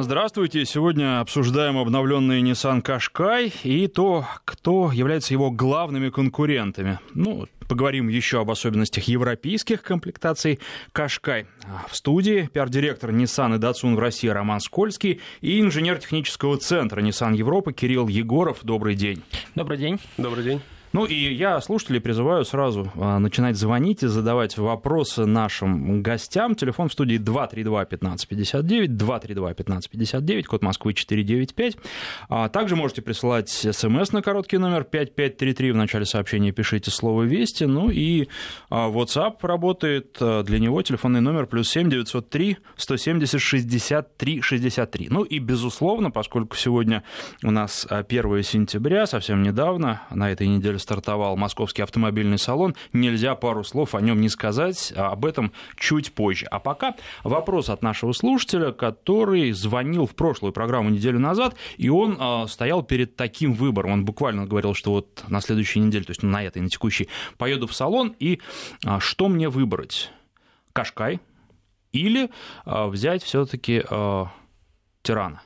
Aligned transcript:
Здравствуйте. 0.00 0.64
Сегодня 0.64 1.18
обсуждаем 1.18 1.76
обновленный 1.76 2.40
Nissan 2.40 2.82
Qashqai 2.82 3.52
и 3.64 3.88
то, 3.88 4.26
кто 4.44 4.92
является 4.92 5.34
его 5.34 5.50
главными 5.50 6.10
конкурентами. 6.10 7.00
Ну, 7.14 7.46
поговорим 7.68 8.06
еще 8.06 8.40
об 8.40 8.50
особенностях 8.52 9.04
европейских 9.04 9.82
комплектаций 9.82 10.60
Qashqai. 10.94 11.46
В 11.88 11.96
студии 11.96 12.48
пиар-директор 12.52 13.10
Nissan 13.10 13.56
и 13.56 13.58
Datsun 13.58 13.96
в 13.96 13.98
России 13.98 14.28
Роман 14.28 14.60
Скользкий 14.60 15.20
и 15.40 15.60
инженер 15.60 15.98
технического 15.98 16.58
центра 16.58 17.00
Nissan 17.00 17.34
Европы 17.34 17.72
Кирилл 17.72 18.06
Егоров. 18.06 18.58
Добрый 18.62 18.94
день. 18.94 19.24
Добрый 19.56 19.78
день. 19.78 19.98
Добрый 20.16 20.44
день. 20.44 20.60
Ну 20.92 21.04
и 21.04 21.14
я 21.14 21.60
слушателей 21.60 22.00
призываю 22.00 22.44
сразу 22.44 22.90
а, 22.96 23.18
начинать 23.18 23.56
звонить 23.56 24.02
и 24.02 24.06
задавать 24.06 24.56
вопросы 24.56 25.26
нашим 25.26 26.02
гостям. 26.02 26.54
Телефон 26.54 26.88
в 26.88 26.92
студии 26.92 27.18
232-1559, 27.18 28.86
232-1559, 28.86 30.42
код 30.44 30.62
Москвы 30.62 30.94
495. 30.94 31.76
А 32.28 32.48
также 32.48 32.74
можете 32.74 33.02
присылать 33.02 33.50
смс 33.50 34.12
на 34.12 34.22
короткий 34.22 34.58
номер 34.58 34.84
5533. 34.84 35.72
В 35.72 35.76
начале 35.76 36.06
сообщения 36.06 36.52
пишите 36.52 36.90
слово 36.90 37.24
«Вести». 37.24 37.64
Ну 37.64 37.90
и 37.90 38.28
а, 38.70 38.88
WhatsApp 38.88 39.36
работает. 39.42 40.16
Для 40.18 40.58
него 40.58 40.80
телефонный 40.82 41.20
номер 41.20 41.46
плюс 41.46 41.68
7 41.68 41.90
903 41.90 42.56
170 42.76 43.40
63 43.40 44.40
63. 44.40 45.08
Ну 45.10 45.22
и, 45.22 45.38
безусловно, 45.38 46.10
поскольку 46.10 46.56
сегодня 46.56 47.02
у 47.44 47.50
нас 47.50 47.86
1 47.88 48.42
сентября, 48.42 49.06
совсем 49.06 49.42
недавно, 49.42 50.02
на 50.10 50.30
этой 50.30 50.46
неделе 50.48 50.77
стартовал 50.78 51.36
московский 51.36 51.82
автомобильный 51.82 52.38
салон, 52.38 52.74
нельзя 52.92 53.34
пару 53.34 53.64
слов 53.64 53.94
о 53.94 54.00
нем 54.00 54.20
не 54.20 54.28
сказать, 54.28 54.92
а 54.96 55.12
об 55.12 55.24
этом 55.24 55.52
чуть 55.76 56.12
позже. 56.12 56.46
А 56.46 56.58
пока 56.58 56.94
вопрос 57.24 57.68
от 57.68 57.82
нашего 57.82 58.12
слушателя, 58.12 58.72
который 58.72 59.52
звонил 59.52 60.06
в 60.06 60.14
прошлую 60.14 60.52
программу 60.52 60.90
неделю 60.90 61.18
назад, 61.18 61.56
и 61.76 61.88
он 61.88 62.16
э, 62.18 62.46
стоял 62.48 62.82
перед 62.82 63.16
таким 63.16 63.52
выбором. 63.52 63.92
Он 63.92 64.04
буквально 64.04 64.46
говорил, 64.46 64.74
что 64.74 64.92
вот 64.92 65.24
на 65.28 65.40
следующей 65.40 65.80
неделе, 65.80 66.04
то 66.04 66.10
есть 66.10 66.22
на 66.22 66.42
этой, 66.42 66.62
на 66.62 66.68
текущей, 66.68 67.08
поеду 67.36 67.66
в 67.66 67.74
салон, 67.74 68.14
и 68.18 68.40
э, 68.84 68.98
что 69.00 69.28
мне 69.28 69.48
выбрать? 69.48 70.10
Кашкай 70.72 71.20
или 71.92 72.30
э, 72.64 72.86
взять 72.86 73.22
все-таки 73.22 73.82
э, 73.88 74.24
Тирана? 75.02 75.42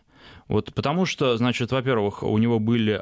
Вот 0.49 0.75
потому 0.75 1.07
что, 1.07 1.37
значит, 1.37 1.73
во-первых, 1.73 2.23
у 2.23 2.37
него 2.37 2.59
были 2.59 3.01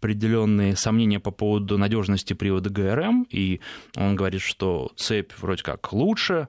определенные 0.00 0.76
сомнения 0.76 1.20
по 1.20 1.30
поводу 1.30 1.78
надежности 1.78 2.32
привода 2.32 2.70
ГРМ, 2.70 3.26
и 3.30 3.60
он 3.96 4.16
говорит, 4.16 4.40
что 4.40 4.90
цепь 4.96 5.32
вроде 5.38 5.62
как 5.62 5.92
лучше. 5.92 6.48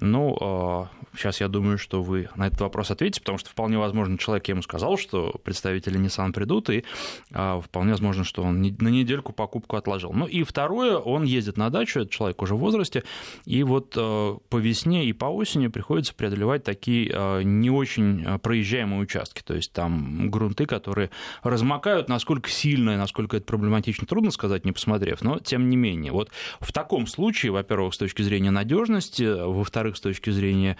Ну, 0.00 0.88
Сейчас 1.16 1.40
я 1.40 1.48
думаю, 1.48 1.78
что 1.78 2.02
вы 2.02 2.28
на 2.36 2.46
этот 2.46 2.60
вопрос 2.60 2.90
ответите, 2.90 3.20
потому 3.20 3.38
что 3.38 3.48
вполне 3.50 3.78
возможно, 3.78 4.18
человек, 4.18 4.48
ему 4.48 4.62
сказал, 4.62 4.98
что 4.98 5.40
представители 5.44 5.98
Nissan 5.98 6.32
придут, 6.32 6.68
и 6.68 6.84
а, 7.32 7.60
вполне 7.60 7.92
возможно, 7.92 8.24
что 8.24 8.42
он 8.42 8.60
на 8.60 8.88
недельку 8.88 9.32
покупку 9.32 9.76
отложил. 9.76 10.12
Ну 10.12 10.26
и 10.26 10.42
второе, 10.42 10.96
он 10.96 11.24
ездит 11.24 11.56
на 11.56 11.70
дачу, 11.70 12.00
это 12.00 12.10
человек 12.10 12.42
уже 12.42 12.54
в 12.54 12.58
возрасте, 12.58 13.02
и 13.46 13.62
вот 13.62 13.94
а, 13.96 14.36
по 14.48 14.58
весне 14.58 15.06
и 15.06 15.12
по 15.12 15.26
осени 15.26 15.68
приходится 15.68 16.14
преодолевать 16.14 16.64
такие 16.64 17.10
а, 17.14 17.40
не 17.40 17.70
очень 17.70 18.38
проезжаемые 18.40 19.00
участки, 19.00 19.42
то 19.42 19.54
есть 19.54 19.72
там 19.72 20.30
грунты, 20.30 20.66
которые 20.66 21.10
размокают, 21.42 22.08
насколько 22.08 22.50
сильно 22.50 22.85
и 22.92 22.96
насколько 22.96 23.36
это 23.36 23.46
проблематично, 23.46 24.06
трудно 24.06 24.30
сказать, 24.30 24.64
не 24.64 24.72
посмотрев, 24.72 25.22
но 25.22 25.38
тем 25.38 25.68
не 25.68 25.76
менее. 25.76 26.12
Вот 26.12 26.30
в 26.60 26.72
таком 26.72 27.06
случае, 27.06 27.52
во-первых, 27.52 27.94
с 27.94 27.98
точки 27.98 28.22
зрения 28.22 28.50
надежности, 28.50 29.24
во-вторых, 29.24 29.96
с 29.96 30.00
точки 30.00 30.30
зрения 30.30 30.76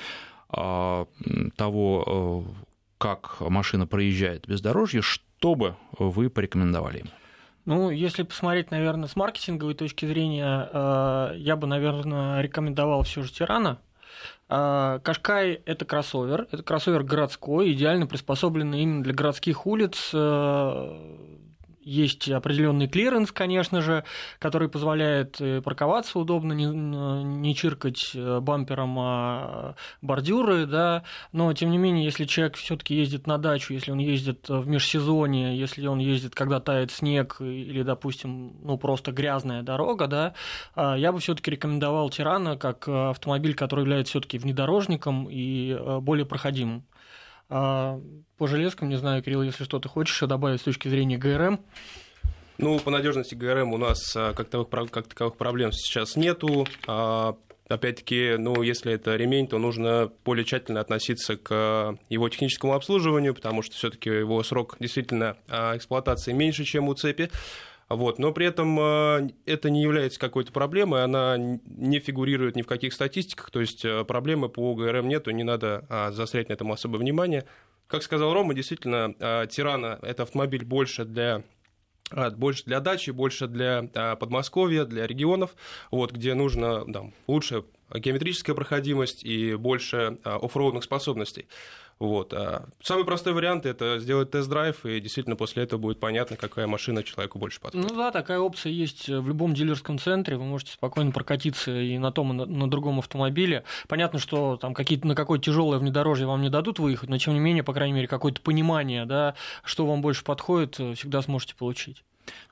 а, 0.49 1.07
того, 1.57 2.45
э, 2.47 2.65
как 2.99 3.41
машина 3.41 3.87
проезжает 3.87 4.47
бездорожье, 4.47 5.03
что 5.03 5.55
бы 5.55 5.77
вы 5.99 6.31
порекомендовали 6.31 6.99
ему? 6.99 7.11
Ну, 7.65 7.91
если 7.91 8.23
посмотреть, 8.23 8.71
наверное, 8.71 9.09
с 9.09 9.17
маркетинговой 9.17 9.75
точки 9.75 10.07
зрения, 10.07 10.71
э, 10.72 11.33
я 11.37 11.56
бы, 11.56 11.66
наверное, 11.66 12.41
рекомендовал 12.41 13.03
все 13.03 13.22
же 13.22 13.33
Террано. 13.32 13.81
Э, 14.49 15.00
Кашкай– 15.03 15.55
это 15.66 15.84
кроссовер, 15.84 16.47
это 16.53 16.62
кроссовер 16.62 17.03
городской, 17.03 17.72
идеально 17.72 18.06
приспособленный 18.06 18.83
именно 18.83 19.03
для 19.03 19.12
городских 19.12 19.66
улиц, 19.66 20.11
есть 21.86 22.28
определенный 22.28 22.88
клиренс, 22.88 23.30
конечно 23.30 23.80
же, 23.80 24.04
который 24.41 24.69
позволяет 24.69 25.41
э, 25.41 25.62
парковаться 25.62 26.19
удобно, 26.19 26.52
не, 26.52 26.66
не 26.66 27.54
чиркать 27.54 28.10
э, 28.14 28.41
бампером 28.41 28.97
а 28.98 29.76
бордюры, 30.02 30.66
да, 30.66 31.04
но 31.30 31.52
тем 31.52 31.70
не 31.70 31.78
менее, 31.78 32.04
если 32.04 32.24
человек 32.24 32.56
все-таки 32.56 32.97
ездит 32.97 33.28
на 33.28 33.38
дачу, 33.38 33.72
если 33.72 33.92
он 33.92 33.98
ездит 33.98 34.48
в 34.48 34.66
межсезонье, 34.66 35.56
если 35.56 35.86
он 35.86 36.00
ездит, 36.00 36.34
когда 36.34 36.58
тает 36.58 36.91
снег 36.91 37.36
или, 37.41 37.82
допустим, 37.82 38.56
ну 38.62 38.76
просто 38.78 39.12
грязная 39.12 39.62
дорога, 39.62 40.08
да, 40.08 40.34
а, 40.74 40.97
я 40.97 41.12
бы 41.12 41.20
все-таки 41.20 41.53
рекомендовал 41.53 42.10
Тирана 42.10 42.56
как 42.56 42.88
автомобиль, 42.88 43.54
который 43.54 43.80
является 43.82 44.10
все-таки 44.10 44.38
внедорожником 44.38 45.28
и 45.30 45.70
э, 45.70 46.00
более 46.00 46.26
проходимым. 46.26 46.84
А 47.49 48.01
по 48.39 48.47
железкам, 48.47 48.89
не 48.89 48.97
знаю, 48.97 49.23
Кирилл, 49.23 49.43
если 49.43 49.65
что-то 49.65 49.89
хочешь 49.89 50.19
добавить 50.21 50.61
с 50.61 50.65
точки 50.65 50.89
зрения 50.89 51.17
ГРМ. 51.17 51.61
Ну, 52.59 52.79
по 52.79 52.91
надежности 52.91 53.34
ГРМ 53.34 53.73
у 53.75 53.79
нас 53.79 54.17
а, 54.17 54.33
как 54.33 54.49
таковых, 54.49 54.91
как 54.91 55.07
таковых 55.09 55.37
проблем 55.37 55.73
сейчас 55.73 56.17
нету. 56.17 56.67
А, 56.87 57.37
опять-таки, 57.69 58.37
ну, 58.39 58.62
если 58.62 58.95
это 58.95 59.15
ремень, 59.15 59.47
то 59.47 59.59
нужно 59.59 60.11
более 60.25 60.45
тщательно 60.45 60.81
относиться 60.81 61.37
к 61.37 61.99
его 62.09 62.29
техническому 62.29 62.73
обслуживанию, 62.73 63.34
потому 63.34 63.63
что 63.63 63.75
все-таки 63.75 64.09
его 64.09 64.43
срок 64.43 64.77
действительно 64.81 65.37
эксплуатации 65.49 66.33
меньше, 66.33 66.65
чем 66.65 66.89
у 66.89 66.95
цепи. 66.95 67.31
Вот, 67.88 68.19
но 68.19 68.32
при 68.32 68.47
этом 68.47 68.78
э, 68.80 69.28
это 69.44 69.70
не 69.70 69.80
является 69.80 70.19
какой-то 70.19 70.50
проблемой, 70.50 71.04
она 71.04 71.36
не 71.38 72.00
фигурирует 72.00 72.56
ни 72.56 72.62
в 72.62 72.66
каких 72.66 72.92
статистиках, 72.92 73.50
то 73.50 73.60
есть 73.60 73.84
э, 73.84 74.04
проблемы 74.04 74.48
по 74.48 74.74
ГРМ 74.74 75.06
нету, 75.06 75.30
не 75.30 75.44
надо 75.44 75.86
а, 75.88 76.10
заострять 76.10 76.48
на 76.48 76.54
этом 76.54 76.72
особое 76.72 76.98
внимание. 76.98 77.44
Как 77.86 78.02
сказал 78.02 78.34
Рома, 78.34 78.54
действительно, 78.54 79.14
Тирана– 79.48 80.00
это 80.02 80.24
автомобиль 80.24 80.64
больше 80.64 81.04
для 81.04 81.44
больше 82.36 82.64
для 82.64 82.78
дачи, 82.80 83.10
больше 83.10 83.48
для 83.48 83.82
Подмосковья, 84.18 84.84
для 84.84 85.06
регионов, 85.06 85.56
вот, 85.91 86.12
где 86.12 86.34
нужно 86.34 86.84
там, 86.92 87.14
лучшая 87.26 87.64
геометрическая 87.92 88.54
проходимость 88.54 89.24
и 89.24 89.54
больше 89.54 90.18
оффроудных 90.24 90.84
способностей. 90.84 91.47
Вот. 91.99 92.34
А 92.34 92.67
самый 92.83 93.05
простой 93.05 93.33
вариант– 93.33 93.65
это 93.67 93.99
сделать 93.99 94.31
тест-драйв, 94.31 94.84
и 94.84 95.01
действительно 95.01 95.34
после 95.34 95.62
этого 95.62 95.81
будет 95.81 95.99
понятно, 95.99 96.37
какая 96.37 96.67
машина 96.67 97.03
человеку 97.03 97.39
больше 97.39 97.61
подходит. 97.61 97.91
Ну 97.91 97.97
да, 97.97 98.11
такая 98.11 98.39
опция 98.39 98.71
есть 98.71 99.09
в 99.09 99.27
любом 99.27 99.55
дилерском 99.55 99.99
центре, 99.99 100.37
вы 100.37 100.45
можете 100.45 100.73
спокойно 100.73 101.11
прокатиться 101.11 101.75
и 101.75 101.97
на 101.97 102.12
том, 102.12 102.33
и 102.33 102.34
на, 102.34 102.45
на 102.45 102.71
другом 102.71 102.99
автомобиле. 102.99 103.65
Понятно, 103.89 104.19
что 104.19 104.57
там 104.57 104.75
какие-то, 104.75 105.07
на 105.07 105.15
какое 105.15 105.39
тяжелое 105.39 105.79
внедорожье 105.79 106.27
вам 106.27 106.43
не 106.43 106.51
дадут 106.51 106.79
выехать, 106.79 107.09
но 107.09 107.17
тем 107.17 107.33
не 107.33 107.41
менее, 107.41 107.62
по 107.62 107.73
крайней 107.73 107.95
мере, 107.95 108.09
какое-то 108.09 108.43
понимание, 108.43 109.07
да, 109.07 109.34
что 109.65 109.87
вам 109.87 110.03
больше 110.03 110.23
подходит, 110.23 110.75
всегда 110.75 111.23
сможете 111.23 111.55
получить. 111.55 112.03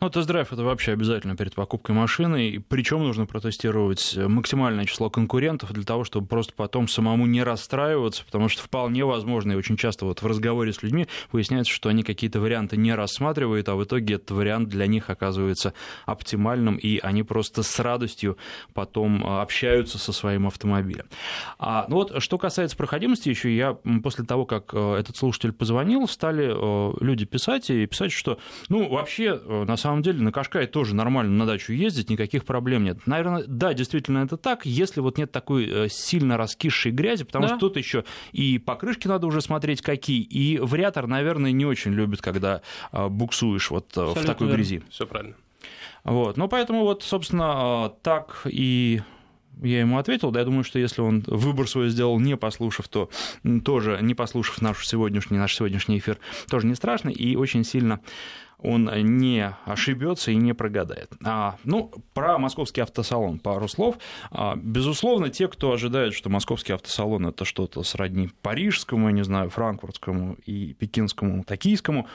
Ну, 0.01 0.11
тест-драйв 0.11 0.53
это 0.53 0.63
вообще 0.63 0.93
обязательно 0.93 1.37
перед 1.37 1.55
покупкой 1.55 1.95
машины, 1.95 2.63
причем 2.69 3.03
нужно 3.03 3.27
протестировать 3.27 4.17
максимальное 4.17 4.85
число 4.85 5.11
конкурентов 5.11 5.73
для 5.73 5.85
того, 5.85 6.05
чтобы 6.05 6.27
просто 6.27 6.53
потом 6.55 6.89
самому 6.89 7.27
не 7.27 7.43
расстраиваться, 7.43 8.25
потому 8.25 8.49
что 8.49 8.63
вполне 8.63 9.05
возможно, 9.05 9.53
и 9.53 9.57
очень 9.57 9.77
часто 9.77 10.05
вот 10.05 10.23
в 10.23 10.27
разговоре 10.27 10.73
с 10.73 10.83
людьми 10.83 11.07
выясняется, 11.33 11.73
что 11.73 11.89
они 11.89 12.03
какие-то 12.03 12.41
варианты 12.41 12.77
не 12.77 12.95
рассматривают, 12.95 13.69
а 13.69 13.75
в 13.75 13.85
итоге 13.85 14.15
этот 14.15 14.33
вариант 14.33 14.69
для 14.69 14.87
них 14.87 15.11
оказывается 15.11 15.75
оптимальным, 16.07 16.77
и 16.77 16.99
они 16.99 17.23
просто 17.23 17.63
с 17.63 17.79
радостью 17.79 18.37
потом 18.73 19.25
а, 19.25 19.43
общаются 19.43 19.99
со 19.99 20.13
своим 20.13 20.47
автомобилем. 20.47 21.07
А, 21.59 21.87
ну 21.89 21.97
вот, 21.97 22.23
что 22.23 22.39
касается 22.39 22.77
проходимости, 22.77 23.29
еще 23.29 23.55
я 23.55 23.75
после 24.03 24.25
того, 24.25 24.47
как 24.47 24.71
э, 24.73 24.97
этот 24.99 25.17
слушатель 25.17 25.53
позвонил, 25.53 26.07
стали 26.09 26.53
э, 26.55 26.95
люди 27.01 27.25
писать 27.25 27.71
и 27.71 27.87
писать, 27.87 28.13
что, 28.13 28.39
ну, 28.69 28.89
вообще 28.89 29.41
э, 29.43 29.64
на 29.65 29.77
самом 29.77 30.03
деле 30.03 30.21
на 30.21 30.33
Кашкае 30.33 30.67
тоже 30.67 30.95
нормально 30.95 31.33
на 31.33 31.47
дачу 31.47 31.73
ездить, 31.73 32.11
никаких 32.11 32.45
проблем 32.45 32.85
нет. 32.85 33.07
Наверное, 33.07 33.45
да, 33.47 33.75
действительно 33.75 34.19
это 34.19 34.37
так, 34.37 34.67
если 34.67 35.01
вот 35.01 35.19
нет 35.19 35.33
такой 35.33 35.69
э, 35.69 35.89
сильно 35.89 36.37
раскисшей 36.37 36.93
грязи, 36.93 37.25
потому 37.25 37.47
да. 37.47 37.49
что 37.49 37.69
тут 37.69 37.77
еще 37.77 38.05
и 38.33 38.59
покрышки 38.59 39.09
надо 39.09 39.27
уже 39.27 39.41
смотреть 39.41 39.83
какие, 39.83 40.23
и 40.23 40.59
вариатор, 40.59 41.07
наверное, 41.07 41.53
не 41.53 41.67
очень 41.67 41.93
любит, 41.93 42.21
когда 42.23 42.63
э, 42.93 43.09
буксуешь 43.09 43.71
вот 43.71 43.87
э, 43.97 44.01
Абсолютно 44.01 44.23
в 44.23 44.27
такой 44.27 44.47
верно. 44.47 44.57
грязи. 44.57 44.83
Все 44.91 45.07
правильно. 45.07 45.35
Вот. 46.05 46.37
Ну, 46.37 46.49
поэтому 46.49 46.83
вот, 46.83 47.03
собственно, 47.03 47.93
так 48.03 48.43
и 48.45 49.01
я 49.63 49.81
ему 49.81 49.99
ответил, 49.99 50.31
да, 50.31 50.41
я 50.41 50.45
думаю, 50.45 50.65
что 50.65 50.79
если 50.79 51.01
он 51.01 51.23
выбор 51.27 51.69
свой 51.69 51.89
сделал, 51.89 52.19
не 52.19 52.37
послушав, 52.37 52.89
то 52.89 53.09
тоже, 53.65 53.99
не 54.03 54.15
послушав 54.15 54.61
наш 54.61 54.87
сегодняшний, 54.87 55.39
наш 55.39 55.55
сегодняшний 55.55 55.99
эфир, 55.99 56.19
тоже 56.49 56.67
не 56.67 56.75
страшно, 56.75 57.11
и 57.11 57.37
очень 57.37 57.65
сильно 57.65 58.01
он 58.59 58.91
не 59.19 59.55
ошибется 59.65 60.31
и 60.31 60.37
не 60.37 60.53
прогадает. 60.53 61.11
А, 61.25 61.57
ну, 61.65 61.93
про 62.15 62.39
московский 62.39 62.81
автосалон 62.81 63.39
пару 63.39 63.69
слов. 63.69 63.99
А, 64.31 64.57
безусловно, 64.57 65.29
те, 65.29 65.49
кто 65.49 65.73
ожидает, 65.73 66.15
что 66.15 66.31
московский 66.31 66.73
автосалон 66.73 67.27
это 67.27 67.45
что-то 67.45 67.83
сродни 67.83 68.31
парижскому, 68.43 69.09
я 69.09 69.13
не 69.13 69.25
знаю, 69.25 69.51
франкфуртскому 69.51 70.37
и 70.47 70.75
пекинскому, 70.75 71.45
токийскому, 71.45 72.09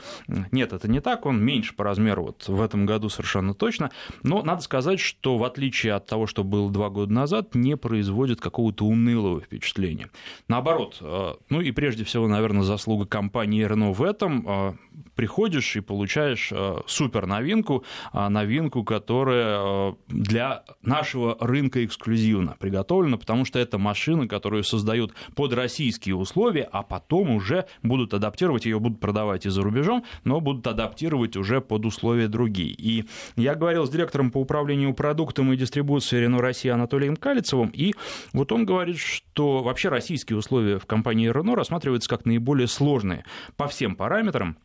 нет, 0.52 0.74
это 0.74 0.90
не 0.90 1.02
так, 1.02 1.26
он 1.26 1.44
меньше 1.44 1.76
по 1.76 1.84
размеру 1.84 2.24
вот 2.24 2.48
в 2.48 2.62
этом 2.62 2.86
году 2.86 3.10
совершенно 3.10 3.54
точно, 3.54 3.92
но 4.24 4.42
надо 4.42 4.62
сказать, 4.62 5.00
что 5.00 5.38
в 5.38 5.44
отличие 5.44 5.94
от 5.94 6.08
того, 6.08 6.28
что 6.28 6.44
было 6.44 6.72
два 6.72 6.90
года 6.90 7.12
назад, 7.14 7.56
не 7.56 7.78
производит 7.78 8.42
какого-то 8.42 8.86
унылого 8.86 9.40
впечатления. 9.40 10.10
Наоборот, 10.48 10.98
а, 11.02 11.38
ну 11.50 11.62
и 11.62 11.72
прежде 11.72 12.04
всего, 12.04 12.28
наверное, 12.28 12.64
заслуга 12.64 13.06
компании 13.06 13.66
Renault 13.66 13.94
в 13.94 14.04
этом, 14.04 14.46
а, 14.48 14.76
приходишь 15.16 15.76
и 15.76 15.82
получаешь 15.82 16.39
э, 16.52 16.76
супер 16.88 17.26
новинку, 17.26 17.84
а 18.12 18.30
новинку, 18.30 18.84
которая 18.84 19.60
э, 19.60 19.94
для 20.08 20.64
нашего 20.82 21.38
рынка 21.40 21.84
эксклюзивно 21.86 22.56
приготовлена, 22.60 23.18
потому 23.18 23.46
что 23.46 23.60
это 23.60 23.78
машина, 23.78 24.28
которую 24.28 24.64
создают 24.64 25.14
под 25.36 25.54
российские 25.54 26.16
условия, 26.16 26.68
а 26.72 26.84
потом 26.84 27.32
уже 27.32 27.66
будут 27.84 28.14
адаптировать, 28.14 28.66
ее 28.66 28.80
будут 28.80 29.00
продавать 29.00 29.46
и 29.46 29.50
за 29.50 29.62
рубежом, 29.62 30.04
но 30.24 30.40
будут 30.40 30.68
адаптировать 30.68 31.36
уже 31.36 31.62
под 31.62 31.86
условия 31.86 32.28
другие. 32.28 32.72
И 32.72 33.06
я 33.36 33.56
говорил 33.56 33.86
с 33.86 33.90
директором 33.90 34.32
по 34.32 34.40
управлению 34.40 34.94
продуктом 34.94 35.52
и 35.54 35.58
дистрибуцией 35.58 36.24
Рено 36.24 36.40
России 36.40 36.70
Анатолием 36.70 37.16
Калицевым, 37.16 37.70
и 37.70 37.94
вот 38.34 38.52
он 38.52 38.66
говорит, 38.66 38.98
что 39.00 39.64
вообще 39.64 39.90
российские 39.90 40.38
условия 40.38 40.80
в 40.80 40.86
компании 40.86 41.32
Renault 41.32 41.56
рассматриваются 41.56 42.10
как 42.10 42.26
наиболее 42.26 42.68
сложные 42.68 43.26
по 43.58 43.68
всем 43.68 43.96
параметрам, 43.96 44.58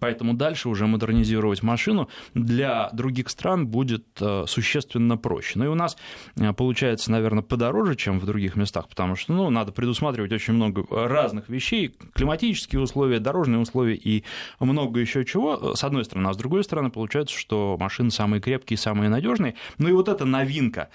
Поэтому 0.00 0.34
дальше 0.34 0.68
уже 0.68 0.86
модернизировать 0.86 1.62
машину 1.62 2.08
для 2.34 2.90
других 2.92 3.28
стран 3.28 3.66
будет 3.66 4.06
э, 4.20 4.44
существенно 4.46 5.16
проще. 5.16 5.58
Ну 5.58 5.66
и 5.66 5.68
у 5.68 5.74
нас 5.74 5.96
э, 6.36 6.52
получается, 6.52 7.10
наверное, 7.10 7.42
подороже, 7.42 7.96
чем 7.96 8.18
в 8.18 8.26
других 8.26 8.56
местах, 8.56 8.88
потому 8.88 9.16
что 9.16 9.32
ну, 9.32 9.50
надо 9.50 9.72
предусматривать 9.72 10.32
очень 10.32 10.54
много 10.54 10.84
разных 10.90 11.48
вещей, 11.48 11.94
климатические 12.14 12.80
условия, 12.80 13.18
дорожные 13.18 13.58
условия 13.60 13.94
и 13.94 14.24
много 14.60 15.00
еще 15.00 15.24
чего, 15.24 15.74
с 15.74 15.84
одной 15.84 16.04
стороны. 16.04 16.28
А 16.28 16.34
с 16.34 16.36
другой 16.36 16.64
стороны, 16.64 16.90
получается, 16.90 17.36
что 17.36 17.76
машины 17.78 18.10
самые 18.10 18.40
крепкие, 18.40 18.76
самые 18.76 19.08
надежные. 19.08 19.54
Ну 19.78 19.88
и 19.88 19.92
вот 19.92 20.08
эта 20.08 20.24
новинка, 20.24 20.88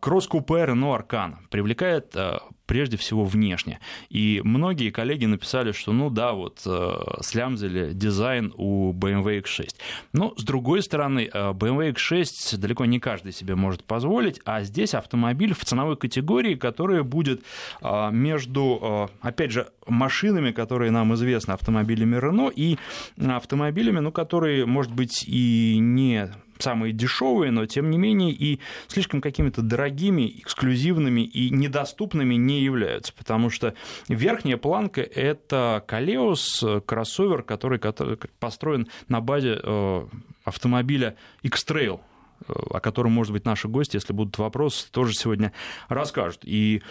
кросс-купе 0.00 0.64
Renault 0.64 1.06
Arcana, 1.06 1.36
привлекает 1.50 2.14
э, 2.14 2.38
прежде 2.70 2.96
всего 2.96 3.24
внешне. 3.24 3.80
И 4.10 4.40
многие 4.44 4.90
коллеги 4.90 5.26
написали, 5.26 5.72
что 5.72 5.92
ну 5.92 6.08
да, 6.08 6.34
вот 6.34 6.62
э, 6.64 6.92
слямзили 7.20 7.92
дизайн 7.92 8.54
у 8.56 8.92
BMW 8.92 9.42
X6. 9.42 9.70
Но 10.12 10.34
с 10.36 10.44
другой 10.44 10.80
стороны, 10.84 11.28
э, 11.32 11.50
BMW 11.50 11.92
X6 11.92 12.58
далеко 12.58 12.84
не 12.84 13.00
каждый 13.00 13.32
себе 13.32 13.56
может 13.56 13.82
позволить, 13.82 14.40
а 14.44 14.62
здесь 14.62 14.94
автомобиль 14.94 15.52
в 15.52 15.64
ценовой 15.64 15.96
категории, 15.96 16.54
которая 16.54 17.02
будет 17.02 17.42
э, 17.82 18.10
между, 18.12 19.10
опять 19.20 19.50
же, 19.50 19.66
машинами, 19.88 20.52
которые 20.52 20.92
нам 20.92 21.12
известны, 21.14 21.50
автомобилями 21.50 22.18
Renault, 22.18 22.52
и 22.54 22.78
автомобилями, 23.18 23.98
ну, 23.98 24.12
которые, 24.12 24.64
может 24.64 24.94
быть, 24.94 25.24
и 25.26 25.76
не 25.80 26.30
самые 26.62 26.92
дешевые, 26.92 27.50
но 27.50 27.66
тем 27.66 27.90
не 27.90 27.98
менее 27.98 28.32
и 28.32 28.60
слишком 28.88 29.20
какими-то 29.20 29.62
дорогими, 29.62 30.40
эксклюзивными 30.40 31.22
и 31.22 31.50
недоступными 31.50 32.34
не 32.34 32.60
являются, 32.60 33.12
потому 33.12 33.50
что 33.50 33.74
верхняя 34.08 34.56
планка– 34.56 35.00
это 35.14 35.82
Калеус, 35.86 36.64
кроссовер, 36.86 37.42
который, 37.42 37.78
который 37.78 38.18
построен 38.38 38.88
на 39.08 39.20
базе 39.20 39.60
э, 39.62 40.06
автомобиля 40.44 41.16
X-Trail, 41.42 42.00
э, 42.48 42.52
о 42.70 42.80
котором, 42.80 43.12
может 43.12 43.32
быть, 43.32 43.44
наши 43.44 43.68
гости, 43.68 43.96
если 43.96 44.12
будут 44.12 44.38
вопросы, 44.38 44.90
тоже 44.90 45.14
сегодня 45.14 45.52
расскажут. 45.88 46.40
И, 46.44 46.82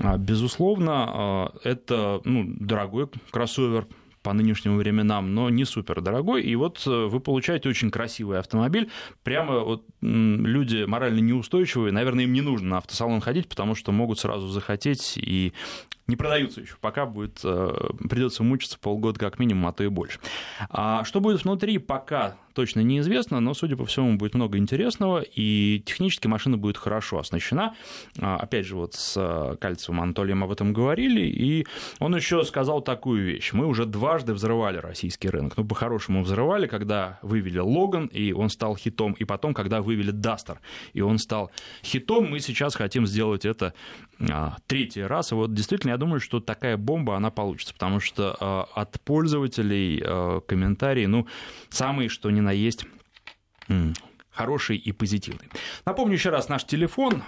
а, 0.00 0.16
безусловно, 0.16 1.52
э, 1.64 1.68
это 1.70 2.20
ну, 2.24 2.44
дорогой 2.46 3.08
кроссовер, 3.30 3.86
по 4.28 4.34
нынешним 4.34 4.76
временам, 4.76 5.34
но 5.34 5.48
не 5.48 5.64
супер 5.64 6.02
дорогой. 6.02 6.42
И 6.42 6.54
вот 6.54 6.82
э, 6.86 7.06
вы 7.06 7.18
получаете 7.18 7.70
очень 7.70 7.90
красивый 7.90 8.38
автомобиль. 8.38 8.90
Прямо 9.22 9.60
вот 9.60 9.86
люди 10.02 10.84
морально 10.84 11.20
неустойчивые, 11.20 11.92
наверное, 11.92 12.24
им 12.24 12.34
не 12.34 12.42
нужно 12.42 12.68
на 12.68 12.76
автосалон 12.76 13.22
ходить, 13.22 13.48
потому 13.48 13.74
что 13.74 13.90
могут 13.90 14.18
сразу 14.18 14.46
захотеть 14.48 15.14
и 15.16 15.54
не 16.08 16.16
продаются 16.16 16.60
еще, 16.60 16.74
пока 16.78 17.06
будет, 17.06 17.40
э, 17.42 17.90
придется 18.10 18.42
мучиться 18.42 18.78
полгода 18.78 19.18
как 19.18 19.38
минимум, 19.38 19.66
а 19.66 19.72
то 19.72 19.82
и 19.82 19.88
больше. 19.88 20.20
А 20.68 21.04
что 21.04 21.20
будет 21.20 21.42
внутри, 21.42 21.78
пока 21.78 22.36
точно 22.58 22.80
неизвестно, 22.80 23.38
но, 23.38 23.54
судя 23.54 23.76
по 23.76 23.86
всему, 23.86 24.16
будет 24.16 24.34
много 24.34 24.58
интересного, 24.58 25.20
и 25.20 25.80
технически 25.86 26.26
машина 26.26 26.58
будет 26.58 26.76
хорошо 26.76 27.20
оснащена. 27.20 27.76
А, 28.20 28.36
опять 28.36 28.66
же, 28.66 28.74
вот 28.74 28.94
с 28.94 29.14
э, 29.16 29.54
Кальцевым 29.60 30.00
Анатолием 30.00 30.42
об 30.42 30.50
этом 30.50 30.72
говорили, 30.72 31.20
и 31.20 31.68
он 32.00 32.16
еще 32.16 32.42
сказал 32.42 32.82
такую 32.82 33.24
вещь. 33.24 33.52
Мы 33.52 33.64
уже 33.64 33.86
дважды 33.86 34.32
взрывали 34.32 34.78
российский 34.78 35.28
рынок. 35.28 35.56
Ну, 35.56 35.64
по-хорошему 35.64 36.24
взрывали, 36.24 36.66
когда 36.66 37.20
вывели 37.22 37.60
Логан, 37.60 38.06
и 38.06 38.32
он 38.32 38.50
стал 38.50 38.74
хитом, 38.74 39.12
и 39.12 39.22
потом, 39.22 39.54
когда 39.54 39.80
вывели 39.80 40.10
Дастер, 40.10 40.58
и 40.94 41.00
он 41.00 41.18
стал 41.18 41.52
хитом, 41.84 42.28
мы 42.28 42.40
сейчас 42.40 42.74
хотим 42.74 43.06
сделать 43.06 43.44
это 43.44 43.72
а, 44.28 44.56
третий 44.66 45.02
раз. 45.02 45.30
И 45.30 45.36
вот 45.36 45.54
действительно, 45.54 45.92
я 45.92 45.96
думаю, 45.96 46.18
что 46.18 46.40
такая 46.40 46.76
бомба, 46.76 47.14
она 47.14 47.30
получится, 47.30 47.72
потому 47.72 48.00
что 48.00 48.36
а, 48.40 48.68
от 48.74 49.00
пользователей 49.02 50.02
комментарии, 50.48 51.06
ну, 51.06 51.28
самые, 51.70 52.08
что 52.08 52.30
ни 52.30 52.40
на 52.40 52.47
есть 52.52 52.86
хороший 54.30 54.76
и 54.76 54.92
позитивный. 54.92 55.48
Напомню 55.84 56.14
еще 56.14 56.30
раз 56.30 56.48
наш 56.48 56.64
телефон 56.64 57.22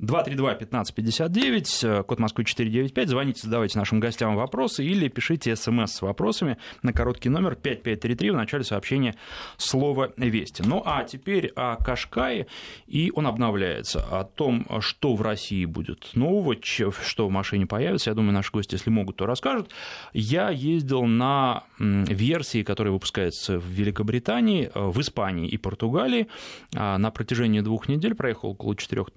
232-1559, 0.00 1.84
э, 1.84 2.02
код 2.04 2.18
Москвы 2.18 2.44
495. 2.44 3.08
Звоните, 3.08 3.40
задавайте 3.42 3.78
нашим 3.78 4.00
гостям 4.00 4.36
вопросы 4.36 4.84
или 4.84 5.08
пишите 5.08 5.56
смс 5.56 5.92
с 5.92 6.02
вопросами 6.02 6.58
на 6.82 6.92
короткий 6.92 7.28
номер 7.28 7.56
5533 7.56 8.30
в 8.30 8.36
начале 8.36 8.64
сообщения 8.64 9.14
слова 9.56 10.12
«Вести». 10.16 10.62
Ну 10.62 10.82
а 10.84 11.04
теперь 11.04 11.48
о 11.56 11.76
Кашкае, 11.76 12.46
и 12.86 13.10
он 13.14 13.26
обновляется. 13.26 14.04
О 14.10 14.24
том, 14.24 14.66
что 14.80 15.14
в 15.14 15.22
России 15.22 15.64
будет 15.64 16.10
нового, 16.14 16.56
что 16.62 17.28
в 17.28 17.30
машине 17.30 17.66
появится, 17.66 18.10
я 18.10 18.14
думаю, 18.14 18.32
наши 18.32 18.52
гости, 18.52 18.74
если 18.74 18.90
могут, 18.90 19.16
то 19.16 19.26
расскажут. 19.26 19.70
Я 20.12 20.50
ездил 20.50 21.04
на 21.04 21.64
версии, 21.78 22.62
которая 22.62 22.92
выпускается 22.92 23.58
в 23.58 23.66
Великобритании, 23.66 24.70
э, 24.72 24.80
в 24.80 25.00
Испании 25.00 25.48
и 25.48 25.56
Португалии. 25.56 26.28
А, 26.74 26.98
на 26.98 27.10
протяжении 27.10 27.60
двух 27.60 27.88
недель 27.88 28.14
проехал 28.14 28.50
около 28.50 28.76
четырех 28.76 29.08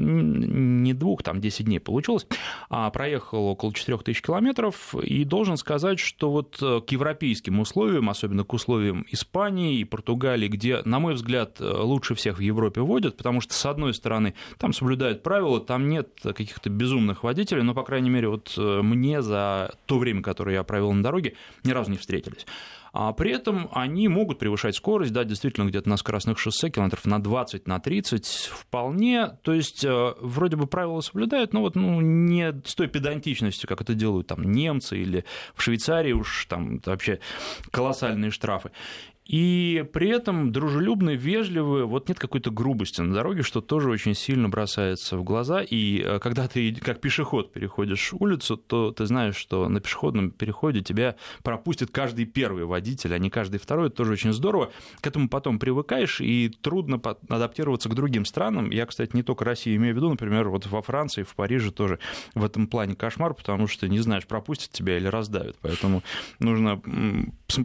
не 0.80 0.94
двух, 0.94 1.24
там 1.24 1.42
10 1.42 1.66
дней 1.66 1.80
получилось, 1.80 2.28
а 2.70 2.90
проехал 2.90 3.48
около 3.48 3.74
4000 3.74 4.22
километров, 4.22 4.96
и 4.96 5.24
должен 5.24 5.58
сказать, 5.58 6.00
что 6.00 6.32
вот 6.32 6.58
э, 6.62 6.82
к 6.86 6.92
европейским 6.92 7.60
условиям, 7.60 8.10
особенно 8.10 8.44
к 8.44 8.54
условиям 8.54 9.06
Испании 9.12 9.80
и 9.80 9.84
Португалии, 9.84 10.48
где, 10.48 10.82
на 10.86 11.00
мой 11.00 11.14
взгляд, 11.14 11.60
э, 11.60 11.64
лучше 11.66 12.16
всех 12.16 12.38
в 12.38 12.42
Европе 12.42 12.82
водят, 12.82 13.18
потому 13.18 13.42
что, 13.42 13.54
с 13.54 13.66
одной 13.66 13.94
стороны, 13.94 14.34
там 14.58 14.74
соблюдают 14.74 15.24
правила, 15.24 15.60
там 15.60 15.88
нет 15.88 16.10
каких-то 16.24 16.70
безумных 16.70 17.24
водителей, 17.24 17.64
но, 17.64 17.74
по 17.74 17.84
крайней 17.84 18.10
мере, 18.10 18.30
вот 18.30 18.54
э, 18.58 18.82
мне 18.82 19.22
за 19.22 19.74
то 19.86 20.00
время, 20.00 20.22
которое 20.22 20.56
я 20.56 20.64
провел 20.64 20.92
на 20.94 21.04
дороге, 21.04 21.36
ни 21.64 21.72
разу 21.72 21.92
не 21.92 21.98
встретились. 21.98 22.46
А 22.94 23.14
при 23.14 23.32
этом 23.32 23.70
они 23.72 24.08
могут 24.10 24.38
превышать 24.38 24.76
скорость, 24.76 25.14
да, 25.14 25.24
действительно, 25.24 25.70
где-то 25.70 25.88
на 25.88 25.96
скоростных 25.96 26.38
шоссе 26.38 26.70
километров 26.70 27.06
на 27.06 27.24
20, 27.24 27.68
на 27.68 27.80
30 27.80 28.28
вполне. 28.52 29.38
То 29.44 29.54
есть, 29.54 29.86
э, 29.86 30.14
вроде 30.20 30.58
бы 30.58 30.68
правила 30.68 31.00
соблюдают, 31.00 31.54
но 31.54 31.62
вот 31.62 31.76
ну, 31.76 32.02
не 32.02 32.54
с 32.66 32.76
той 32.76 32.88
педантичностью, 32.88 33.70
как 33.70 33.82
это 33.82 33.94
делают 33.94 34.28
там 34.28 34.44
немцы 34.44 34.98
или 34.98 35.24
в 35.56 35.62
Швейцарии 35.62 36.12
уж 36.12 36.46
там 36.48 36.82
вообще 36.86 37.20
колоссальные 37.72 38.32
штрафы 38.32 38.72
и 39.26 39.86
при 39.94 40.10
этом 40.10 40.52
дружелюбные, 40.52 41.16
вежливые, 41.16 41.86
вот 41.86 42.10
нет 42.10 42.18
какой-то 42.18 42.50
грубости 42.50 43.02
на 43.02 43.14
дороге, 43.14 43.44
что 43.44 43.62
тоже 43.62 43.90
очень 43.90 44.16
сильно 44.16 44.50
бросается 44.50 45.16
в 45.16 45.24
глаза, 45.24 45.62
и 45.62 46.02
э, 46.02 46.20
когда 46.20 46.48
ты 46.48 46.74
как 46.76 47.00
пешеход 47.00 47.54
переходишь 47.54 48.14
улицу, 48.14 48.58
то 48.58 48.92
ты 48.92 49.06
знаешь, 49.06 49.36
что 49.36 49.70
на 49.70 49.80
пешеходном 49.80 50.32
переходе 50.32 50.82
тебя 50.82 51.16
пропустит 51.44 51.92
каждый 51.92 52.26
первый 52.26 52.66
водитель, 52.66 53.14
а 53.14 53.20
не 53.20 53.30
каждый 53.30 53.60
второй, 53.60 53.88
это 53.88 53.98
тоже 53.98 54.14
очень 54.14 54.34
здорово, 54.34 54.72
к 55.02 55.08
этому 55.08 55.30
потом 55.30 55.60
привыкаешь, 55.60 56.20
и 56.20 56.50
трудно 56.50 57.00
адаптироваться 57.30 57.90
к 57.90 57.94
другим 57.94 58.26
странам, 58.26 58.72
я, 58.72 58.88
кстати, 58.88 59.16
не 59.16 59.24
только 59.24 59.46
Россию 59.46 59.76
имею 59.76 59.94
в 59.94 59.98
виду, 59.98 60.10
например, 60.10 60.50
вот 60.50 60.66
во 60.66 60.82
Франции, 60.82 61.22
в 61.22 61.36
Париже 61.36 61.72
тоже 61.72 62.00
в 62.34 62.44
этом 62.44 62.66
плане 62.66 62.96
кошмар, 62.96 63.36
потому 63.36 63.68
что 63.68 63.88
не 63.88 64.00
знаешь, 64.00 64.26
пропустят 64.26 64.72
тебя 64.72 64.98
или 64.98 65.08
раздавят, 65.08 65.58
поэтому 65.62 66.02
нужно 66.40 66.82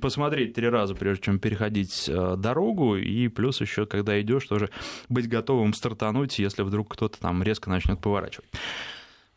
посмотреть 0.01 0.55
три 0.55 0.69
раза, 0.69 0.95
прежде 0.95 1.25
чем 1.25 1.41
переходить 1.47 2.09
э, 2.09 2.35
дорогу, 2.37 2.97
и 2.97 3.29
плюс 3.29 3.61
еще, 3.61 3.87
когда 3.87 4.21
идешь, 4.21 4.45
тоже 4.47 4.69
быть 5.09 5.29
готовым 5.29 5.75
стартануть, 5.75 6.41
если 6.41 6.63
вдруг 6.63 6.93
кто-то 6.93 7.21
там 7.21 7.41
резко 7.45 7.71
начнет 7.71 8.01
поворачивать. 8.01 8.51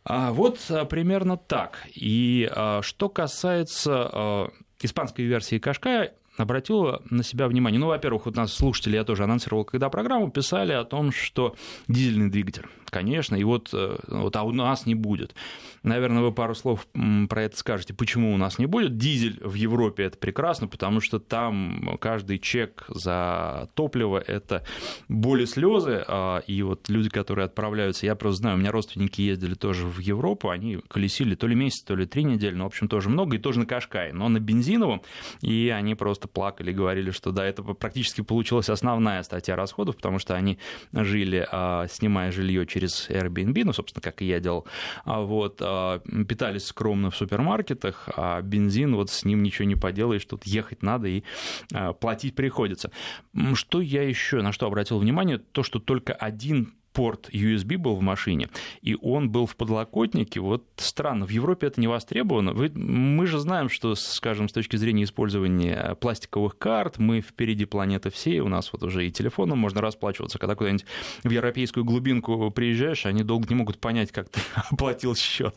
А 0.03 0.31
вот 0.31 0.57
э, 0.69 0.85
примерно 0.85 1.37
так. 1.37 1.85
И 1.93 2.49
э, 2.51 2.79
что 2.81 3.09
касается 3.09 4.49
испанской 4.81 5.25
версии 5.25 5.59
Кашкая, 5.59 6.13
обратила 6.37 7.03
на 7.11 7.23
себя 7.23 7.47
внимание. 7.47 7.79
Ну, 7.79 7.87
во-первых, 7.87 8.25
вот 8.25 8.35
нас 8.35 8.53
слушатели, 8.53 8.95
я 8.95 9.03
тоже 9.03 9.25
анонсировал, 9.25 9.65
когда 9.65 9.89
программу 9.89 10.31
писали 10.31 10.71
о 10.71 10.85
том, 10.85 11.11
что 11.11 11.55
дизельный 11.87 12.31
двигатель, 12.31 12.65
конечно, 12.89 13.36
и 13.36 13.43
вот, 13.43 13.69
э, 13.74 13.98
вот 14.08 14.36
а 14.36 14.43
у 14.43 14.51
нас 14.51 14.86
не 14.86 14.96
будет. 14.96 15.36
Наверное, 15.84 16.24
вы 16.24 16.31
пару 16.31 16.55
слов 16.55 16.88
про 17.29 17.43
это 17.43 17.58
скажете, 17.58 17.93
почему 17.93 18.34
у 18.34 18.38
нас 18.38 18.60
не 18.60 18.65
будет. 18.65 18.98
Дизель 18.98 19.39
в 19.43 19.53
Европе 19.53 20.03
это 20.03 20.17
прекрасно, 20.17 20.67
потому 20.67 21.01
что 21.01 21.19
там 21.19 21.98
каждый 22.00 22.39
чек 22.39 22.86
за 22.89 23.69
топливо 23.75 24.19
это 24.19 24.63
боли 25.08 25.46
слезы, 25.46 26.03
а, 26.08 26.39
и 26.39 26.62
вот 26.62 26.89
люди, 26.89 27.10
которые 27.10 27.46
отправляются, 27.46 28.05
я 28.05 28.15
просто 28.15 28.41
знаю, 28.41 28.58
у 28.58 28.60
меня 28.60 28.72
родственники 28.72 29.22
ездили 29.22 29.53
тоже 29.53 29.86
в 29.86 30.00
Европу, 30.00 30.50
они 30.50 30.79
колесили 30.88 31.36
то 31.36 31.48
ли 31.48 31.55
месяц, 31.55 31.84
то 31.84 31.96
ли 31.96 32.05
три 32.05 32.24
недели, 32.24 32.55
но, 32.55 32.65
в 32.65 32.67
общем, 32.67 32.88
тоже 32.88 33.10
много, 33.10 33.36
и 33.36 33.39
тоже 33.39 33.60
на 33.60 33.65
Кашкае, 33.65 34.13
но 34.13 34.29
на 34.29 34.39
бензиновом, 34.39 35.01
и 35.41 35.69
они 35.69 35.96
просто 35.96 36.27
плакали, 36.27 36.72
говорили, 36.72 37.12
что 37.12 37.31
да, 37.31 37.46
это 37.46 37.63
практически 37.63 38.22
получилась 38.22 38.69
основная 38.69 39.24
статья 39.24 39.55
расходов, 39.55 39.96
потому 39.96 40.19
что 40.19 40.36
они 40.36 40.60
жили, 40.93 41.48
а, 41.51 41.88
снимая 41.88 42.31
жилье 42.31 42.65
через 42.65 42.78
Airbnb, 43.09 43.63
ну, 43.65 43.74
собственно, 43.74 44.01
как 44.01 44.21
и 44.21 44.25
я 44.25 44.39
делал, 44.39 44.65
а 45.05 45.21
вот, 45.21 45.62
а, 45.62 46.00
питались 46.27 46.65
скромно 46.65 47.12
в 47.12 47.15
супермаркетах, 47.15 48.09
а 48.15 48.41
бензин, 48.41 48.95
вот 48.95 49.09
с 49.09 49.25
ним 49.25 49.43
ничего 49.43 49.65
не 49.67 49.75
поделаешь, 49.75 50.25
тут 50.25 50.45
ехать 50.45 50.83
надо 50.83 51.07
и 51.07 51.24
платить 52.00 52.36
приходится. 52.36 52.91
Что 53.53 53.81
я 53.81 54.03
еще, 54.03 54.41
на 54.41 54.51
что 54.51 54.67
обратил 54.67 55.00
внимание, 55.00 55.38
то, 55.38 55.63
что 55.63 55.79
только 55.79 56.13
один 56.13 56.74
порт 56.93 57.29
USB 57.29 57.77
был 57.77 57.96
в 57.96 58.01
машине, 58.01 58.50
и 58.81 58.96
он 59.01 59.29
был 59.29 59.46
в 59.46 59.55
подлокотнике. 59.55 60.39
Вот 60.39 60.65
странно, 60.77 61.25
в 61.25 61.29
Европе 61.29 61.67
это 61.67 61.79
не 61.79 61.88
востребовано. 61.88 62.53
Вы, 62.53 62.69
мы 62.69 63.25
же 63.27 63.39
знаем, 63.39 63.69
что, 63.69 63.96
скажем, 63.96 64.50
с 64.50 64.51
точки 64.51 64.75
зрения 64.75 65.03
использования 65.03 65.96
пластиковых 66.00 66.58
карт, 66.58 66.98
мы 66.98 67.22
впереди 67.22 67.65
планеты 67.65 68.10
всей, 68.10 68.39
у 68.39 68.48
нас 68.48 68.72
вот 68.74 68.84
уже 68.84 69.08
и 69.08 69.12
телефоном 69.12 69.60
можно 69.60 69.81
расплачиваться. 69.81 70.39
Когда 70.39 70.55
куда-нибудь 70.55 70.86
в 71.24 71.29
европейскую 71.29 71.86
глубинку 71.86 72.51
приезжаешь, 72.51 73.05
они 73.05 73.24
долго 73.24 73.48
не 73.50 73.55
могут 73.55 73.79
понять, 73.79 74.12
как 74.12 74.29
ты 74.29 74.41
оплатил 74.72 75.15
счет. 75.15 75.55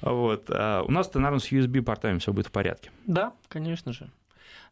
Вот. 0.00 0.44
А 0.48 0.82
у 0.82 0.90
нас-то, 0.90 1.18
наверное, 1.18 1.40
с 1.40 1.50
USB-портами 1.50 2.18
все 2.18 2.32
будет 2.32 2.48
в 2.48 2.52
порядке. 2.52 2.90
Да, 3.06 3.32
конечно 3.48 3.92
же. 3.92 4.10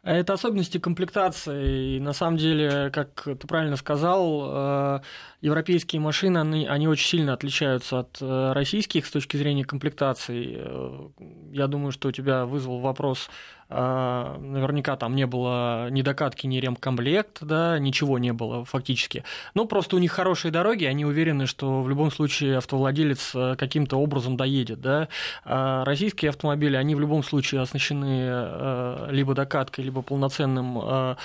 Это 0.04 0.34
особенности 0.34 0.76
комплектации. 0.78 1.96
И 1.96 2.00
на 2.00 2.12
самом 2.12 2.37
деле, 2.37 2.90
как 2.90 3.23
ты 3.23 3.46
правильно 3.46 3.76
сказал, 3.76 4.50
э, 4.52 5.00
европейские 5.44 6.00
машины, 6.00 6.38
они, 6.38 6.66
они 6.66 6.88
очень 6.88 7.06
сильно 7.06 7.34
отличаются 7.34 8.00
от 8.00 8.16
э, 8.20 8.52
российских 8.52 9.04
с 9.04 9.10
точки 9.10 9.36
зрения 9.36 9.64
комплектации. 9.64 10.56
Э, 10.56 11.08
я 11.52 11.66
думаю, 11.66 11.92
что 11.92 12.08
у 12.08 12.12
тебя 12.12 12.46
вызвал 12.46 12.80
вопрос 12.80 13.28
а, 13.76 14.38
наверняка 14.38 14.94
там 14.96 15.16
не 15.16 15.26
было 15.26 15.90
ни 15.90 16.02
докатки, 16.02 16.46
ни 16.46 16.58
ремкомплект, 16.58 17.42
да, 17.42 17.76
ничего 17.80 18.20
не 18.20 18.32
было 18.32 18.64
фактически. 18.64 19.24
Ну, 19.54 19.66
просто 19.66 19.96
у 19.96 19.98
них 19.98 20.12
хорошие 20.12 20.52
дороги, 20.52 20.84
они 20.84 21.04
уверены, 21.04 21.46
что 21.46 21.82
в 21.82 21.88
любом 21.88 22.12
случае 22.12 22.58
автовладелец 22.58 23.32
э, 23.34 23.56
каким-то 23.58 23.96
образом 23.96 24.36
доедет, 24.36 24.80
да. 24.80 25.08
А 25.44 25.84
российские 25.84 26.28
автомобили, 26.28 26.76
они 26.76 26.94
в 26.94 27.00
любом 27.00 27.24
случае 27.24 27.62
оснащены 27.62 28.26
э, 28.28 29.08
либо 29.10 29.34
докаткой, 29.34 29.84
либо 29.84 30.02
полноценным, 30.02 30.78
э, 30.80 31.16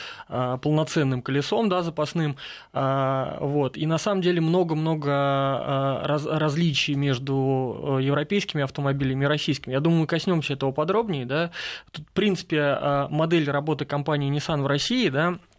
полноценным 0.62 1.22
колесом, 1.22 1.70
да, 1.70 1.84
запасным, 1.84 2.36
а, 2.74 3.38
вот. 3.42 3.78
И 3.78 3.86
на 3.86 4.00
самом 4.00 4.09
деле 4.22 4.42
много-много 4.42 6.02
раз, 6.04 6.26
различий 6.26 6.96
между 6.96 8.00
европейскими 8.02 8.64
автомобилями 8.64 9.26
и 9.26 9.28
российскими. 9.28 9.74
Я 9.74 9.80
думаю, 9.80 10.02
мы 10.02 10.08
коснемся 10.08 10.54
этого 10.54 10.72
подробнее, 10.72 11.26
да. 11.26 11.52
Тут 11.92 12.08
принципе, 12.14 12.58
э, 12.58 13.08
модель 13.10 13.50
работы 13.50 13.86
компании 13.86 14.32
Nissan 14.32 14.62
в 14.64 14.68
России, 14.68 15.10
да, 15.10 15.40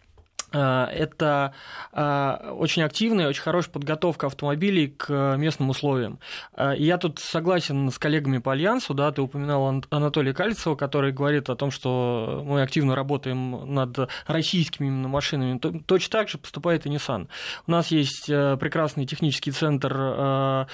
это 0.57 1.53
э, 1.93 2.51
очень 2.51 2.83
активная, 2.83 3.29
очень 3.29 3.41
хорошая 3.41 3.71
подготовка 3.71 4.27
автомобилей 4.27 4.89
к 4.89 5.35
местным 5.37 5.69
условиям. 5.69 6.19
Э, 6.55 6.73
я 6.77 6.97
тут 6.97 7.19
согласен 7.19 7.89
с 7.89 7.97
коллегами 7.97 8.39
по 8.39 8.51
Альянсу, 8.51 8.93
да, 8.93 9.11
ты 9.11 9.21
упоминал 9.21 9.81
Анатолия 9.89 10.33
Кальцева, 10.33 10.75
который 10.75 11.13
говорит 11.13 11.49
о 11.49 11.55
том, 11.55 11.71
что 11.71 12.43
мы 12.45 12.61
активно 12.61 12.95
работаем 12.95 13.73
над 13.73 14.09
российскими 14.27 14.87
именно 14.87 15.07
машинами. 15.07 15.57
Точно 15.57 16.11
так 16.11 16.29
же 16.29 16.37
поступает 16.37 16.85
и 16.85 16.89
Nissan. 16.89 17.29
У 17.67 17.71
нас 17.71 17.87
есть 17.87 18.25
прекрасный 18.27 19.05
технический 19.05 19.51
центр, 19.51 20.67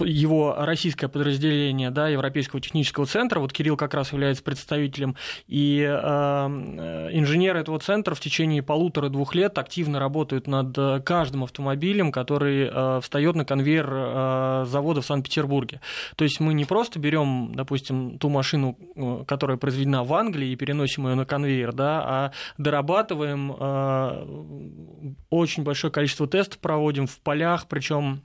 его 0.00 0.54
российское 0.58 1.08
подразделение, 1.08 1.90
да, 1.90 2.08
Европейского 2.08 2.60
технического 2.60 3.06
центра, 3.06 3.40
вот 3.40 3.52
Кирилл 3.52 3.76
как 3.76 3.94
раз 3.94 4.12
является 4.12 4.42
представителем, 4.42 5.16
и 5.46 5.82
инженеры 5.82 7.60
этого 7.60 7.78
центра 7.80 8.14
в 8.14 8.20
течение 8.20 8.62
полутора 8.62 9.07
полутора-двух 9.08 9.34
лет 9.34 9.58
активно 9.58 9.98
работают 9.98 10.46
над 10.46 10.76
э, 10.76 11.00
каждым 11.00 11.44
автомобилем, 11.44 12.12
который 12.12 12.68
э, 12.70 13.00
встает 13.00 13.34
на 13.36 13.44
конвейер 13.44 13.88
э, 13.90 14.64
завода 14.66 15.00
в 15.00 15.06
Санкт-Петербурге. 15.06 15.80
То 16.16 16.24
есть 16.24 16.40
мы 16.40 16.54
не 16.54 16.64
просто 16.64 16.98
берем, 16.98 17.52
допустим, 17.54 18.18
ту 18.18 18.28
машину, 18.28 18.76
которая 19.26 19.56
произведена 19.56 20.04
в 20.04 20.12
Англии, 20.14 20.50
и 20.50 20.56
переносим 20.56 21.08
ее 21.08 21.14
на 21.14 21.24
конвейер, 21.24 21.72
да, 21.72 22.02
а 22.04 22.32
дорабатываем 22.58 23.50
очень 25.30 25.62
большое 25.62 25.92
количество 25.92 26.26
тестов 26.26 26.58
проводим 26.58 27.06
в 27.06 27.18
полях, 27.20 27.66
причем 27.68 28.22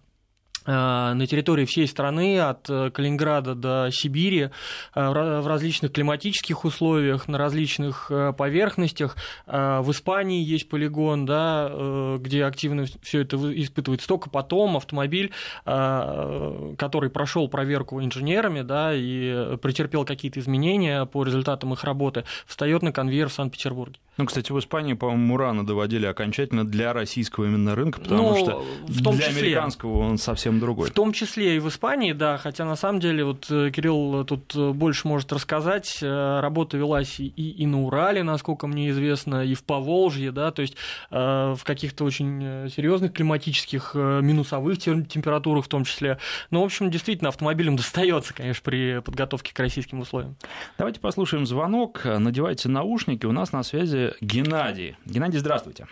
на 0.66 1.26
территории 1.28 1.66
всей 1.66 1.88
страны, 1.88 2.40
от 2.40 2.70
э, 2.70 2.90
Калининграда 2.92 3.56
до 3.56 3.90
Сибири, 3.92 4.44
э, 4.44 4.50
в 4.96 5.48
различных 5.48 5.92
климатических 5.92 6.66
условиях, 6.66 7.28
на 7.28 7.38
различных 7.38 8.12
поверхностях. 8.38 9.16
В 9.46 9.92
Испании 9.92 10.44
есть 10.44 10.70
полигон, 10.70 11.26
да, 11.26 12.18
где 12.20 12.46
активно 12.46 12.86
все 13.02 13.22
это 13.22 13.38
испытывает. 13.60 14.02
Столько 14.02 14.30
потом 14.30 14.78
автомобиль, 14.78 15.32
который 15.64 17.10
прошел 17.10 17.48
проверку 17.48 18.02
инженерами 18.02 18.62
да, 18.62 18.92
и 18.94 19.58
претерпел 19.58 20.06
какие-то 20.06 20.40
изменения 20.40 21.06
по 21.06 21.24
результатам 21.24 21.74
их 21.74 21.84
работы, 21.84 22.24
встает 22.46 22.82
на 22.82 22.92
конвейер 22.92 23.30
в 23.30 23.34
Санкт-Петербурге. 23.34 23.98
Ну, 24.18 24.28
кстати, 24.28 24.52
в 24.52 24.60
Испании, 24.60 24.94
по-моему, 24.94 25.26
Мурана 25.26 25.66
доводили 25.66 26.06
окончательно 26.06 26.66
для 26.66 26.94
российского 26.94 27.46
именно 27.46 27.74
рынка, 27.74 28.00
потому 28.00 28.30
ну, 28.30 28.38
что 28.38 28.66
в 28.88 29.04
том 29.04 29.16
для 29.16 29.28
числе, 29.28 29.42
американского 29.42 30.00
он 30.00 30.20
совсем 30.20 30.53
другой. 30.60 30.90
В 30.90 30.94
том 30.94 31.14
числе 31.14 31.58
и 31.58 31.60
в 31.60 31.68
Испании, 31.70 32.14
да, 32.14 32.38
хотя 32.38 32.66
на 32.66 32.76
самом 32.76 33.00
деле 33.00 33.24
вот 33.26 33.48
э, 33.50 33.72
Кирилл 33.72 34.24
тут 34.26 34.56
э, 34.56 34.72
больше 34.72 35.08
может 35.08 35.32
рассказать. 35.32 36.00
Э, 36.02 36.40
работа 36.42 36.78
велась 36.78 37.20
и, 37.20 37.28
и 37.28 37.66
на 37.66 37.84
Урале, 37.84 38.24
насколько 38.24 38.68
мне 38.68 38.90
известно, 38.90 39.44
и 39.44 39.54
в 39.54 39.64
Поволжье, 39.64 40.32
да, 40.32 40.52
то 40.52 40.62
есть 40.62 40.76
в 41.10 41.60
каких-то 41.64 42.04
очень 42.04 42.70
серьезных 42.70 43.14
климатических 43.14 43.96
минусовых 43.96 44.78
температурах 44.78 45.66
в 45.66 45.68
том 45.68 45.84
числе. 45.84 46.18
Ну, 46.50 46.62
в 46.62 46.66
общем, 46.66 46.90
действительно, 46.90 47.30
автомобилям 47.30 47.76
достается, 47.78 48.34
конечно, 48.34 48.62
при 48.64 49.00
подготовке 49.02 49.54
к 49.54 49.60
российским 49.60 50.00
условиям. 50.00 50.36
Давайте 50.78 51.00
послушаем 51.00 51.46
звонок. 51.46 52.02
Надевайте 52.06 52.70
наушники. 52.70 53.26
У 53.26 53.32
нас 53.32 53.52
на 53.52 53.64
связи 53.64 54.14
Геннадий. 54.22 54.98
Геннадий, 55.06 55.40
здравствуйте. 55.40 55.88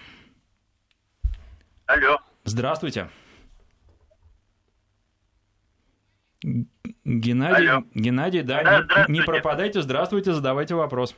Алло. 1.85 2.19
Здравствуйте. 2.45 3.09
Геннадий, 7.03 7.69
Алло. 7.69 7.83
Геннадий, 7.93 8.41
да, 8.41 8.83
да 8.83 9.05
не, 9.07 9.19
не 9.19 9.21
пропадайте, 9.21 9.81
здравствуйте, 9.81 10.33
задавайте 10.33 10.75
вопрос. 10.75 11.15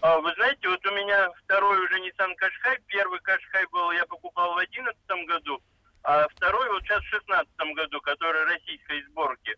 А, 0.00 0.18
вы 0.20 0.32
знаете, 0.34 0.68
вот 0.68 0.84
у 0.86 0.90
меня 0.94 1.30
второй 1.44 1.78
уже 1.84 1.94
Nissan 1.98 2.32
Qashqai, 2.40 2.80
первый 2.86 3.20
Qashqai 3.20 3.66
был, 3.72 3.90
я 3.92 4.04
покупал 4.06 4.54
в 4.54 4.56
2011 4.56 5.28
году, 5.28 5.60
а 6.02 6.26
второй 6.28 6.68
вот 6.70 6.82
сейчас 6.82 7.02
в 7.02 7.10
2016 7.10 7.74
году, 7.74 8.00
который 8.00 8.44
российской 8.44 9.02
сборки. 9.10 9.56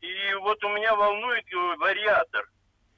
И 0.00 0.34
вот 0.40 0.62
у 0.64 0.68
меня 0.68 0.94
волнует 0.94 1.44
вариатор 1.78 2.48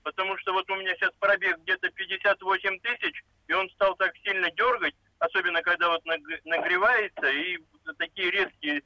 потому 0.06 0.38
что 0.38 0.52
вот 0.52 0.71
у 0.71 0.76
меня 0.76 0.95
сейчас 0.95 1.11
пробег 1.18 1.59
где-то 1.62 1.90
58 1.90 2.78
тысяч, 2.78 3.25
и 3.49 3.52
он 3.52 3.68
стал 3.71 3.97
так 3.97 4.12
сильно 4.25 4.49
дергать, 4.52 4.95
особенно 5.18 5.61
когда 5.62 5.88
вот 5.88 6.00
нагревается, 6.45 7.26
и 7.26 7.59
такие 7.99 8.30
резкие 8.30 8.83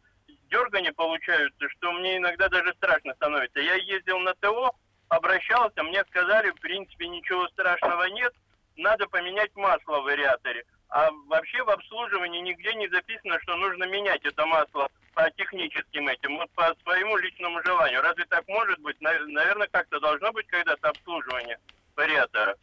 дергания 0.50 0.92
получаются, 0.92 1.68
что 1.70 1.92
мне 1.92 2.18
иногда 2.18 2.48
даже 2.48 2.72
страшно 2.74 3.14
становится. 3.14 3.60
Я 3.60 3.74
ездил 3.74 4.18
на 4.18 4.34
ТО, 4.34 4.74
обращался, 5.08 5.82
мне 5.82 6.04
сказали, 6.04 6.50
в 6.50 6.60
принципе, 6.60 7.08
ничего 7.08 7.48
страшного 7.48 8.04
нет, 8.04 8.32
надо 8.76 9.06
поменять 9.08 9.54
масло 9.56 10.00
в 10.00 10.04
вариаторе. 10.04 10.64
А 10.88 11.10
вообще 11.28 11.62
в 11.62 11.70
обслуживании 11.70 12.40
нигде 12.40 12.74
не 12.74 12.88
записано, 12.88 13.38
что 13.42 13.56
нужно 13.56 13.84
менять 13.84 14.24
это 14.24 14.44
масло 14.46 14.88
по 15.14 15.30
техническим 15.32 16.08
этим, 16.08 16.36
вот 16.36 16.50
по 16.52 16.74
своему 16.82 17.16
личному 17.16 17.62
желанию. 17.64 18.02
Разве 18.02 18.24
так 18.26 18.46
может 18.48 18.78
быть? 18.80 19.00
Наверное, 19.00 19.68
как-то 19.68 20.00
должно 20.00 20.32
быть 20.32 20.46
когда-то 20.48 20.88
обслуживание 20.88 21.58
вариатора. 21.94 22.56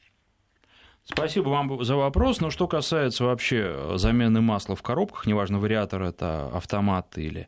Спасибо 1.10 1.50
вам 1.50 1.84
за 1.84 1.96
вопрос. 1.96 2.42
Но 2.42 2.50
что 2.50 2.68
касается 2.68 3.24
вообще 3.24 3.94
замены 3.96 4.42
масла 4.42 4.76
в 4.76 4.82
коробках, 4.84 5.26
неважно, 5.26 5.58
вариатор 5.58 6.04
это 6.04 6.50
автомат 6.54 7.18
или 7.18 7.48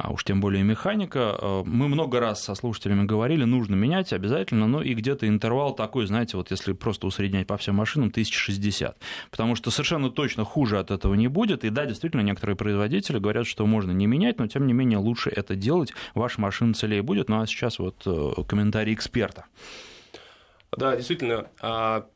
а 0.00 0.12
уж 0.12 0.22
тем 0.22 0.40
более 0.40 0.62
механика. 0.62 1.36
Мы 1.64 1.88
много 1.88 2.20
раз 2.20 2.44
со 2.44 2.54
слушателями 2.54 3.04
говорили, 3.04 3.42
нужно 3.42 3.74
менять 3.74 4.12
обязательно, 4.12 4.68
но 4.68 4.80
и 4.80 4.94
где-то 4.94 5.26
интервал 5.26 5.74
такой, 5.74 6.06
знаете, 6.06 6.36
вот 6.36 6.52
если 6.52 6.72
просто 6.72 7.08
усреднять 7.08 7.48
по 7.48 7.56
всем 7.56 7.74
машинам, 7.74 8.10
1060. 8.10 8.96
Потому 9.32 9.56
что 9.56 9.72
совершенно 9.72 10.08
точно 10.10 10.44
хуже 10.44 10.78
от 10.78 10.92
этого 10.92 11.14
не 11.14 11.26
будет. 11.26 11.64
И 11.64 11.70
да, 11.70 11.84
действительно, 11.84 12.20
некоторые 12.20 12.54
производители 12.54 13.18
говорят, 13.18 13.48
что 13.48 13.66
можно 13.66 13.90
не 13.90 14.06
менять, 14.06 14.38
но 14.38 14.46
тем 14.46 14.68
не 14.68 14.72
менее 14.72 14.98
лучше 14.98 15.30
это 15.30 15.56
делать. 15.56 15.92
Ваша 16.14 16.40
машина 16.40 16.74
целее 16.74 17.02
будет. 17.02 17.28
Ну 17.28 17.40
а 17.40 17.46
сейчас 17.48 17.80
вот 17.80 18.06
комментарий 18.46 18.94
эксперта. 18.94 19.46
Да, 20.76 20.96
действительно, 20.96 21.46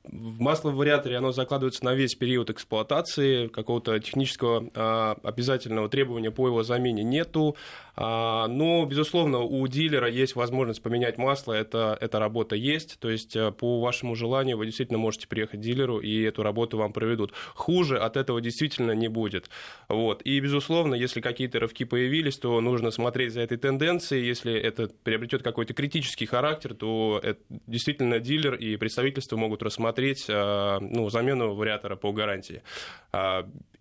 масло 0.04 0.70
в 0.70 0.76
вариаторе 0.76 1.16
оно 1.16 1.32
закладывается 1.32 1.84
на 1.84 1.94
весь 1.94 2.14
период 2.14 2.50
эксплуатации, 2.50 3.46
какого-то 3.46 3.98
технического 3.98 4.68
а, 4.74 5.16
обязательного 5.22 5.88
требования 5.88 6.30
по 6.30 6.46
его 6.46 6.62
замене 6.62 7.02
нету, 7.02 7.56
но, 7.96 8.86
безусловно, 8.86 9.40
у 9.40 9.66
дилера 9.68 10.08
есть 10.08 10.34
возможность 10.34 10.82
поменять 10.82 11.18
масло, 11.18 11.52
это, 11.52 11.96
эта 12.00 12.18
работа 12.18 12.56
есть, 12.56 12.98
то 12.98 13.10
есть 13.10 13.36
э, 13.36 13.52
по 13.52 13.80
вашему 13.80 14.14
желанию 14.14 14.56
вы 14.56 14.66
действительно 14.66 14.98
можете 14.98 15.28
приехать 15.28 15.60
к 15.60 15.62
дилеру, 15.62 15.98
и 16.00 16.22
эту 16.22 16.42
работу 16.42 16.78
вам 16.78 16.92
проведут. 16.92 17.32
Хуже 17.54 17.98
от 17.98 18.16
этого 18.16 18.40
действительно 18.40 18.92
не 18.92 19.08
будет. 19.08 19.50
Вот. 19.88 20.22
И, 20.22 20.40
безусловно, 20.40 20.94
если 20.94 21.20
какие-то 21.20 21.60
рывки 21.60 21.84
появились, 21.84 22.38
то 22.38 22.60
нужно 22.60 22.90
смотреть 22.90 23.34
за 23.34 23.42
этой 23.42 23.58
тенденцией, 23.58 24.26
если 24.26 24.54
это 24.54 24.88
приобретет 25.04 25.42
какой-то 25.42 25.74
критический 25.74 26.26
характер, 26.26 26.74
то 26.74 27.20
это, 27.22 27.40
действительно 27.66 28.18
дилер 28.18 28.54
и 28.54 28.76
представительство 28.76 29.36
могут 29.36 29.62
рассмотреть 29.62 30.24
э, 30.28 30.78
ну, 30.80 31.10
замену 31.10 31.54
вариатора 31.54 31.96
по 31.96 32.12
гарантии. 32.12 32.62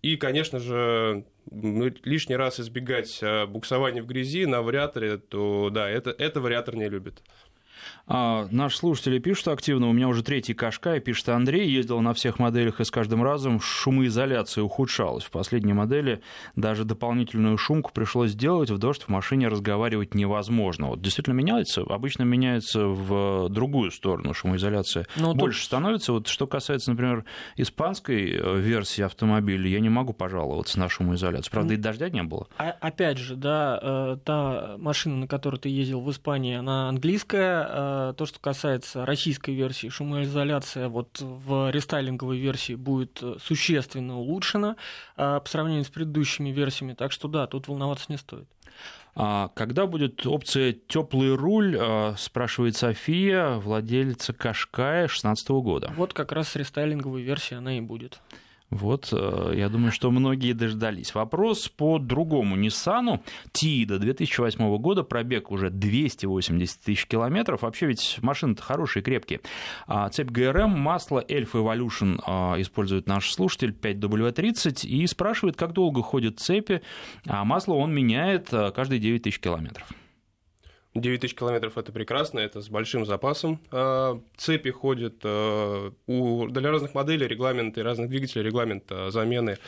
А, 0.02 0.06
и, 0.06 0.16
конечно 0.16 0.58
же, 0.58 1.24
лишний 1.50 2.36
раз 2.36 2.60
избегать 2.60 3.22
э, 3.22 3.46
буксования 3.46 4.02
в 4.02 4.06
грязи 4.06 4.46
на 4.46 4.62
вариаторе, 4.62 5.18
то 5.18 5.70
да, 5.70 5.88
это, 5.88 6.10
это 6.10 6.40
вариатор 6.40 6.76
не 6.76 6.88
любит. 6.88 7.22
А, 8.06 8.46
наши 8.50 8.76
слушатели 8.76 9.18
пишут 9.18 9.48
активно, 9.48 9.88
у 9.88 9.92
меня 9.92 10.08
уже 10.08 10.22
третий 10.22 10.54
Кашкай, 10.54 11.00
пишет 11.00 11.28
Андрей, 11.28 11.68
ездил 11.68 12.00
на 12.00 12.14
всех 12.14 12.38
моделях 12.38 12.80
и 12.80 12.84
с 12.84 12.90
каждым 12.90 13.22
разом 13.22 13.60
шумоизоляция 13.60 14.64
ухудшалась. 14.64 15.24
В 15.24 15.30
последней 15.30 15.72
модели 15.72 16.22
даже 16.56 16.84
дополнительную 16.84 17.56
шумку 17.58 17.90
пришлось 17.92 18.30
сделать, 18.30 18.70
в 18.70 18.78
дождь 18.78 19.02
в 19.02 19.08
машине 19.08 19.48
разговаривать 19.48 20.14
невозможно. 20.14 20.88
Вот 20.88 21.00
действительно 21.00 21.34
меняется, 21.34 21.82
обычно 21.82 22.24
меняется 22.24 22.86
в 22.86 23.48
другую 23.48 23.90
сторону 23.90 24.34
шумоизоляция. 24.34 25.06
Но 25.16 25.32
ну, 25.32 25.38
Больше 25.38 25.60
тут... 25.60 25.66
становится. 25.66 26.12
Вот 26.12 26.28
что 26.28 26.46
касается, 26.46 26.90
например, 26.90 27.24
испанской 27.56 28.32
э, 28.32 28.58
версии 28.58 29.02
автомобиля, 29.02 29.68
я 29.68 29.80
не 29.80 29.88
могу 29.88 30.12
пожаловаться 30.12 30.78
на 30.78 30.88
шумоизоляцию. 30.88 31.50
Правда, 31.50 31.74
и 31.74 31.76
дождя 31.76 32.08
не 32.10 32.22
было. 32.22 32.46
А, 32.58 32.74
опять 32.80 33.18
же, 33.18 33.36
да, 33.36 33.78
э, 33.82 34.16
та 34.24 34.76
машина, 34.78 35.16
на 35.16 35.26
которой 35.26 35.56
ты 35.56 35.68
ездил 35.68 36.00
в 36.00 36.10
Испании, 36.10 36.56
она 36.56 36.88
английская, 36.88 37.62
Э, 37.74 38.12
то, 38.14 38.26
что 38.26 38.38
касается 38.38 39.06
российской 39.06 39.54
версии, 39.54 39.88
шумоизоляция 39.88 40.88
вот 40.88 41.20
в 41.20 41.70
рестайлинговой 41.70 42.38
версии 42.38 42.74
будет 42.74 43.20
э, 43.22 43.36
существенно 43.42 44.18
улучшена 44.18 44.76
э, 45.16 45.40
по 45.42 45.48
сравнению 45.48 45.84
с 45.84 45.88
предыдущими 45.88 46.50
версиями. 46.50 46.92
Так 46.92 47.12
что 47.12 47.28
да, 47.28 47.46
тут 47.46 47.68
волноваться 47.68 48.06
не 48.10 48.18
стоит. 48.18 48.46
А 49.14 49.48
когда 49.54 49.86
будет 49.86 50.26
опция 50.26 50.72
теплый 50.72 51.34
руль, 51.34 51.78
спрашивает 52.18 52.76
София, 52.76 53.56
владельца 53.56 54.32
Кашкая 54.32 55.02
2016 55.02 55.48
года. 55.50 55.92
Вот 55.96 56.12
как 56.12 56.32
раз 56.32 56.56
рестайлинговой 56.56 57.22
версией 57.22 57.58
она 57.58 57.76
и 57.76 57.80
будет. 57.80 58.20
Вот, 58.72 59.12
э, 59.12 59.52
я 59.54 59.68
думаю, 59.68 59.92
что 59.92 60.10
многие 60.10 60.54
дождались. 60.54 61.14
Вопрос 61.14 61.68
по 61.68 61.98
другому 61.98 62.56
Ниссану. 62.56 63.22
Тида 63.52 63.98
2008 63.98 64.78
года, 64.78 65.02
пробег 65.02 65.50
уже 65.50 65.68
280 65.68 66.80
тысяч 66.80 67.06
километров. 67.06 67.62
Вообще 67.62 67.86
ведь 67.86 68.18
машины-то 68.22 68.62
хорошие, 68.62 69.02
крепкие. 69.02 69.40
А, 69.86 70.08
цепь 70.08 70.30
ГРМ, 70.30 70.70
масло 70.70 71.22
Elf 71.28 71.52
Evolution 71.52 72.18
а, 72.26 72.54
использует 72.58 73.06
наш 73.06 73.30
слушатель 73.30 73.76
5W30 73.78 74.86
и 74.86 75.06
спрашивает, 75.06 75.56
как 75.56 75.74
долго 75.74 76.02
ходят 76.02 76.40
цепи, 76.40 76.80
а 77.26 77.44
масло 77.44 77.74
он 77.74 77.92
меняет 77.92 78.54
э, 78.54 78.70
каждые 78.70 79.00
9 79.00 79.22
тысяч 79.22 79.38
километров. 79.38 79.86
9 80.94 81.20
тысяч 81.20 81.34
километров 81.34 81.78
это 81.78 81.90
прекрасно, 81.90 82.38
это 82.40 82.60
с 82.60 82.68
большим 82.68 83.06
запасом. 83.06 83.60
А, 83.70 84.20
цепи 84.36 84.70
ходят 84.70 85.14
а, 85.24 85.90
у, 86.06 86.46
для 86.48 86.70
разных 86.70 86.94
моделей 86.94 87.26
регламенты, 87.26 87.82
разных 87.82 88.10
двигателей 88.10 88.44
регламент 88.44 88.84
а, 88.90 89.10
замены 89.10 89.58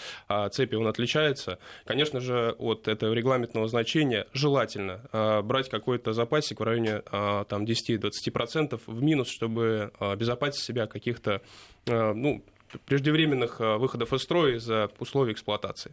цепи 0.52 0.74
он 0.74 0.87
отличается. 0.87 1.58
Конечно 1.87 2.20
же, 2.20 2.54
от 2.58 2.88
этого 2.88 3.14
регламентного 3.14 3.68
значения 3.68 4.26
желательно 4.32 5.42
брать 5.44 5.68
какой-то 5.68 6.12
запасик 6.12 6.60
в 6.60 6.62
районе 6.62 7.00
там, 7.00 7.64
10-20% 7.64 8.80
в 8.87 9.02
минус, 9.02 9.28
чтобы 9.28 9.92
обезопасить 9.98 10.62
себя 10.62 10.87
каких-то 10.87 11.40
ну, 11.87 12.44
преждевременных 12.87 13.60
выходов 13.60 14.12
из 14.12 14.22
строя 14.22 14.56
из-за 14.56 14.90
условий 14.98 15.32
эксплуатации. 15.32 15.92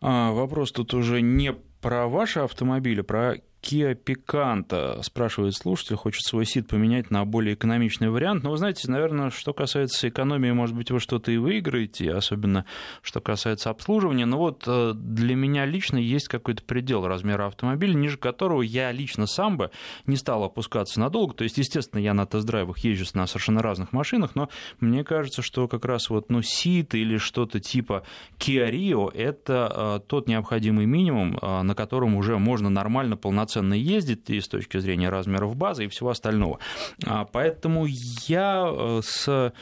Вопрос 0.00 0.72
тут 0.72 0.94
уже 0.94 1.20
не 1.20 1.52
про 1.80 2.08
ваши 2.08 2.40
автомобили, 2.40 3.02
про 3.02 3.36
Kia 3.64 3.94
Picanto, 3.94 5.02
спрашивает 5.02 5.54
слушатель, 5.54 5.96
хочет 5.96 6.22
свой 6.22 6.44
сид 6.44 6.68
поменять 6.68 7.10
на 7.10 7.24
более 7.24 7.54
экономичный 7.54 8.10
вариант. 8.10 8.44
Но 8.44 8.50
вы 8.50 8.58
знаете, 8.58 8.90
наверное, 8.90 9.30
что 9.30 9.54
касается 9.54 10.06
экономии, 10.06 10.50
может 10.50 10.76
быть, 10.76 10.90
вы 10.90 11.00
что-то 11.00 11.32
и 11.32 11.38
выиграете, 11.38 12.12
особенно 12.12 12.66
что 13.00 13.20
касается 13.20 13.70
обслуживания. 13.70 14.26
Но 14.26 14.36
вот 14.36 14.64
э, 14.66 14.92
для 14.94 15.34
меня 15.34 15.64
лично 15.64 15.96
есть 15.96 16.28
какой-то 16.28 16.62
предел 16.62 17.06
размера 17.06 17.46
автомобиля, 17.46 17.94
ниже 17.94 18.18
которого 18.18 18.60
я 18.60 18.92
лично 18.92 19.26
сам 19.26 19.56
бы 19.56 19.70
не 20.06 20.16
стал 20.16 20.44
опускаться 20.44 21.00
надолго. 21.00 21.34
То 21.34 21.44
есть, 21.44 21.56
естественно, 21.56 22.00
я 22.00 22.12
на 22.12 22.26
тест-драйвах 22.26 22.78
езжу 22.80 23.06
на 23.14 23.26
совершенно 23.26 23.62
разных 23.62 23.92
машинах, 23.92 24.34
но 24.34 24.50
мне 24.80 25.04
кажется, 25.04 25.40
что 25.40 25.68
как 25.68 25.86
раз 25.86 26.10
вот 26.10 26.30
ну, 26.30 26.42
сид 26.42 26.94
или 26.94 27.16
что-то 27.16 27.60
типа 27.60 28.02
Kia 28.38 28.70
Rio– 28.70 29.10
это 29.14 30.00
э, 30.04 30.06
тот 30.06 30.28
необходимый 30.28 30.84
минимум, 30.84 31.38
э, 31.40 31.62
на 31.62 31.74
котором 31.74 32.14
уже 32.14 32.38
можно 32.38 32.68
нормально, 32.68 33.16
полноценно 33.16 33.53
полноценно 33.54 33.74
ездит 33.74 34.30
и 34.30 34.40
с 34.40 34.48
точки 34.48 34.78
зрения 34.78 35.08
размеров 35.08 35.56
базы 35.56 35.84
и 35.84 35.88
всего 35.88 36.10
остального. 36.10 36.58
А, 37.06 37.24
поэтому 37.24 37.86
я 38.26 38.64
э, 38.66 39.00
с 39.04 39.52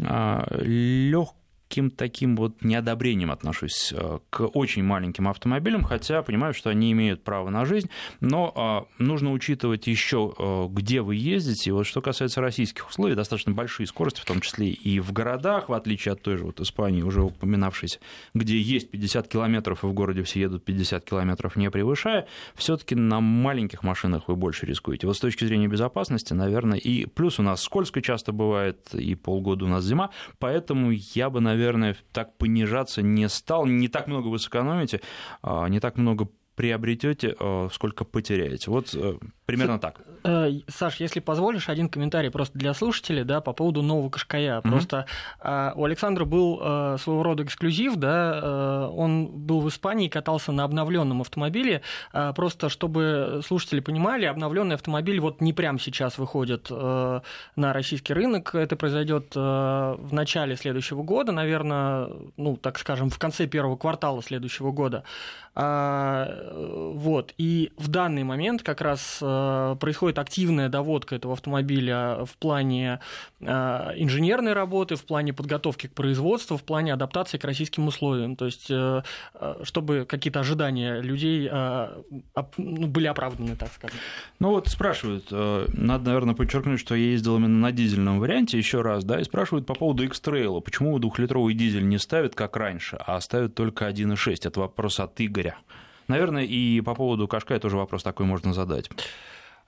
а, 0.00 0.46
легкой 0.60 1.37
каким 1.68 1.90
таким 1.90 2.34
вот 2.34 2.62
неодобрением 2.62 3.30
отношусь 3.30 3.92
э, 3.94 4.18
к 4.30 4.46
очень 4.46 4.82
маленьким 4.82 5.28
автомобилям, 5.28 5.84
хотя 5.84 6.22
понимаю, 6.22 6.54
что 6.54 6.70
они 6.70 6.92
имеют 6.92 7.22
право 7.22 7.50
на 7.50 7.66
жизнь, 7.66 7.90
но 8.20 8.86
э, 8.98 9.02
нужно 9.02 9.32
учитывать 9.32 9.86
еще, 9.86 10.32
э, 10.38 10.66
где 10.70 11.02
вы 11.02 11.16
ездите. 11.16 11.68
И 11.68 11.72
вот 11.72 11.84
что 11.86 12.00
касается 12.00 12.40
российских 12.40 12.88
условий, 12.88 13.14
достаточно 13.14 13.52
большие 13.52 13.86
скорости, 13.86 14.20
в 14.20 14.24
том 14.24 14.40
числе 14.40 14.68
и 14.68 14.98
в 14.98 15.12
городах, 15.12 15.68
в 15.68 15.74
отличие 15.74 16.12
от 16.12 16.22
той 16.22 16.38
же 16.38 16.44
вот 16.44 16.58
Испании, 16.60 17.02
уже 17.02 17.22
упоминавшейся, 17.22 18.00
где 18.32 18.58
есть 18.58 18.90
50 18.90 19.28
километров, 19.28 19.84
и 19.84 19.86
в 19.86 19.92
городе 19.92 20.22
все 20.22 20.40
едут 20.40 20.64
50 20.64 21.04
километров, 21.04 21.56
не 21.56 21.70
превышая, 21.70 22.26
все-таки 22.54 22.94
на 22.94 23.20
маленьких 23.20 23.82
машинах 23.82 24.28
вы 24.28 24.36
больше 24.36 24.64
рискуете. 24.64 25.06
Вот 25.06 25.16
с 25.16 25.20
точки 25.20 25.44
зрения 25.44 25.68
безопасности, 25.68 26.32
наверное, 26.32 26.78
и 26.78 27.04
плюс 27.04 27.38
у 27.38 27.42
нас 27.42 27.60
скользко 27.60 28.00
часто 28.00 28.32
бывает, 28.32 28.88
и 28.94 29.14
полгода 29.14 29.66
у 29.66 29.68
нас 29.68 29.84
зима, 29.84 30.10
поэтому 30.38 30.92
я 30.92 31.28
бы, 31.28 31.40
наверное, 31.40 31.57
наверное, 31.58 31.96
так 32.12 32.36
понижаться 32.36 33.02
не 33.02 33.28
стал. 33.28 33.66
Не 33.66 33.88
так 33.88 34.06
много 34.06 34.28
вы 34.28 34.38
сэкономите, 34.38 35.00
а, 35.42 35.68
не 35.68 35.80
так 35.80 35.96
много 35.96 36.28
приобретете, 36.54 37.36
а, 37.38 37.68
сколько 37.72 38.04
потеряете. 38.04 38.70
Вот 38.70 38.94
э, 38.94 39.18
Примерно 39.46 39.78
так. 39.78 40.00
Э, 40.24 40.50
Саш, 40.68 40.96
если 40.96 41.20
позволишь, 41.20 41.68
один 41.68 41.88
комментарий 41.88 42.30
просто 42.30 42.58
для 42.58 42.74
слушателей, 42.74 43.24
да, 43.24 43.40
по 43.40 43.52
поводу 43.52 43.82
нового 43.82 44.10
Кашкая. 44.10 44.58
Mm-hmm. 44.58 44.70
Просто 44.70 45.06
э, 45.42 45.72
у 45.74 45.84
Александра 45.84 46.24
был 46.24 46.60
э, 46.60 46.96
своего 47.00 47.22
рода 47.22 47.44
эксклюзив, 47.44 47.96
да, 47.96 48.88
он 48.90 49.26
был 49.26 49.60
в 49.60 49.68
Испании, 49.68 50.08
катался 50.08 50.52
на 50.52 50.64
обновленном 50.64 51.20
автомобиле. 51.20 51.82
Просто 52.34 52.68
чтобы 52.68 53.40
слушатели 53.44 53.80
понимали, 53.80 54.24
обновленный 54.24 54.74
автомобиль 54.74 55.20
вот 55.20 55.40
не 55.40 55.52
прямо 55.52 55.78
сейчас 55.78 56.18
выходит 56.18 56.70
на 56.70 57.22
российский 57.56 58.12
рынок. 58.14 58.54
Это 58.54 58.76
произойдет 58.76 59.34
в 59.34 60.08
начале 60.10 60.56
следующего 60.56 61.02
года, 61.02 61.32
наверное, 61.32 62.08
ну, 62.36 62.56
так 62.56 62.78
скажем, 62.78 63.10
в 63.10 63.18
конце 63.18 63.46
первого 63.46 63.76
квартала 63.76 64.22
следующего 64.22 64.72
года. 64.72 65.04
Вот. 65.54 67.34
И 67.38 67.72
в 67.76 67.88
данный 67.88 68.24
момент 68.24 68.62
как 68.62 68.80
раз 68.80 69.22
Э, 69.28 69.76
происходит 69.78 70.07
активная 70.16 70.68
доводка 70.68 71.16
этого 71.16 71.34
автомобиля 71.34 72.24
в 72.24 72.36
плане 72.38 73.00
э, 73.40 73.46
инженерной 73.46 74.52
работы, 74.52 74.94
в 74.96 75.04
плане 75.04 75.32
подготовки 75.32 75.88
к 75.88 75.92
производству, 75.92 76.56
в 76.56 76.62
плане 76.62 76.94
адаптации 76.94 77.36
к 77.36 77.44
российским 77.44 77.86
условиям. 77.86 78.36
То 78.36 78.46
есть, 78.46 78.70
э, 78.70 79.02
чтобы 79.64 80.06
какие-то 80.08 80.40
ожидания 80.40 81.00
людей 81.00 81.50
ну, 81.50 82.86
были 82.86 83.06
оправданы, 83.06 83.56
так 83.56 83.70
скажем. 83.72 83.98
Ну 84.38 84.50
вот 84.50 84.68
спрашивают, 84.68 85.30
надо, 85.30 86.04
наверное, 86.04 86.34
подчеркнуть, 86.34 86.80
что 86.80 86.94
я 86.94 87.10
ездил 87.10 87.36
именно 87.36 87.58
на 87.58 87.72
дизельном 87.72 88.20
варианте 88.20 88.56
еще 88.56 88.82
раз, 88.82 89.04
да, 89.04 89.20
и 89.20 89.24
спрашивают 89.24 89.66
по 89.66 89.74
поводу 89.74 90.04
X-Trail, 90.04 90.60
почему 90.60 90.98
двухлитровый 90.98 91.54
дизель 91.54 91.88
не 91.88 91.98
ставят, 91.98 92.34
как 92.34 92.56
раньше, 92.56 92.96
а 93.04 93.20
ставят 93.20 93.54
только 93.54 93.88
1.6? 93.88 94.46
Это 94.46 94.60
вопрос 94.60 95.00
от 95.00 95.20
Игоря 95.20 95.56
Наверное, 96.08 96.44
и 96.44 96.80
по 96.80 96.94
поводу 96.94 97.28
Кашкая 97.28 97.60
тоже 97.60 97.76
вопрос 97.76 98.02
такой 98.02 98.24
можно 98.24 98.54
задать. 98.54 98.90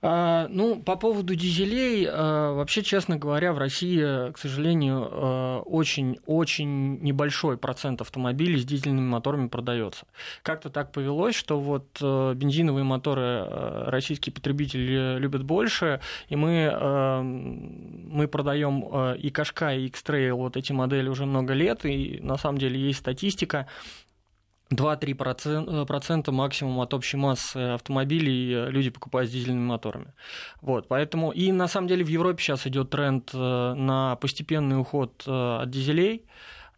А, 0.03 0.47
ну, 0.49 0.81
по 0.81 0.95
поводу 0.95 1.35
дизелей, 1.35 2.07
а, 2.09 2.53
вообще, 2.53 2.81
честно 2.81 3.17
говоря, 3.17 3.53
в 3.53 3.59
России, 3.59 4.31
к 4.31 4.37
сожалению, 4.39 5.61
очень-очень 5.61 6.95
а, 6.95 7.03
небольшой 7.03 7.57
процент 7.57 8.01
автомобилей 8.01 8.59
с 8.59 8.65
дизельными 8.65 9.07
моторами 9.07 9.47
продается. 9.47 10.07
Как-то 10.41 10.71
так 10.71 10.91
повелось, 10.91 11.35
что 11.35 11.59
вот 11.59 12.01
бензиновые 12.01 12.83
моторы 12.83 13.45
российские 13.87 14.33
потребители 14.33 15.19
любят 15.19 15.43
больше, 15.43 16.01
и 16.29 16.35
мы, 16.35 17.21
мы 17.21 18.27
продаем 18.27 19.15
и 19.15 19.29
Кашка, 19.29 19.75
и 19.75 19.85
X-Trail, 19.87 20.33
вот 20.33 20.57
эти 20.57 20.71
модели 20.71 21.09
уже 21.09 21.25
много 21.25 21.53
лет, 21.53 21.85
и 21.85 22.19
на 22.21 22.37
самом 22.37 22.57
деле 22.57 22.79
есть 22.79 22.99
статистика, 22.99 23.67
2-3% 24.71 26.23
э, 26.27 26.31
максимум 26.31 26.79
от 26.79 26.93
общей 26.93 27.17
массы 27.17 27.57
автомобилей 27.57 28.53
э, 28.53 28.69
люди 28.69 28.89
покупают 28.89 29.29
с 29.29 29.33
дизельными 29.33 29.65
моторами. 29.65 30.13
Вот, 30.61 30.87
поэтому 30.87 31.31
и 31.31 31.51
на 31.51 31.67
самом 31.67 31.87
деле 31.87 32.03
в 32.03 32.07
Европе 32.07 32.41
сейчас 32.41 32.65
идет 32.67 32.89
тренд 32.89 33.29
э, 33.33 33.73
на 33.73 34.15
постепенный 34.15 34.79
уход 34.79 35.23
от 35.27 35.69
дизелей 35.69 36.25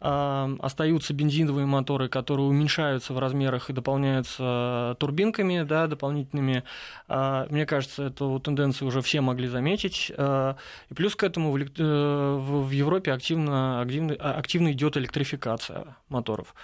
остаются 0.00 1.14
бензиновые 1.14 1.64
моторы, 1.64 2.10
которые 2.10 2.46
уменьшаются 2.46 3.14
в 3.14 3.18
размерах 3.18 3.70
и 3.70 3.72
дополняются 3.72 4.96
турбинками 5.00 5.62
да, 5.62 5.86
дополнительными. 5.86 6.62
Мне 7.08 7.64
кажется, 7.64 8.08
эту 8.08 8.38
тенденцию 8.38 8.88
уже 8.88 9.00
все 9.00 9.22
могли 9.22 9.48
заметить. 9.48 10.10
И 10.10 10.94
плюс 10.94 11.16
к 11.16 11.22
этому 11.22 11.52
в 11.52 12.70
Европе 12.70 13.12
активно, 13.12 13.80
активно, 13.80 14.14
активно 14.14 14.72
идет 14.72 14.98
электрификация 14.98 15.96
моторов. 16.10 16.54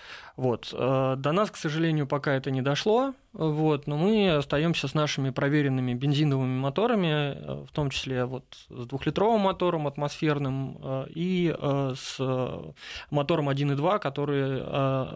Вот. 0.40 0.72
А, 0.72 1.16
до 1.16 1.32
нас, 1.32 1.50
к 1.50 1.56
сожалению, 1.56 2.06
пока 2.06 2.32
это 2.32 2.50
не 2.50 2.62
дошло, 2.62 3.12
вот, 3.34 3.86
но 3.86 3.98
мы 3.98 4.30
остаемся 4.30 4.88
с 4.88 4.94
нашими 4.94 5.28
проверенными 5.28 5.92
бензиновыми 5.92 6.58
моторами, 6.58 7.08
э, 7.08 7.64
в 7.68 7.70
том 7.72 7.90
числе 7.90 8.24
вот 8.24 8.44
с 8.70 8.86
двухлитровым 8.86 9.42
мотором 9.42 9.86
атмосферным 9.86 10.78
э, 10.82 11.06
и 11.10 11.54
с 11.94 12.18
мотором 13.10 13.50
1.2, 13.50 13.98
который 13.98 14.62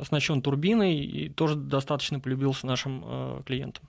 оснащен 0.02 0.42
турбиной 0.42 0.94
и 0.96 1.30
тоже 1.30 1.54
достаточно 1.54 2.20
полюбился 2.20 2.66
нашим 2.66 3.42
клиентам. 3.46 3.88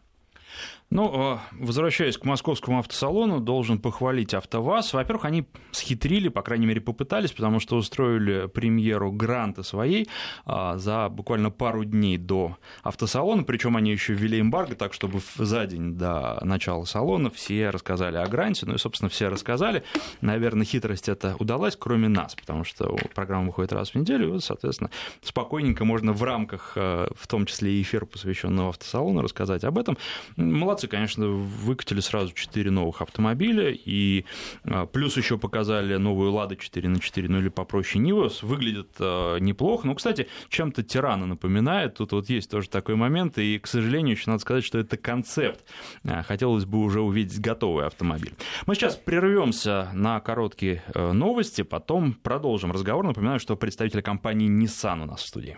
Ну, 0.91 1.11
а, 1.13 1.41
возвращаясь 1.51 2.17
к 2.17 2.25
московскому 2.25 2.79
автосалону, 2.79 3.39
должен 3.39 3.79
похвалить 3.79 4.33
АвтоВАЗ. 4.35 4.93
Во-первых, 4.93 5.25
они 5.25 5.45
схитрили, 5.71 6.29
по 6.29 6.43
крайней 6.43 6.67
мере, 6.67 6.79
попытались, 6.79 7.31
потому 7.31 7.59
что 7.59 7.75
устроили 7.75 8.47
премьеру 8.47 9.11
гранта 9.11 9.63
своей 9.63 10.07
а, 10.45 10.77
за 10.77 11.09
буквально 11.09 11.49
пару 11.49 11.85
дней 11.85 12.17
до 12.17 12.57
автосалона, 12.83 13.43
причем 13.43 13.75
они 13.75 13.91
еще 13.91 14.13
ввели 14.13 14.39
эмбарго, 14.39 14.75
так 14.75 14.93
чтобы 14.93 15.21
за 15.37 15.65
день 15.65 15.95
до 15.95 16.39
начала 16.43 16.85
салона 16.85 17.31
все 17.31 17.71
рассказали 17.71 18.17
о 18.17 18.27
гранте, 18.27 18.65
ну 18.67 18.75
и, 18.75 18.77
собственно, 18.77 19.09
все 19.09 19.27
рассказали. 19.27 19.83
Наверное, 20.21 20.65
хитрость 20.65 21.09
это 21.09 21.35
удалась, 21.39 21.75
кроме 21.75 22.09
нас, 22.09 22.35
потому 22.35 22.63
что 22.63 22.95
программа 23.15 23.47
выходит 23.47 23.73
раз 23.73 23.89
в 23.89 23.95
неделю, 23.95 24.35
и, 24.35 24.39
соответственно, 24.39 24.91
спокойненько 25.23 25.83
можно 25.83 26.13
в 26.13 26.21
рамках, 26.23 26.73
а, 26.75 27.07
в 27.15 27.27
том 27.27 27.47
числе 27.47 27.73
и 27.73 27.81
эфира, 27.81 28.05
посвященного 28.05 28.69
автосалону, 28.69 29.21
рассказать 29.21 29.63
об 29.63 29.79
этом. 29.79 29.97
Молодцы, 30.37 30.74
конечно, 30.83 31.27
выкатили 31.27 31.99
сразу 31.99 32.33
4 32.33 32.71
новых 32.71 33.01
автомобиля, 33.01 33.71
и 33.71 34.25
а, 34.63 34.85
плюс 34.85 35.17
еще 35.17 35.37
показали 35.37 35.95
новую 35.95 36.31
Лада 36.31 36.55
4 36.55 36.89
на 36.89 36.99
4, 36.99 37.29
ну 37.29 37.39
или 37.39 37.49
попроще 37.49 38.03
Нивос. 38.03 38.43
Выглядит 38.43 38.89
а, 38.99 39.37
неплохо. 39.37 39.87
Ну, 39.87 39.95
кстати, 39.95 40.27
чем-то 40.49 40.83
Тирана 40.83 41.25
напоминает. 41.25 41.95
Тут 41.95 42.11
вот 42.11 42.29
есть 42.29 42.49
тоже 42.49 42.69
такой 42.69 42.95
момент, 42.95 43.37
и, 43.37 43.59
к 43.59 43.67
сожалению, 43.67 44.15
еще 44.15 44.29
надо 44.29 44.41
сказать, 44.41 44.63
что 44.63 44.77
это 44.77 44.97
концепт. 44.97 45.63
А, 46.03 46.23
хотелось 46.23 46.65
бы 46.65 46.79
уже 46.79 47.01
увидеть 47.01 47.39
готовый 47.39 47.85
автомобиль. 47.85 48.33
Мы 48.65 48.75
сейчас 48.75 48.95
прервемся 48.95 49.89
на 49.93 50.19
короткие 50.19 50.83
э, 50.93 51.11
новости, 51.11 51.61
потом 51.61 52.13
продолжим 52.13 52.71
разговор. 52.71 53.05
Напоминаю, 53.05 53.39
что 53.39 53.55
представитель 53.55 54.01
компании 54.01 54.49
Nissan 54.49 55.03
у 55.03 55.05
нас 55.05 55.21
в 55.21 55.27
студии. 55.27 55.57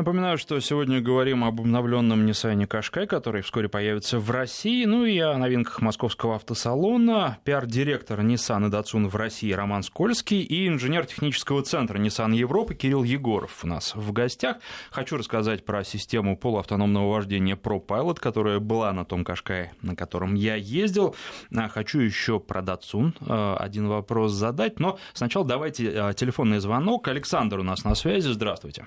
Напоминаю, 0.00 0.38
что 0.38 0.58
сегодня 0.60 1.02
говорим 1.02 1.44
об 1.44 1.60
обновленном 1.60 2.24
Nissan 2.24 2.66
Qashqai, 2.66 3.06
который 3.06 3.42
вскоре 3.42 3.68
появится 3.68 4.18
в 4.18 4.30
России, 4.30 4.86
ну 4.86 5.04
и 5.04 5.18
о 5.18 5.36
новинках 5.36 5.82
московского 5.82 6.36
автосалона. 6.36 7.36
Пиар-директор 7.44 8.18
Nissan 8.20 8.68
и 8.68 8.70
Datsun 8.70 9.08
в 9.08 9.16
России 9.16 9.52
Роман 9.52 9.82
Скользкий 9.82 10.40
и 10.40 10.66
инженер 10.68 11.04
технического 11.04 11.62
центра 11.62 11.98
Nissan 11.98 12.34
Европы 12.34 12.74
Кирилл 12.74 13.04
Егоров 13.04 13.62
у 13.62 13.66
нас 13.66 13.94
в 13.94 14.10
гостях. 14.12 14.56
Хочу 14.90 15.18
рассказать 15.18 15.66
про 15.66 15.84
систему 15.84 16.34
полуавтономного 16.34 17.12
вождения 17.12 17.54
ProPilot, 17.54 18.20
которая 18.20 18.58
была 18.58 18.94
на 18.94 19.04
том 19.04 19.20
Qashqai, 19.20 19.68
на 19.82 19.96
котором 19.96 20.34
я 20.34 20.54
ездил. 20.54 21.14
А, 21.54 21.68
хочу 21.68 22.00
еще 22.00 22.40
про 22.40 22.62
Datsun 22.62 23.12
а, 23.20 23.58
один 23.58 23.86
вопрос 23.86 24.32
задать, 24.32 24.80
но 24.80 24.98
сначала 25.12 25.44
давайте 25.44 25.90
а, 25.90 26.14
телефонный 26.14 26.60
звонок. 26.60 27.06
Александр 27.08 27.58
у 27.58 27.64
нас 27.64 27.84
на 27.84 27.94
связи. 27.94 28.28
Здравствуйте. 28.28 28.86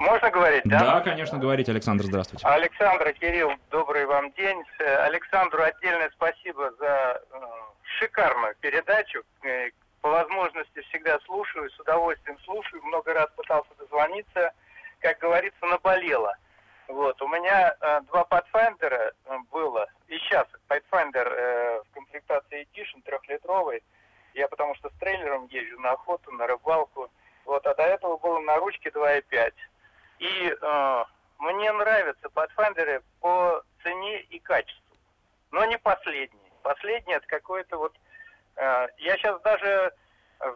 Можно 0.00 0.30
говорить, 0.30 0.62
да? 0.64 0.78
Да, 0.78 1.00
конечно, 1.02 1.38
говорите, 1.38 1.72
Александр, 1.72 2.04
здравствуйте. 2.04 2.46
Александр, 2.46 3.12
Кирилл, 3.12 3.52
добрый 3.70 4.06
вам 4.06 4.32
день. 4.32 4.64
Александру 4.78 5.62
отдельное 5.62 6.08
спасибо 6.14 6.72
за 6.78 7.22
э, 7.30 7.38
шикарную 7.98 8.54
передачу. 8.60 9.22
Э, 9.42 9.68
по 10.00 10.08
возможности 10.08 10.80
всегда 10.88 11.18
слушаю, 11.26 11.68
с 11.68 11.78
удовольствием 11.78 12.38
слушаю. 12.46 12.82
Много 12.82 13.12
раз 13.12 13.28
пытался 13.36 13.68
дозвониться. 13.78 14.54
Как 15.00 15.18
говорится, 15.18 15.66
наболело. 15.66 16.34
Вот, 16.88 17.20
у 17.20 17.28
меня 17.28 17.76
э, 17.78 18.00
два 18.08 18.24
Pathfinder 18.30 19.12
э, 19.26 19.38
было, 19.52 19.86
и 20.08 20.16
сейчас 20.16 20.46
Pathfinder 20.70 21.28
э, 21.28 21.82
в 21.84 21.94
комплектации 21.94 22.66
Edition 22.72 23.02
трехлитровый. 23.04 23.82
Я 24.32 24.48
потому 24.48 24.74
что 24.76 24.88
с 24.88 24.92
трейлером 24.94 25.46
езжу 25.50 25.78
на 25.78 25.90
охоту, 25.92 26.32
на 26.32 26.46
рыбалку. 26.46 27.10
Вот, 27.44 27.66
а 27.66 27.74
до 27.74 27.82
этого 27.82 28.16
было 28.16 28.40
на 28.40 28.56
ручке 28.56 28.88
2.5. 28.88 29.52
И 30.20 30.54
э, 30.54 31.04
мне 31.38 31.72
нравятся 31.72 32.28
Pathfinder 32.28 33.02
по 33.20 33.62
цене 33.82 34.20
и 34.20 34.38
качеству, 34.38 34.96
но 35.50 35.64
не 35.64 35.78
последние. 35.78 36.52
Последние 36.62 37.16
это 37.16 37.26
какой-то 37.26 37.78
вот... 37.78 37.96
Э, 38.56 38.88
я 38.98 39.16
сейчас 39.16 39.40
даже, 39.40 39.92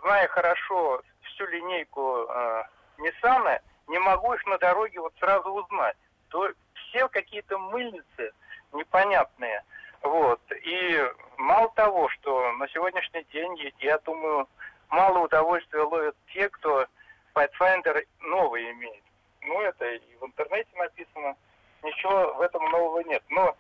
зная 0.03 0.29
хорошо 0.29 1.01
всю 1.23 1.47
линейку 1.47 2.27
э, 2.29 2.65
Nissan, 2.99 3.59
не 3.87 3.99
могу 3.99 4.35
их 4.35 4.45
на 4.47 4.59
дороге 4.59 5.01
вот 5.01 5.15
сразу 5.19 5.51
узнать. 5.51 5.97
То 6.29 6.53
все 6.75 7.09
какие-то 7.09 7.57
мыльницы 7.59 8.33
непонятные. 8.73 9.65
Вот. 10.03 10.41
И 10.63 11.11
мало 11.39 11.71
того, 11.71 12.11
что 12.11 12.53
на 12.53 12.69
сегодняшний 12.69 13.25
день, 13.33 13.73
я 13.79 13.99
думаю, 14.01 14.47
мало 14.91 15.21
удовольствия 15.21 15.81
ловят 15.81 16.17
те, 16.35 16.51
кто 16.51 16.87
Pathfinder 17.35 18.07
новый 18.21 18.71
имеет 18.73 19.04
ну 19.45 19.61
это 19.61 19.87
и 19.87 20.17
в 20.21 20.27
интернете 20.27 20.71
написано, 20.77 21.37
ничего 21.83 22.35
в 22.35 22.41
этом 22.41 22.65
нового 22.71 23.01
нет. 23.01 23.23
Но 23.29 23.57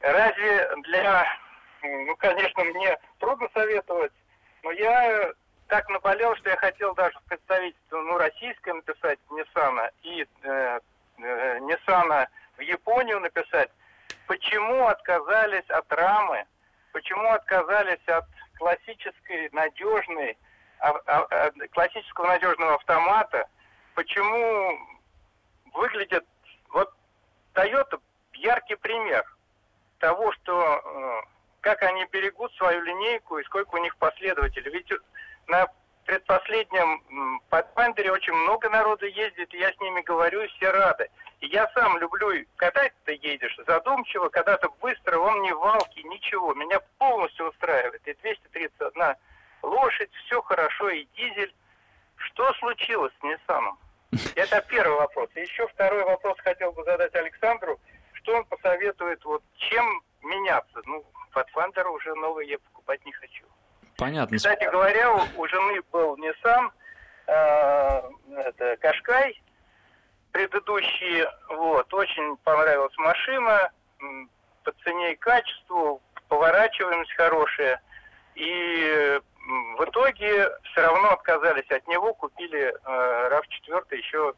разве 0.00 0.70
для, 0.84 1.26
ну, 1.82 2.16
конечно, 2.16 2.64
мне 2.64 2.98
трудно 3.18 3.48
советовать, 3.54 4.12
но 4.62 4.72
я 4.72 5.32
так 5.68 5.88
наболел, 5.88 6.34
что 6.36 6.50
я 6.50 6.56
хотел 6.56 6.94
даже 6.94 7.18
в 7.18 7.22
представительство, 7.24 8.00
ну, 8.00 8.18
российское 8.18 8.74
написать 8.74 9.18
Nissan 9.30 9.90
и 10.02 10.26
э, 10.42 10.80
э, 11.18 11.60
в 12.56 12.60
Японию 12.60 13.20
написать, 13.20 13.70
почему 14.26 14.86
отказались 14.86 15.68
от 15.68 15.92
рамы, 15.92 16.44
почему 16.92 17.30
отказались 17.30 18.06
от 18.06 18.24
классической 18.56 19.48
надежной, 19.52 20.36
а, 20.80 20.90
а, 21.06 21.26
а, 21.30 21.50
классического 21.70 22.26
надежного 22.26 22.74
автомата, 22.74 23.48
почему 23.94 24.78
выглядят... 25.74 26.24
Вот 26.70 26.92
Toyota 27.54 28.00
яркий 28.34 28.76
пример 28.76 29.24
того, 29.98 30.32
что 30.32 30.62
э, 30.62 31.20
как 31.60 31.82
они 31.82 32.04
берегут 32.12 32.52
свою 32.54 32.80
линейку 32.82 33.38
и 33.38 33.44
сколько 33.44 33.76
у 33.76 33.82
них 33.82 33.96
последователей. 33.96 34.70
Ведь 34.70 34.90
на 35.48 35.66
предпоследнем 36.04 37.02
Pathfinder 37.50 38.10
очень 38.10 38.32
много 38.32 38.68
народу 38.70 39.06
ездит, 39.06 39.52
и 39.52 39.58
я 39.58 39.72
с 39.72 39.80
ними 39.80 40.00
говорю, 40.02 40.46
все 40.48 40.70
рады. 40.70 41.10
И 41.40 41.46
я 41.48 41.70
сам 41.74 41.98
люблю, 41.98 42.32
когда 42.56 42.88
ты 43.04 43.18
едешь 43.22 43.56
задумчиво, 43.66 44.28
когда-то 44.28 44.70
быстро, 44.80 45.18
он 45.18 45.42
не 45.42 45.52
валки, 45.52 46.00
ничего. 46.00 46.54
Меня 46.54 46.80
полностью 46.98 47.48
устраивает. 47.48 48.06
И 48.08 48.14
231 48.14 49.16
лошадь, 49.62 50.10
все 50.24 50.40
хорошо, 50.42 50.88
и 50.90 51.06
дизель. 51.16 51.54
Что 52.16 52.52
случилось 52.54 53.12
с 53.20 53.24
Nissan? 53.24 53.76
Это 54.34 54.64
первый 54.68 54.96
вопрос. 54.96 55.28
Еще 55.34 55.66
второй 55.68 56.04
вопрос 56.04 56.38
хотел 56.40 56.72
бы 56.72 56.84
задать 56.84 57.14
Александру. 57.14 57.78
Что 58.12 58.36
он 58.36 58.44
посоветует, 58.46 59.24
вот 59.24 59.42
чем 59.56 60.02
меняться? 60.22 60.80
Ну, 60.86 61.04
Pathfinder 61.34 61.86
уже 61.88 62.14
новый 62.14 62.48
я 62.48 62.58
покупать 62.58 63.04
не 63.04 63.12
хочу. 63.12 63.44
Понятно. 63.96 64.36
Кстати 64.36 64.64
говоря, 64.64 65.12
у, 65.12 65.20
у 65.36 65.48
жены 65.48 65.80
был 65.92 66.16
Nissan, 66.16 66.70
э, 67.26 68.02
это 68.36 68.76
Кашкай. 68.80 69.40
предыдущие. 70.32 71.28
Вот, 71.48 71.92
очень 71.92 72.36
понравилась 72.38 72.96
машина 72.98 73.70
по 74.64 74.72
цене 74.84 75.12
и 75.12 75.16
качеству, 75.16 76.00
поворачиваемость 76.28 77.12
хорошая. 77.14 77.80
И 78.34 79.20
в 79.48 79.84
итоге 79.84 80.50
все 80.62 80.82
равно 80.82 81.10
отказались 81.12 81.70
от 81.70 81.86
него, 81.88 82.12
купили 82.14 82.68
э, 82.68 83.28
RAV4 83.30 83.96
еще 83.96 84.34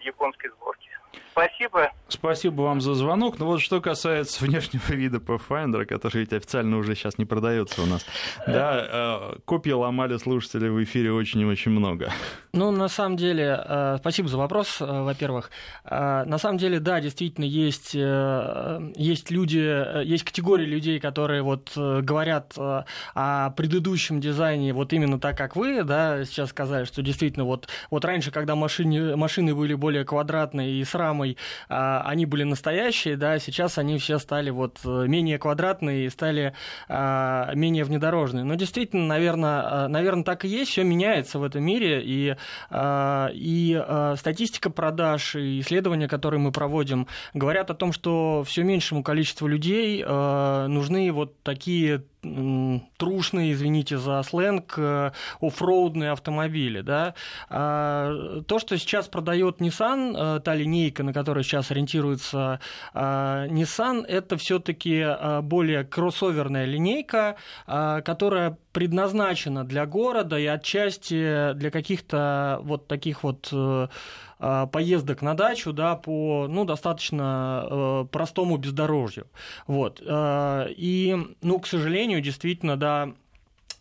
японской 0.00 0.48
сборки. 0.48 0.90
Спасибо. 1.32 1.92
Спасибо 2.08 2.62
вам 2.62 2.80
за 2.80 2.94
звонок. 2.94 3.38
Но 3.38 3.44
ну 3.44 3.52
вот 3.52 3.60
что 3.60 3.80
касается 3.80 4.44
внешнего 4.44 4.92
вида 4.92 5.18
Pathfinder, 5.18 5.84
который 5.84 6.18
ведь 6.20 6.32
официально 6.32 6.76
уже 6.78 6.94
сейчас 6.94 7.18
не 7.18 7.24
продается 7.24 7.82
у 7.82 7.86
нас. 7.86 8.04
Да, 8.46 9.32
э, 9.34 9.38
копии 9.44 9.70
ломали 9.70 10.16
слушатели 10.16 10.68
в 10.68 10.82
эфире 10.82 11.12
очень 11.12 11.40
и 11.40 11.44
очень 11.44 11.70
много. 11.70 12.10
Ну, 12.52 12.70
на 12.70 12.88
самом 12.88 13.16
деле, 13.16 13.62
э, 13.64 13.96
спасибо 14.00 14.28
за 14.28 14.38
вопрос, 14.38 14.78
э, 14.80 14.84
во-первых. 14.84 15.50
На 15.84 16.38
самом 16.38 16.58
деле, 16.58 16.80
да, 16.80 17.00
действительно, 17.00 17.44
есть, 17.44 17.94
есть 17.94 19.30
люди, 19.30 20.04
есть 20.04 20.24
категории 20.24 20.66
людей, 20.66 21.00
которые 21.00 21.42
вот 21.42 21.72
говорят 21.76 22.54
о 22.56 23.50
предыдущем 23.50 24.20
дизайне 24.20 24.72
вот 24.72 24.92
именно 24.92 25.18
так, 25.18 25.36
как 25.36 25.56
вы, 25.56 25.82
да, 25.84 26.24
сейчас 26.24 26.50
сказали, 26.50 26.84
что 26.84 27.02
действительно 27.02 27.44
вот, 27.44 27.68
вот 27.90 28.04
раньше, 28.04 28.30
когда 28.30 28.54
машины, 28.54 29.16
машины 29.16 29.54
были 29.54 29.74
более 29.74 30.04
квадратные 30.04 30.72
и 30.72 30.84
с 30.84 30.94
рамой, 31.08 31.36
а, 31.68 32.02
они 32.04 32.26
были 32.26 32.44
настоящие, 32.44 33.16
да, 33.16 33.38
сейчас 33.38 33.78
они 33.78 33.98
все 33.98 34.18
стали 34.18 34.50
вот 34.50 34.78
э, 34.84 35.06
менее 35.06 35.38
квадратные 35.38 36.06
и 36.06 36.10
стали 36.10 36.54
а, 36.88 37.52
менее 37.54 37.84
внедорожные. 37.84 38.44
Но 38.44 38.54
действительно, 38.54 39.06
наверное, 39.06 39.62
а, 39.64 39.88
наверное, 39.88 40.24
так 40.24 40.44
и 40.44 40.48
есть, 40.48 40.70
все 40.70 40.84
меняется 40.84 41.38
в 41.38 41.42
этом 41.42 41.64
мире, 41.64 42.02
и, 42.04 42.36
и 42.70 43.84
статистика 44.16 44.70
продаж, 44.70 45.34
и 45.36 45.60
исследования, 45.60 46.08
которые 46.08 46.40
мы 46.40 46.52
проводим, 46.52 47.06
говорят 47.34 47.70
о 47.70 47.74
том, 47.74 47.92
что 47.92 48.44
все 48.46 48.62
меньшему 48.62 49.02
количеству 49.02 49.46
людей 49.46 50.04
нужны 50.04 51.10
вот 51.12 51.42
такие 51.42 52.04
трушные, 52.22 53.52
извините 53.52 53.98
за 53.98 54.22
сленг, 54.22 54.74
э, 54.76 55.12
оффроудные 55.40 56.10
автомобили. 56.10 56.80
Да? 56.80 57.14
А, 57.48 58.40
то, 58.46 58.58
что 58.58 58.76
сейчас 58.76 59.08
продает 59.08 59.60
Nissan, 59.60 60.36
э, 60.38 60.40
та 60.40 60.54
линейка, 60.54 61.02
на 61.02 61.12
которой 61.12 61.44
сейчас 61.44 61.70
ориентируется 61.70 62.60
а, 62.92 63.46
Nissan, 63.46 64.04
это 64.06 64.36
все-таки 64.36 65.04
более 65.42 65.84
кроссоверная 65.84 66.64
линейка, 66.64 67.36
которая 67.66 68.56
предназначена 68.78 69.64
для 69.64 69.86
города 69.86 70.38
и 70.38 70.46
отчасти 70.46 71.52
для 71.54 71.70
каких-то 71.72 72.60
вот 72.62 72.86
таких 72.86 73.24
вот 73.24 73.48
э, 73.50 73.88
поездок 74.38 75.22
на 75.22 75.34
дачу, 75.34 75.72
да, 75.72 75.96
по, 75.96 76.46
ну, 76.48 76.64
достаточно 76.64 78.06
простому 78.12 78.56
бездорожью. 78.56 79.26
Вот. 79.66 80.00
И, 80.06 81.16
ну, 81.42 81.58
к 81.58 81.66
сожалению, 81.66 82.20
действительно, 82.20 82.76
да, 82.76 83.14
Э, 83.27 83.27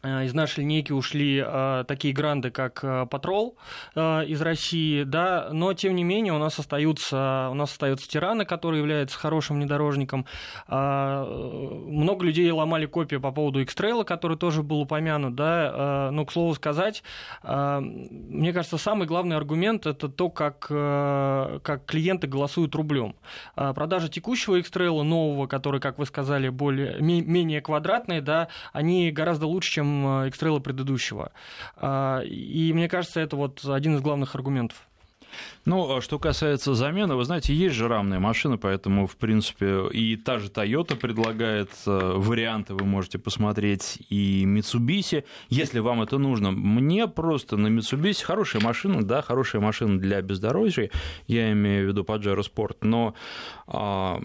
из 0.03 0.33
нашей 0.33 0.59
линейки 0.59 0.91
ушли 0.91 1.43
э, 1.45 1.83
такие 1.87 2.13
гранды, 2.13 2.51
как 2.51 2.83
э, 2.83 3.07
Патрол 3.09 3.57
из 3.95 4.41
России, 4.41 5.03
да, 5.03 5.49
но 5.51 5.73
тем 5.73 5.95
не 5.95 6.03
менее 6.03 6.33
у 6.33 6.37
нас 6.37 6.59
остаются, 6.59 7.47
у 7.49 7.53
нас 7.55 7.71
остаются 7.71 8.07
тираны, 8.07 8.45
которые 8.45 8.79
являются 8.79 9.17
хорошим 9.17 9.57
внедорожником. 9.57 10.25
Много 10.67 12.25
людей 12.25 12.49
ломали 12.51 12.85
копии 12.85 13.15
по 13.15 13.31
поводу 13.31 13.61
X-Trail, 13.61 14.03
который 14.03 14.37
тоже 14.37 14.61
был 14.61 14.81
упомянут, 14.81 15.35
да, 15.35 16.09
но, 16.11 16.25
к 16.25 16.31
слову 16.31 16.53
сказать, 16.53 17.03
мне 17.43 18.53
кажется, 18.53 18.77
самый 18.77 19.07
главный 19.07 19.35
аргумент– 19.35 19.85
это 19.87 20.09
то, 20.09 20.29
как, 20.29 20.67
как 20.67 21.85
клиенты 21.85 22.27
голосуют 22.27 22.75
рублем. 22.75 23.15
Продажа 23.55 24.09
текущего 24.09 24.55
X-Trail, 24.57 25.01
нового, 25.03 25.47
который, 25.47 25.79
как 25.79 25.97
вы 25.97 26.05
сказали, 26.05 26.49
более, 26.49 27.01
менее 27.01 27.61
квадратный, 27.61 28.21
да, 28.21 28.49
они 28.73 29.11
гораздо 29.11 29.47
лучше, 29.47 29.71
чем 29.71 29.86
чем 29.87 30.27
экстрейлы 30.27 30.59
предыдущего. 30.59 31.31
А, 31.75 32.21
и 32.21 32.71
мне 32.73 32.87
кажется, 32.89 33.19
это 33.19 33.35
вот 33.35 33.63
один 33.65 33.95
из 33.95 34.01
главных 34.01 34.35
аргументов. 34.35 34.87
Ну, 35.65 35.97
а 35.97 36.01
что 36.01 36.19
касается 36.19 36.73
замены, 36.73 37.15
вы 37.15 37.25
знаете, 37.25 37.53
есть 37.53 37.75
же 37.75 37.87
рамные 37.87 38.19
машины, 38.19 38.57
поэтому, 38.57 39.07
в 39.07 39.17
принципе, 39.17 39.87
и 39.91 40.15
та 40.15 40.39
же 40.39 40.49
Toyota 40.49 40.95
предлагает 40.95 41.69
э, 41.85 42.13
варианты, 42.15 42.73
вы 42.73 42.85
можете 42.85 43.19
посмотреть, 43.19 43.99
и 44.09 44.45
Mitsubishi, 44.45 45.23
если 45.49 45.79
вам 45.79 46.01
это 46.01 46.17
нужно. 46.17 46.51
Мне 46.51 47.07
просто 47.07 47.57
на 47.57 47.67
Mitsubishi 47.67 48.23
хорошая 48.23 48.61
машина, 48.61 49.03
да, 49.03 49.21
хорошая 49.21 49.61
машина 49.61 49.99
для 49.99 50.21
бездорожья, 50.21 50.89
я 51.27 51.51
имею 51.51 51.85
в 51.85 51.87
виду 51.89 52.03
Pajero 52.03 52.41
Sport, 52.41 52.77
но 52.81 53.13
а, 53.67 54.21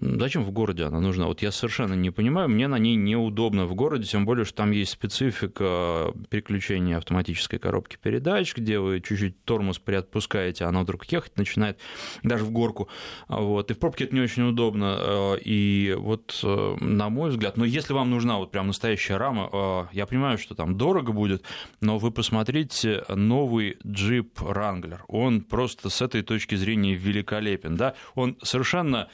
зачем 0.00 0.44
в 0.44 0.50
городе 0.50 0.84
она 0.84 1.00
нужна? 1.00 1.26
Вот 1.26 1.42
я 1.42 1.52
совершенно 1.52 1.94
не 1.94 2.10
понимаю, 2.10 2.48
мне 2.48 2.68
на 2.68 2.78
ней 2.78 2.96
неудобно 2.96 3.66
в 3.66 3.74
городе, 3.74 4.04
тем 4.04 4.24
более, 4.24 4.44
что 4.46 4.56
там 4.56 4.70
есть 4.70 4.92
специфика 4.92 6.12
переключения 6.30 6.96
автоматической 6.96 7.58
коробки 7.58 7.98
передач, 8.00 8.56
где 8.56 8.78
вы 8.78 9.00
чуть-чуть 9.00 9.44
тормоз 9.44 9.78
приотпускаете, 9.78 10.47
она 10.68 10.82
вдруг 10.82 11.04
ехать 11.06 11.36
начинает, 11.36 11.78
даже 12.22 12.44
в 12.44 12.50
горку, 12.50 12.88
вот, 13.28 13.70
и 13.70 13.74
в 13.74 13.78
пробке 13.78 14.04
это 14.04 14.14
не 14.14 14.20
очень 14.20 14.42
удобно, 14.48 14.96
э, 14.98 15.38
и 15.44 15.94
вот, 15.98 16.40
э, 16.42 16.76
на 16.80 17.08
мой 17.08 17.30
взгляд, 17.30 17.56
но 17.56 17.64
если 17.64 17.92
вам 17.92 18.10
нужна 18.10 18.38
вот 18.38 18.50
прям 18.50 18.68
настоящая 18.68 19.16
рама, 19.16 19.48
э, 19.52 19.84
я 19.92 20.06
понимаю, 20.06 20.38
что 20.38 20.54
там 20.54 20.76
дорого 20.76 21.12
будет, 21.12 21.42
но 21.80 21.98
вы 21.98 22.10
посмотрите 22.10 23.04
новый 23.08 23.76
джип 23.86 24.40
Wrangler, 24.40 25.00
он 25.08 25.42
просто 25.42 25.90
с 25.90 26.02
этой 26.02 26.22
точки 26.22 26.54
зрения 26.54 26.94
великолепен, 26.94 27.76
да, 27.76 27.94
он 28.14 28.36
совершенно 28.42 29.08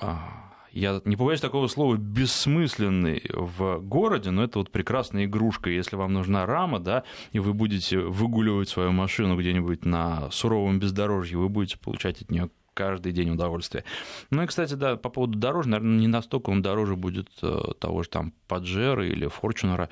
а, 0.00 0.51
я 0.72 1.00
не 1.04 1.16
побоюсь 1.16 1.40
такого 1.40 1.66
слова, 1.66 1.96
бессмысленный 1.96 3.22
в 3.32 3.78
городе, 3.80 4.30
но 4.30 4.44
это 4.44 4.58
вот 4.58 4.70
прекрасная 4.70 5.26
игрушка. 5.26 5.70
Если 5.70 5.96
вам 5.96 6.12
нужна 6.12 6.46
рама, 6.46 6.80
да, 6.80 7.04
и 7.32 7.38
вы 7.38 7.52
будете 7.52 7.98
выгуливать 7.98 8.68
свою 8.68 8.92
машину 8.92 9.36
где-нибудь 9.36 9.84
на 9.84 10.30
суровом 10.30 10.78
бездорожье, 10.78 11.38
вы 11.38 11.48
будете 11.48 11.78
получать 11.78 12.22
от 12.22 12.30
нее 12.30 12.50
каждый 12.74 13.12
день 13.12 13.30
удовольствие. 13.30 13.84
Ну 14.30 14.42
и, 14.42 14.46
кстати, 14.46 14.74
да, 14.74 14.96
по 14.96 15.10
поводу 15.10 15.38
дороже, 15.38 15.68
наверное, 15.68 15.98
не 15.98 16.08
настолько 16.08 16.50
он 16.50 16.62
дороже 16.62 16.96
будет 16.96 17.28
э, 17.42 17.60
того 17.78 18.02
же 18.02 18.08
там 18.08 18.32
Паджера 18.48 19.06
или 19.06 19.26
Форчунера, 19.26 19.90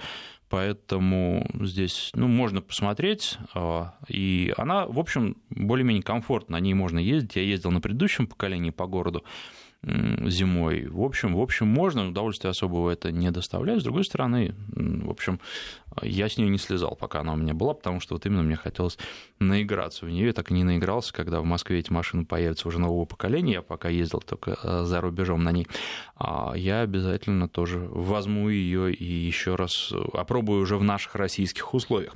поэтому 0.49 1.47
здесь, 1.61 2.11
ну, 2.15 2.27
можно 2.27 2.63
посмотреть, 2.63 3.39
э, 3.55 3.85
и 4.09 4.55
она, 4.57 4.87
в 4.87 4.99
общем, 4.99 5.37
более-менее 5.51 6.03
комфортна, 6.03 6.57
на 6.57 6.61
ней 6.61 6.73
можно 6.73 6.99
ездить, 6.99 7.37
я 7.37 7.43
ездил 7.43 7.71
на 7.71 7.83
предыдущем 7.83 8.27
поколении 8.27 8.71
по 8.71 8.87
городу, 8.87 9.25
зимой. 9.83 10.87
В 10.87 11.03
общем, 11.03 11.35
в 11.35 11.41
общем, 11.41 11.67
можно, 11.67 12.09
удовольствия 12.09 12.51
особого 12.51 12.91
это 12.91 13.11
не 13.13 13.31
доставляет. 13.31 13.81
С 13.81 13.85
другой 13.85 14.05
стороны, 14.05 14.55
в 14.69 15.11
общем, 15.11 15.41
я 16.03 16.29
с 16.29 16.37
нее 16.37 16.49
не 16.49 16.59
слезал, 16.59 16.97
пока 16.97 17.21
она 17.21 17.33
у 17.33 17.37
меня 17.37 17.55
была, 17.55 17.75
потому 17.75 18.01
что 18.01 18.15
вот 18.15 18.27
именно 18.27 18.43
мне 18.43 18.57
хотелось 18.57 18.99
наиграться 19.39 20.07
в 20.07 20.11
нее. 20.11 20.27
Я 20.27 20.33
так 20.33 20.51
и 20.51 20.55
не 20.55 20.65
наигрался, 20.65 21.13
когда 21.13 21.41
в 21.41 21.45
Москве 21.45 21.79
эти 21.79 21.93
машины 21.93 22.25
появятся 22.25 22.69
уже 22.69 22.79
нового 22.79 23.05
поколения. 23.05 23.55
Я 23.55 23.63
пока 23.63 23.89
ездил 23.89 24.21
только 24.21 24.59
э, 24.63 24.85
за 24.85 25.01
рубежом 25.01 25.43
на 25.43 25.53
ней. 25.53 25.67
А 26.17 26.53
я 26.55 26.81
обязательно 26.81 27.49
тоже 27.49 27.79
возьму 27.79 28.49
ее 28.49 28.93
и 28.93 29.05
еще 29.05 29.55
раз 29.55 29.93
опробую 30.13 30.63
уже 30.63 30.77
в 30.77 30.85
наших 30.85 31.15
российских 31.15 31.75
условиях. 31.75 32.15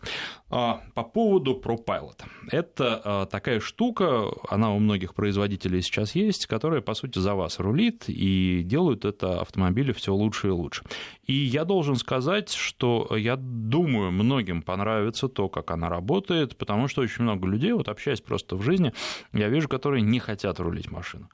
А, 0.50 0.82
по 0.94 1.02
поводу 1.02 1.60
ProPilot. 1.60 2.22
Это 2.50 3.00
а, 3.04 3.26
такая 3.26 3.60
штука, 3.60 4.26
она 4.48 4.72
у 4.72 4.78
многих 4.78 5.14
производителей 5.14 5.82
сейчас 5.82 6.14
есть, 6.14 6.46
которая, 6.46 6.80
по 6.80 6.94
сути, 6.94 7.18
за 7.18 7.34
вас 7.34 7.58
рулит 7.58 8.04
и 8.06 8.62
делают 8.64 9.04
это 9.04 9.40
автомобили 9.40 9.92
все 9.92 10.14
лучше 10.14 10.48
и 10.48 10.50
лучше. 10.50 10.84
И 11.26 11.32
я 11.32 11.64
должен 11.64 11.96
сказать, 11.96 12.52
что 12.52 13.16
я 13.16 13.36
думаю, 13.70 14.10
многим 14.12 14.62
понравится 14.62 15.28
то, 15.28 15.48
как 15.48 15.70
она 15.70 15.88
работает, 15.88 16.56
потому 16.56 16.88
что 16.88 17.02
очень 17.02 17.24
много 17.24 17.46
людей, 17.46 17.72
вот 17.72 17.88
общаясь 17.88 18.20
просто 18.20 18.56
в 18.56 18.62
жизни, 18.62 18.92
я 19.32 19.48
вижу, 19.48 19.68
которые 19.68 20.02
не 20.02 20.18
хотят 20.18 20.60
рулить 20.60 20.90
машину 20.90 21.28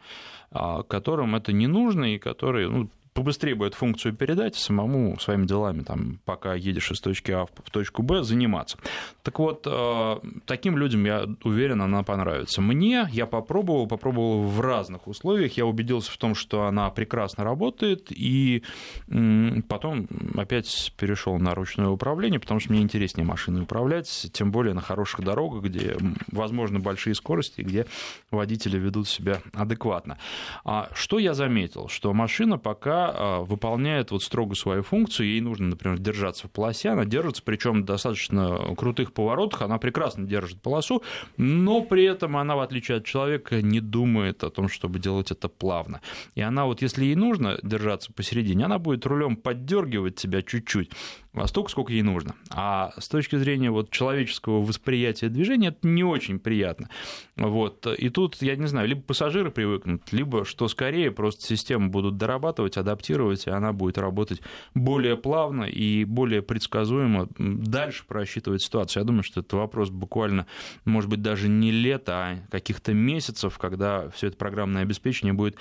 а, 0.51 0.83
которым 0.83 1.37
это 1.37 1.53
не 1.53 1.67
нужно 1.67 2.15
и 2.15 2.19
которые 2.19 2.69
ну, 2.69 2.91
побыстрее 3.21 3.55
будет 3.55 3.75
функцию 3.75 4.15
передать, 4.15 4.57
самому 4.57 5.19
своими 5.21 5.45
делами, 5.45 5.83
там, 5.83 6.21
пока 6.25 6.55
едешь 6.55 6.91
из 6.91 7.01
точки 7.01 7.33
А 7.33 7.45
в 7.45 7.71
точку 7.71 8.03
Б, 8.03 8.23
заниматься. 8.23 8.79
Так 9.23 9.39
вот, 9.39 9.67
э, 9.67 10.17
таким 10.47 10.79
людям, 10.79 11.05
я 11.05 11.27
уверен, 11.45 11.83
она 11.83 12.03
понравится. 12.03 12.63
Мне 12.63 13.07
я 13.13 13.27
попробовал, 13.27 13.87
попробовал 13.87 14.45
в 14.45 14.59
разных 14.63 15.07
условиях, 15.07 15.59
я 15.59 15.67
убедился 15.67 16.11
в 16.11 16.17
том, 16.17 16.35
что 16.35 16.65
она 16.65 16.89
прекрасно 16.89 17.45
работает, 17.45 18.07
и 18.09 18.63
потом 19.69 20.09
опять 20.35 20.95
перешел 20.97 21.39
на 21.39 21.55
ручное 21.55 21.89
управление, 21.89 22.41
потому 22.41 22.59
что 22.59 22.73
мне 22.73 22.81
интереснее 22.81 23.27
машиной 23.27 23.65
управлять, 23.65 24.31
тем 24.33 24.51
более 24.51 24.73
на 24.73 24.81
хороших 24.81 25.23
дорогах, 25.23 25.63
где, 25.63 25.95
возможно, 26.33 26.81
большие 26.81 27.15
скорости, 27.15 27.61
где 27.61 27.85
водители 28.31 28.79
ведут 28.79 29.09
себя 29.09 29.43
адекватно. 29.53 30.17
А 30.65 30.89
что 30.95 31.19
я 31.19 31.35
заметил? 31.35 31.89
Что 31.89 32.15
машина 32.15 32.57
пока 32.57 33.10
да, 33.13 33.41
выполняет 33.41 34.11
вот 34.11 34.23
строго 34.23 34.55
свою 34.55 34.83
функцию, 34.83 35.29
ей 35.29 35.41
нужно, 35.41 35.69
например, 35.69 35.99
держаться 35.99 36.49
в 36.49 36.51
полосе, 36.51 36.91
она 36.91 37.05
держится, 37.05 37.43
причем 37.45 37.85
достаточно 37.85 38.75
крутых 38.77 39.13
поворотах, 39.13 39.63
она 39.63 39.79
прекрасно 39.79 40.27
держит 40.27 40.61
полосу, 40.61 41.03
но 41.37 41.83
при 41.83 42.05
этом 42.05 42.37
она, 42.37 42.57
в 42.57 42.61
отличие 42.61 42.99
от 42.99 43.05
человека, 43.05 43.63
не 43.63 43.81
думает 43.81 44.45
о 44.45 44.51
том, 44.51 44.69
чтобы 44.69 44.99
делать 44.99 45.31
это 45.31 45.49
плавно. 45.49 46.01
И 46.35 46.41
она 46.41 46.67
вот, 46.67 46.83
если 46.83 47.05
ей 47.05 47.15
нужно 47.15 47.59
держаться 47.63 48.13
посередине, 48.13 48.65
она 48.65 48.79
будет 48.79 49.07
рулем 49.07 49.37
поддергивать 49.37 50.17
тебя 50.17 50.43
чуть-чуть, 50.43 50.91
а 51.33 51.47
столько, 51.47 51.71
сколько 51.71 51.93
ей 51.93 52.03
нужно. 52.03 52.35
А 52.51 52.93
с 52.99 53.09
точки 53.09 53.37
зрения 53.37 53.71
вот 53.71 53.91
человеческого 53.91 54.61
восприятия 54.63 55.29
движения 55.29 55.69
это 55.69 55.87
не 55.87 56.03
очень 56.03 56.41
приятно. 56.41 56.89
Вот. 57.37 57.87
И 57.87 58.09
тут, 58.09 58.43
я 58.43 58.57
не 58.57 58.67
знаю, 58.67 58.89
либо 58.89 59.03
пассажиры 59.03 59.51
привыкнут, 59.51 60.13
либо, 60.13 60.45
что 60.45 60.67
скорее, 60.69 61.11
просто 61.11 61.45
систему 61.45 61.91
будут 61.91 62.17
дорабатывать, 62.17 62.77
адаптировать, 62.91 63.47
и 63.47 63.51
она 63.51 63.73
будет 63.73 63.99
работать 63.99 64.41
более 64.75 65.17
плавно 65.17 65.65
и 65.65 66.05
более 66.05 66.43
предсказуемо 66.43 67.29
дальше 67.39 68.05
просчитывать 68.07 68.63
ситуацию. 68.63 69.03
Я 69.03 69.07
думаю, 69.07 69.23
что 69.23 69.41
это 69.41 69.57
вопрос 69.57 69.91
буквально, 69.91 70.47
может 70.85 71.09
быть, 71.09 71.23
даже 71.23 71.49
не 71.49 71.71
лета, 71.71 72.13
а 72.13 72.39
каких-то 72.51 72.93
месяцев, 72.93 73.59
когда 73.59 74.11
все 74.11 74.29
это 74.29 74.37
программное 74.37 74.83
обеспечение 74.83 75.33
будет 75.33 75.57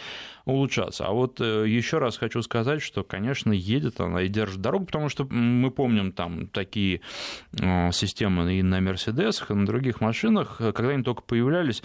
улучшаться. 0.46 1.06
А 1.06 1.12
вот 1.12 1.40
э, 1.42 1.66
еще 1.68 2.00
раз 2.00 2.18
хочу 2.18 2.42
сказать, 2.42 2.82
что, 2.82 3.04
конечно, 3.04 3.52
едет 3.52 4.00
она 4.00 4.22
и 4.22 4.28
держит 4.28 4.62
дорогу, 4.62 4.86
потому 4.86 5.10
что 5.10 5.26
мы 5.26 5.72
помним 5.72 6.12
там 6.12 6.48
такие 6.48 7.02
э, 7.60 7.92
системы 7.92 8.60
и 8.60 8.64
на 8.64 8.82
Мерседесах, 8.82 9.52
и 9.52 9.54
на 9.54 9.66
других 9.66 10.02
машинах, 10.02 10.58
когда 10.58 10.90
они 10.90 11.04
только 11.04 11.22
появлялись, 11.22 11.84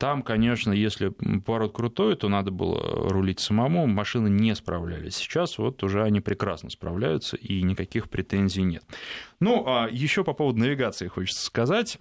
там, 0.00 0.22
конечно, 0.22 0.72
если 0.72 1.10
поворот 1.10 1.74
крутой, 1.74 2.16
то 2.16 2.30
надо 2.30 2.50
было 2.50 3.10
рулить 3.10 3.38
самому, 3.38 3.86
машины 3.86 4.28
не 4.28 4.54
справлялись. 4.54 5.14
Сейчас 5.16 5.58
вот 5.58 5.82
уже 5.82 6.02
они 6.02 6.22
прекрасно 6.22 6.70
справляются, 6.70 7.36
и 7.36 7.60
никаких 7.60 8.08
претензий 8.08 8.62
нет. 8.62 8.82
Ну, 9.40 9.64
а 9.66 9.88
еще 9.90 10.24
по 10.24 10.32
поводу 10.32 10.58
навигации 10.58 11.06
хочется 11.06 11.44
сказать. 11.44 11.98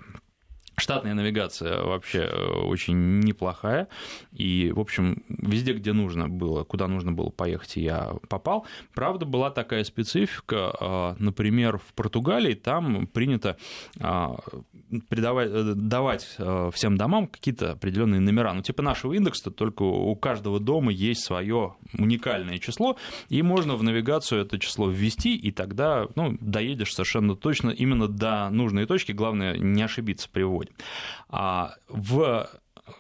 Штатная 0.79 1.13
навигация 1.13 1.83
вообще 1.83 2.19
э, 2.19 2.45
очень 2.61 3.19
неплохая. 3.19 3.87
И, 4.31 4.71
в 4.73 4.79
общем, 4.79 5.23
везде, 5.27 5.73
где 5.73 5.93
нужно 5.93 6.29
было, 6.29 6.63
куда 6.63 6.87
нужно 6.87 7.11
было 7.11 7.29
поехать, 7.29 7.75
я 7.75 8.13
попал. 8.27 8.65
Правда, 8.93 9.25
была 9.25 9.51
такая 9.51 9.83
специфика. 9.83 10.73
А, 10.79 11.15
например, 11.19 11.77
в 11.77 11.93
Португалии 11.93 12.53
там 12.53 13.07
принято 13.07 13.57
а, 13.99 14.37
придавать, 15.09 15.49
э, 15.51 15.73
давать 15.75 16.35
э, 16.37 16.71
всем 16.73 16.97
домам 16.97 17.27
какие-то 17.27 17.71
определенные 17.71 18.19
номера. 18.19 18.53
Ну, 18.53 18.61
типа 18.61 18.81
нашего 18.81 19.13
индекса, 19.13 19.51
только 19.51 19.83
у 19.83 20.15
каждого 20.15 20.59
дома 20.59 20.91
есть 20.91 21.23
свое 21.23 21.75
уникальное 21.97 22.57
число, 22.57 22.97
и 23.29 23.41
можно 23.41 23.75
в 23.75 23.83
навигацию 23.83 24.41
это 24.41 24.59
число 24.59 24.89
ввести, 24.89 25.35
и 25.35 25.51
тогда 25.51 26.07
ну, 26.15 26.37
доедешь 26.39 26.93
совершенно 26.93 27.35
точно 27.35 27.69
именно 27.69 28.07
до 28.07 28.49
нужной 28.49 28.85
точки. 28.85 29.11
Главное, 29.11 29.57
не 29.57 29.81
ошибиться 29.81 30.29
при 30.31 30.43
вводе. 30.43 30.68
А 31.29 31.75
в 31.87 32.49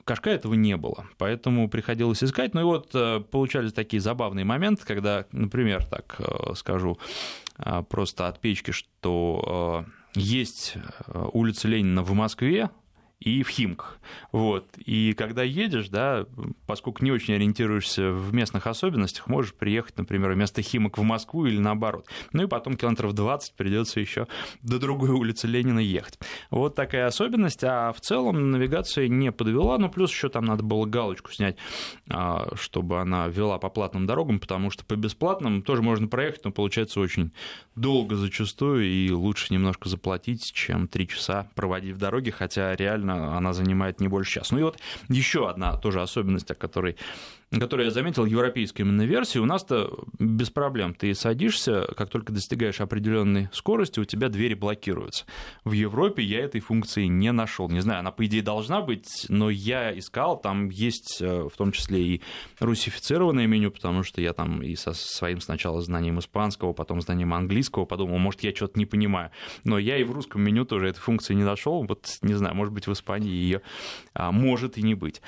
Кашка 0.05 0.29
этого 0.29 0.53
не 0.53 0.77
было, 0.77 1.07
поэтому 1.17 1.69
приходилось 1.69 2.23
искать. 2.23 2.53
Ну 2.53 2.61
и 2.61 2.63
вот 2.63 2.91
э, 2.93 3.19
получались 3.19 3.73
такие 3.73 3.99
забавные 4.01 4.45
моменты, 4.45 4.85
когда, 4.85 5.25
например, 5.31 5.85
так 5.85 6.15
э, 6.19 6.53
скажу 6.55 6.99
э, 7.57 7.83
просто 7.89 8.27
от 8.27 8.39
печки, 8.39 8.71
что 8.71 9.85
есть 10.15 10.75
улица 11.33 11.67
Ленина 11.67 12.03
в 12.03 12.13
Москве, 12.13 12.69
и 13.19 13.43
в 13.43 13.49
Химках. 13.49 13.99
Вот. 14.31 14.65
И 14.77 15.13
когда 15.13 15.43
едешь, 15.43 15.89
да, 15.89 16.25
поскольку 16.65 17.03
не 17.03 17.11
очень 17.11 17.33
ориентируешься 17.33 18.11
в 18.11 18.33
местных 18.33 18.65
особенностях, 18.65 19.27
можешь 19.27 19.53
приехать, 19.53 19.97
например, 19.97 20.31
вместо 20.31 20.61
Химок 20.61 20.97
в 20.97 21.03
Москву 21.03 21.45
или 21.45 21.59
наоборот. 21.59 22.07
Ну 22.31 22.43
и 22.43 22.47
потом 22.47 22.77
километров 22.77 23.13
20 23.13 23.55
придется 23.55 23.99
еще 23.99 24.27
до 24.61 24.79
другой 24.79 25.09
улицы 25.09 25.47
Ленина 25.47 25.79
ехать. 25.79 26.17
Вот 26.49 26.75
такая 26.75 27.07
особенность. 27.07 27.63
А 27.63 27.91
в 27.91 27.99
целом 27.99 28.51
навигация 28.51 29.09
не 29.09 29.31
подвела, 29.33 29.77
ну 29.77 29.89
плюс 29.89 30.11
еще 30.11 30.29
там 30.29 30.45
надо 30.45 30.63
было 30.63 30.85
галочку 30.85 31.31
снять, 31.33 31.57
а, 32.09 32.47
чтобы 32.55 33.01
она 33.01 33.27
вела 33.27 33.57
по 33.57 33.69
платным 33.69 34.05
дорогам, 34.05 34.39
потому 34.39 34.69
что 34.69 34.85
по 34.85 34.95
бесплатным 34.95 35.61
тоже 35.61 35.81
можно 35.81 36.07
проехать, 36.07 36.45
но 36.45 36.51
получается 36.51 37.01
очень 37.01 37.31
долго 37.75 38.15
зачастую, 38.15 38.85
и 38.85 39.11
лучше 39.11 39.53
немножко 39.53 39.89
заплатить, 39.89 40.51
чем 40.53 40.87
три 40.87 41.07
часа 41.07 41.49
проводить 41.55 41.95
в 41.95 41.97
дороге, 41.97 42.31
хотя 42.31 42.75
реально 42.75 43.08
она 43.15 43.53
занимает 43.53 43.99
не 43.99 44.07
больше 44.07 44.39
часа. 44.39 44.55
Ну 44.55 44.61
и 44.61 44.63
вот 44.63 44.79
еще 45.09 45.49
одна 45.49 45.77
тоже 45.77 46.01
особенность, 46.01 46.51
о 46.51 46.55
которой 46.55 46.97
которую 47.51 47.85
я 47.85 47.91
заметил, 47.91 48.25
европейской 48.25 48.81
именно 48.81 49.05
версии, 49.05 49.39
у 49.39 49.45
нас-то 49.45 50.05
без 50.19 50.51
проблем. 50.51 50.93
Ты 50.93 51.15
садишься, 51.15 51.87
как 51.97 52.09
только 52.09 52.31
достигаешь 52.31 52.79
определенной 52.79 53.49
скорости, 53.51 53.99
у 53.99 54.05
тебя 54.05 54.29
двери 54.29 54.53
блокируются. 54.53 55.25
В 55.63 55.71
Европе 55.71 56.21
я 56.21 56.41
этой 56.41 56.61
функции 56.61 57.05
не 57.05 57.31
нашел. 57.31 57.67
Не 57.67 57.79
знаю, 57.79 58.01
она, 58.01 58.11
по 58.11 58.25
идее, 58.25 58.43
должна 58.43 58.81
быть, 58.81 59.25
но 59.29 59.49
я 59.49 59.97
искал, 59.97 60.39
там 60.39 60.69
есть 60.69 61.21
э, 61.21 61.47
в 61.51 61.57
том 61.57 61.71
числе 61.71 62.01
и 62.01 62.21
русифицированное 62.59 63.47
меню, 63.47 63.71
потому 63.71 64.03
что 64.03 64.21
я 64.21 64.33
там 64.33 64.61
и 64.61 64.75
со 64.75 64.93
своим 64.93 65.41
сначала 65.41 65.81
знанием 65.81 66.19
испанского, 66.19 66.73
потом 66.73 67.01
знанием 67.01 67.33
английского 67.33 67.85
подумал, 67.85 68.19
может, 68.19 68.41
я 68.41 68.53
что-то 68.55 68.77
не 68.77 68.85
понимаю. 68.85 69.31
Но 69.63 69.79
я 69.79 69.97
и 69.97 70.03
в 70.03 70.11
русском 70.11 70.43
меню 70.43 70.65
тоже 70.65 70.89
этой 70.89 70.99
функции 70.99 71.33
не 71.33 71.43
нашел. 71.43 71.83
Вот, 71.83 72.07
не 72.21 72.35
знаю, 72.35 72.55
может 72.55 72.73
быть, 72.73 72.85
в 72.85 72.93
Испании 72.93 73.31
ее 73.31 73.61
а, 74.13 74.31
может 74.31 74.77
и 74.77 74.83
не 74.83 74.93
быть. 74.93 75.21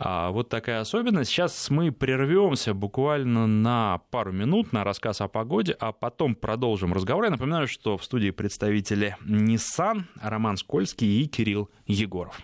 А, 0.00 0.30
вот 0.30 0.48
такая 0.48 0.80
особенность. 0.80 1.30
Сейчас 1.30 1.70
мы 1.70 1.90
прервемся 1.90 2.72
буквально 2.72 3.48
на 3.48 4.00
пару 4.10 4.30
минут 4.30 4.72
на 4.72 4.84
рассказ 4.84 5.20
о 5.20 5.26
погоде, 5.26 5.76
а 5.80 5.90
потом 5.90 6.36
продолжим 6.36 6.92
разговор. 6.92 7.24
Я 7.24 7.30
напоминаю, 7.30 7.66
что 7.66 7.98
в 7.98 8.04
студии 8.04 8.30
представители 8.30 9.16
Nissan 9.24 10.04
Роман 10.22 10.56
Скользкий 10.56 11.20
и 11.20 11.26
Кирилл 11.26 11.68
Егоров. 11.86 12.40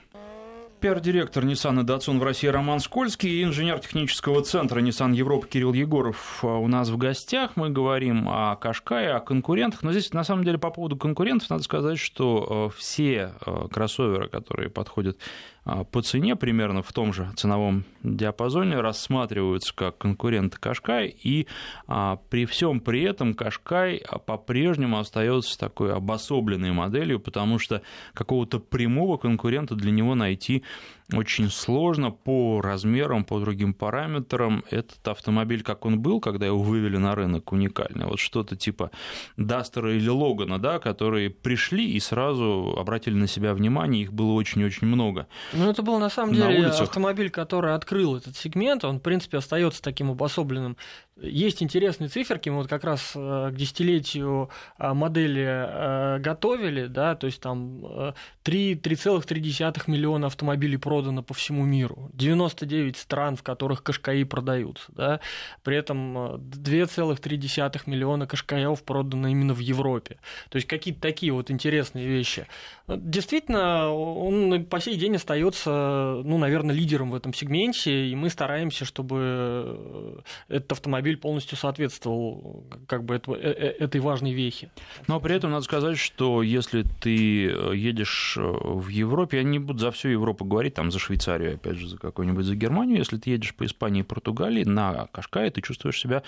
Пиар-директор 0.80 1.44
Nissan 1.44 1.80
и 1.80 1.84
Datsun 1.84 2.18
в 2.18 2.24
России 2.24 2.48
Роман 2.48 2.80
Скользкий 2.80 3.30
и 3.30 3.44
инженер 3.44 3.78
технического 3.78 4.42
центра 4.42 4.80
Nissan 4.80 5.14
Европа 5.14 5.46
Кирилл 5.46 5.72
Егоров 5.72 6.40
а, 6.42 6.58
у 6.58 6.66
нас 6.66 6.88
в 6.88 6.96
гостях. 6.96 7.52
Мы 7.54 7.70
говорим 7.70 8.28
о 8.28 8.56
Кашкае, 8.56 9.12
о 9.12 9.20
конкурентах. 9.20 9.84
Но 9.84 9.92
здесь, 9.92 10.12
на 10.12 10.24
самом 10.24 10.42
деле, 10.44 10.58
по 10.58 10.70
поводу 10.70 10.96
конкурентов 10.96 11.48
надо 11.50 11.62
сказать, 11.62 12.00
что 12.00 12.46
а, 12.66 12.76
все 12.76 13.32
кроссоверы, 13.70 14.28
которые 14.28 14.70
подходят 14.70 15.18
по 15.64 16.02
цене 16.02 16.36
примерно 16.36 16.82
в 16.82 16.92
том 16.92 17.12
же 17.14 17.30
ценовом 17.36 17.84
диапазоне 18.02 18.80
рассматриваются 18.80 19.74
как 19.74 19.96
конкуренты 19.96 20.58
Кашкай, 20.58 21.08
и 21.08 21.46
а, 21.86 22.16
при 22.28 22.44
всем 22.44 22.80
при 22.80 23.02
этом 23.02 23.32
Кашкай 23.32 24.02
по-прежнему 24.26 24.98
остается 24.98 25.58
такой 25.58 25.94
обособленной 25.94 26.72
моделью, 26.72 27.18
потому 27.18 27.58
что 27.58 27.80
какого-то 28.12 28.60
прямого 28.60 29.16
конкурента 29.16 29.74
для 29.74 29.90
него 29.90 30.14
найти 30.14 30.64
очень 31.12 31.50
сложно 31.50 32.10
по 32.10 32.60
размерам, 32.62 33.24
по 33.24 33.38
другим 33.38 33.74
параметрам. 33.74 34.64
Этот 34.70 35.06
автомобиль, 35.06 35.62
как 35.62 35.84
он 35.84 36.00
был, 36.00 36.20
когда 36.20 36.46
его 36.46 36.62
вывели 36.62 36.96
на 36.96 37.14
рынок, 37.14 37.52
уникальный. 37.52 38.06
Вот 38.06 38.18
что-то 38.18 38.56
типа 38.56 38.90
Дастера 39.36 39.94
или 39.94 40.08
Логана, 40.08 40.58
да, 40.58 40.78
которые 40.78 41.30
пришли 41.30 41.90
и 41.90 42.00
сразу 42.00 42.74
обратили 42.78 43.14
на 43.14 43.26
себя 43.26 43.54
внимание, 43.54 44.02
их 44.02 44.12
было 44.12 44.32
очень-очень 44.32 44.86
много. 44.86 45.26
Ну, 45.52 45.68
это 45.68 45.82
был 45.82 45.98
на 45.98 46.08
самом 46.08 46.34
деле 46.34 46.62
на 46.62 46.68
автомобиль, 46.68 47.30
который 47.30 47.74
открыл 47.74 48.16
этот 48.16 48.36
сегмент, 48.36 48.84
он, 48.84 48.98
в 48.98 49.02
принципе, 49.02 49.38
остается 49.38 49.82
таким 49.82 50.10
обособленным 50.10 50.76
есть 51.20 51.62
интересные 51.62 52.08
циферки, 52.08 52.48
мы 52.48 52.56
вот 52.56 52.68
как 52.68 52.82
раз 52.82 53.12
э, 53.14 53.50
к 53.52 53.54
десятилетию 53.56 54.50
э, 54.78 54.92
модели 54.92 55.44
э, 55.46 56.18
готовили, 56.18 56.86
да, 56.86 57.14
то 57.14 57.26
есть 57.26 57.40
там 57.40 58.14
3, 58.42 58.74
3,3 58.74 59.82
миллиона 59.86 60.26
автомобилей 60.26 60.76
продано 60.76 61.22
по 61.22 61.32
всему 61.32 61.64
миру, 61.64 62.10
99 62.14 62.96
стран, 62.96 63.36
в 63.36 63.44
которых 63.44 63.84
кашкаи 63.84 64.24
продаются, 64.24 64.90
да, 64.92 65.20
при 65.62 65.76
этом 65.76 66.36
2,3 66.36 67.82
миллиона 67.86 68.26
кашкаев 68.26 68.82
продано 68.82 69.28
именно 69.28 69.54
в 69.54 69.60
Европе. 69.60 70.18
То 70.48 70.56
есть 70.56 70.66
какие-то 70.66 71.00
такие 71.00 71.32
вот 71.32 71.50
интересные 71.50 72.06
вещи. 72.08 72.48
Действительно, 72.88 73.90
он 73.92 74.64
по 74.64 74.80
сей 74.80 74.96
день 74.96 75.16
остается, 75.16 76.20
ну, 76.24 76.38
наверное, 76.38 76.74
лидером 76.74 77.12
в 77.12 77.14
этом 77.14 77.32
сегменте, 77.32 78.08
и 78.08 78.14
мы 78.16 78.30
стараемся, 78.30 78.84
чтобы 78.84 80.22
этот 80.48 80.72
автомобиль 80.72 81.03
автомобиль 81.04 81.16
полностью 81.16 81.58
соответствовал 81.58 82.64
как 82.86 83.04
бы 83.04 83.14
этого, 83.14 83.36
э, 83.36 83.52
э, 83.52 83.84
этой 83.84 84.00
важной 84.00 84.32
вехе. 84.32 84.70
Но 85.06 85.20
при 85.20 85.34
этом 85.34 85.50
надо 85.50 85.64
сказать, 85.64 85.98
что 85.98 86.42
если 86.42 86.84
ты 87.00 87.48
э, 87.48 87.72
едешь 87.76 88.36
в 88.36 88.88
Европе, 88.88 89.38
я 89.38 89.42
не 89.42 89.58
буду 89.58 89.78
за 89.78 89.90
всю 89.90 90.08
Европу 90.08 90.44
говорить, 90.44 90.74
там 90.74 90.90
за 90.90 90.98
Швейцарию, 90.98 91.54
опять 91.54 91.76
же, 91.76 91.88
за 91.88 91.98
какую-нибудь, 91.98 92.44
за 92.44 92.56
Германию, 92.56 92.98
если 92.98 93.18
ты 93.18 93.30
едешь 93.30 93.54
по 93.54 93.64
Испании 93.64 94.00
и 94.00 94.04
Португалии 94.04 94.64
на 94.64 95.06
Кашкае, 95.12 95.50
ты 95.50 95.60
чувствуешь 95.60 96.00
себя, 96.00 96.22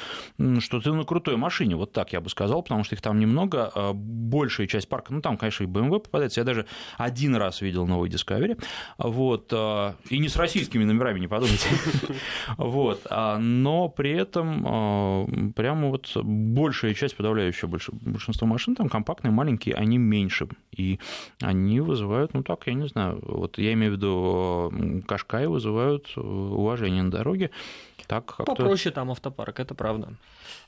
что 0.61 0.81
ты 0.81 0.93
на 0.93 1.05
крутой 1.05 1.37
машине, 1.37 1.77
вот 1.77 1.93
так 1.93 2.13
я 2.13 2.21
бы 2.21 2.29
сказал, 2.29 2.63
потому 2.63 2.85
что 2.85 2.95
их 2.95 3.01
там 3.01 3.19
немного, 3.19 3.71
а 3.75 3.93
большая 3.95 4.67
часть 4.67 4.89
парка, 4.89 5.13
ну 5.13 5.21
там, 5.21 5.37
конечно, 5.37 5.65
и 5.65 5.67
BMW 5.67 6.01
попадается, 6.01 6.41
я 6.41 6.45
даже 6.45 6.67
один 6.99 7.37
раз 7.37 7.63
видел 7.63 7.87
новый 7.87 8.11
Discovery, 8.11 8.61
вот, 8.99 9.53
а, 9.53 9.95
и 10.11 10.19
не 10.19 10.29
с 10.29 10.37
российскими 10.37 10.85
номерами, 10.85 11.21
не 11.21 11.29
подумайте, 11.29 11.69
вот, 12.59 13.07
а, 13.11 13.39
но 13.39 13.89
при 13.89 14.13
этом 14.13 14.66
э, 14.69 15.51
прямо 15.55 15.91
вот 15.91 16.11
большая 16.17 16.95
часть, 16.95 17.17
подавляющая 17.17 17.69
больше, 17.69 17.93
большинство 17.93 18.47
машин 18.47 18.75
там 18.75 18.89
компактные, 18.89 19.31
маленькие, 19.31 19.75
они 19.75 19.99
меньше. 19.99 20.49
И 20.77 20.99
они 21.41 21.81
вызывают, 21.81 22.35
ну 22.35 22.43
так, 22.43 22.67
я 22.67 22.75
не 22.75 22.89
знаю, 22.89 23.19
вот 23.23 23.59
я 23.59 23.73
имею 23.73 23.93
в 23.93 23.97
виду 23.97 25.03
Кашкай 25.07 25.47
вызывают 25.47 26.17
уважение 26.17 27.03
на 27.03 27.11
дороге. 27.11 27.51
Так 28.07 28.37
как 28.37 28.47
Попроще 28.47 28.95
там 28.95 29.11
автопарк, 29.11 29.61
это 29.61 29.75
правда. 29.75 30.15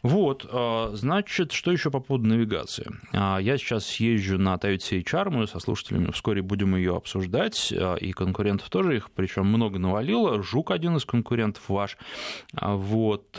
Вот, 0.02 0.46
а, 0.50 0.90
значит, 0.94 1.52
что 1.52 1.72
еще 1.72 1.90
по 1.90 2.00
поводу 2.00 2.28
навигации? 2.28 2.90
А, 3.12 3.38
я 3.38 3.58
сейчас 3.58 3.94
езжу 3.96 4.38
на 4.38 4.54
Toyota 4.54 4.78
CHR, 4.78 5.30
мы 5.30 5.46
со 5.46 5.58
слушателями 5.58 6.10
вскоре 6.12 6.42
будем 6.42 6.76
ее 6.76 6.96
обсуждать, 6.96 7.72
а, 7.76 7.96
и 7.96 8.12
конкурентов 8.12 8.70
тоже 8.70 8.96
их, 8.96 9.10
причем 9.10 9.46
много 9.46 9.78
навалило. 9.78 10.42
Жук 10.42 10.70
один 10.70 10.96
из 10.96 11.04
конкурентов 11.04 11.68
ваш. 11.68 11.96
Вот, 12.52 13.38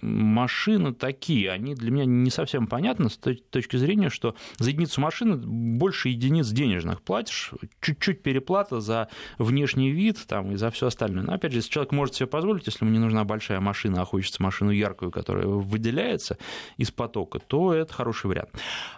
машины 0.00 0.94
такие, 0.94 1.50
они 1.50 1.74
для 1.74 1.90
меня 1.90 2.04
не 2.04 2.30
совсем 2.30 2.66
понятны 2.66 3.10
с 3.10 3.16
точки 3.16 3.76
зрения, 3.76 4.10
что 4.10 4.34
за 4.58 4.70
единицу 4.70 5.00
машины 5.00 5.36
больше 5.36 6.08
единиц 6.10 6.48
денежных 6.48 7.02
платишь, 7.02 7.52
чуть-чуть 7.80 8.22
переплата 8.22 8.80
за 8.80 9.08
внешний 9.38 9.90
вид 9.90 10.18
там, 10.26 10.52
и 10.52 10.56
за 10.56 10.70
все 10.70 10.86
остальное. 10.86 11.24
Но 11.24 11.34
опять 11.34 11.52
же, 11.52 11.58
если 11.58 11.70
человек 11.70 11.92
может 11.92 12.14
себе 12.14 12.26
позволить, 12.26 12.66
если 12.66 12.84
ему 12.84 12.92
не 12.92 12.98
нужна 13.10 13.24
большая 13.24 13.60
машина, 13.60 14.02
а 14.02 14.04
хочется 14.04 14.42
машину 14.42 14.70
яркую, 14.70 15.10
которая 15.10 15.46
выделяется 15.46 16.38
из 16.76 16.90
потока, 16.90 17.40
то 17.40 17.74
это 17.74 17.92
хороший 17.92 18.26
вариант. 18.26 18.50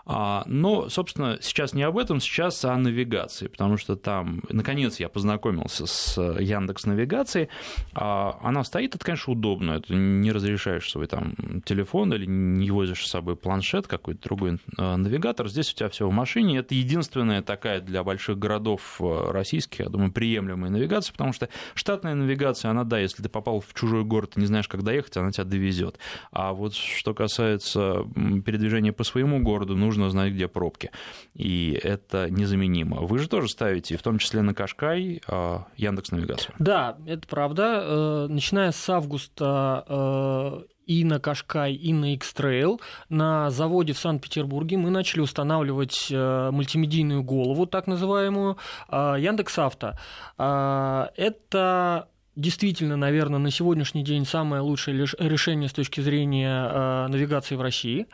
А, 0.04 0.44
но, 0.46 0.88
собственно, 0.88 1.38
сейчас 1.40 1.72
не 1.72 1.82
об 1.82 1.96
этом, 1.96 2.20
сейчас 2.20 2.64
о 2.64 2.76
навигации, 2.76 3.48
потому 3.48 3.78
что 3.78 3.96
там, 3.96 4.42
наконец, 4.50 5.00
я 5.00 5.08
познакомился 5.08 5.86
с 5.86 6.20
Яндекс 6.20 6.84
Навигацией. 6.84 7.48
А, 7.94 8.38
она 8.42 8.64
стоит, 8.64 8.94
это, 8.94 9.04
конечно, 9.04 9.32
удобно, 9.32 9.72
это 9.72 9.94
не 9.94 10.30
разрешаешь 10.30 10.90
свой 10.90 11.06
там 11.06 11.34
телефон 11.64 12.12
или 12.12 12.26
не 12.26 12.70
возишь 12.70 13.06
с 13.06 13.10
собой 13.10 13.36
планшет, 13.36 13.86
какой-то 13.86 14.22
другой 14.22 14.58
а, 14.76 14.96
навигатор. 14.96 15.48
Здесь 15.48 15.72
у 15.72 15.76
тебя 15.76 15.88
все 15.88 16.06
в 16.06 16.12
машине. 16.12 16.58
Это 16.58 16.74
единственная 16.74 17.42
такая 17.42 17.80
для 17.80 18.04
больших 18.04 18.38
городов 18.38 19.00
российских, 19.00 19.80
я 19.80 19.88
думаю, 19.88 20.12
приемлемая 20.12 20.70
навигация, 20.70 21.12
потому 21.12 21.32
что 21.32 21.48
штатная 21.74 22.14
навигация, 22.14 22.70
она, 22.70 22.84
да, 22.84 22.98
если 22.98 23.22
ты 23.22 23.28
попал 23.28 23.60
в 23.60 23.72
чужой 23.74 24.01
город 24.05 24.32
и 24.36 24.40
не 24.40 24.46
знаешь, 24.46 24.68
как 24.68 24.82
доехать, 24.82 25.16
она 25.16 25.30
тебя 25.30 25.44
довезет. 25.44 25.98
А 26.30 26.53
вот 26.53 26.74
что 26.74 27.14
касается 27.14 28.05
передвижения 28.44 28.92
по 28.92 29.05
своему 29.05 29.40
городу, 29.42 29.76
нужно 29.76 30.11
знать, 30.11 30.32
где 30.32 30.48
пробки. 30.48 30.90
И 31.34 31.78
это 31.82 32.30
незаменимо. 32.30 33.03
Вы 33.03 33.18
же 33.18 33.28
тоже 33.28 33.48
ставите, 33.48 33.96
в 33.96 34.03
том 34.03 34.18
числе 34.18 34.42
на 34.42 34.55
Кашкай, 34.55 35.20
а, 35.26 35.66
Яндекс 35.76 36.11
Навигацию. 36.11 36.55
Да, 36.59 36.96
это 37.07 37.26
правда. 37.26 37.82
Э, 37.82 38.26
начиная 38.28 38.72
с 38.72 38.88
августа 38.88 39.84
э, 39.88 40.62
и 40.86 41.05
на 41.05 41.20
Кашкай, 41.20 41.74
и 41.74 41.92
на 41.92 42.14
X-Trail. 42.14 42.80
На 43.09 43.50
заводе 43.50 43.92
в 43.92 43.98
Санкт-Петербурге 43.98 44.76
мы 44.76 44.90
начали 44.90 45.20
устанавливать 45.20 46.09
э, 46.11 46.50
мультимедийную 46.50 47.22
голову, 47.22 47.66
так 47.66 47.86
называемую, 47.86 48.57
Яндекс.Авто. 48.90 49.94
Это 50.36 52.09
действительно, 52.37 52.97
наверное, 52.97 53.39
на 53.39 53.51
сегодняшний 53.51 54.03
день 54.03 54.24
самое 54.24 54.62
лучшее 54.62 55.07
решение 55.18 55.68
с 55.68 55.72
точки 55.72 56.01
зрения 56.01 56.68
э, 56.70 57.07
навигации 57.09 57.57
в 57.57 57.61
России. 57.61 58.07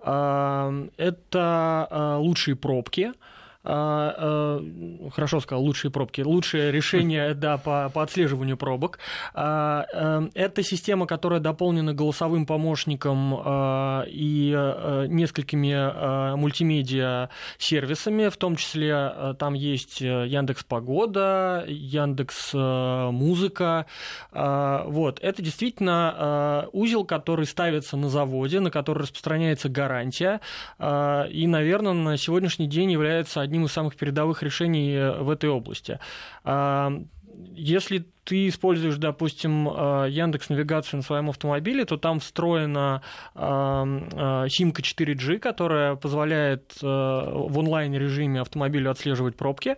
Э, 0.00 0.88
это 0.96 1.88
э, 1.90 2.16
лучшие 2.18 2.56
пробки. 2.56 3.12
А, 3.66 4.14
а, 4.16 5.10
хорошо 5.10 5.40
сказал, 5.40 5.64
лучшие 5.64 5.90
пробки, 5.90 6.20
лучшее 6.20 6.70
решение 6.70 7.32
да, 7.34 7.56
по, 7.56 7.88
по 7.88 8.02
отслеживанию 8.02 8.58
пробок. 8.58 8.98
А, 9.32 9.86
э, 9.92 10.28
это 10.34 10.62
система, 10.62 11.06
которая 11.06 11.40
дополнена 11.40 11.94
голосовым 11.94 12.44
помощником 12.44 13.34
и 14.06 14.52
э, 14.54 15.06
несколькими 15.08 15.72
э, 15.72 16.36
мультимедиа 16.36 17.30
сервисами, 17.56 18.28
в 18.28 18.36
том 18.36 18.56
числе 18.56 19.34
там 19.38 19.54
есть 19.54 20.00
Яндекс 20.00 20.64
Погода, 20.64 21.64
Яндекс 21.66 22.52
Музыка. 22.54 23.86
Вот. 24.32 25.18
Это 25.20 25.42
действительно 25.42 26.68
узел, 26.72 27.04
который 27.04 27.46
ставится 27.46 27.96
на 27.96 28.08
заводе, 28.08 28.60
на 28.60 28.70
который 28.70 29.02
распространяется 29.02 29.68
гарантия, 29.68 30.40
и, 30.80 31.46
наверное, 31.46 31.92
на 31.92 32.16
сегодняшний 32.16 32.66
день 32.66 32.90
является 32.92 33.40
одним 33.40 33.53
одним 33.54 33.66
из 33.66 33.72
самых 33.72 33.94
передовых 33.96 34.42
решений 34.42 34.94
э, 34.94 35.22
в 35.22 35.30
этой 35.30 35.48
области. 35.48 36.00
А, 36.42 36.92
если 37.54 38.04
ты 38.24 38.48
используешь, 38.48 38.96
допустим, 38.96 39.68
э, 39.68 40.06
Яндекс 40.10 40.48
Навигацию 40.48 40.98
на 40.98 41.02
своем 41.02 41.30
автомобиле, 41.30 41.84
то 41.84 41.96
там 41.96 42.18
встроена 42.18 43.02
э, 43.34 44.46
симка 44.48 44.82
4G, 44.82 45.38
которая 45.38 45.94
позволяет 45.94 46.74
в 46.80 47.58
онлайн-режиме 47.58 48.40
автомобилю 48.40 48.90
отслеживать 48.90 49.36
пробки. 49.36 49.76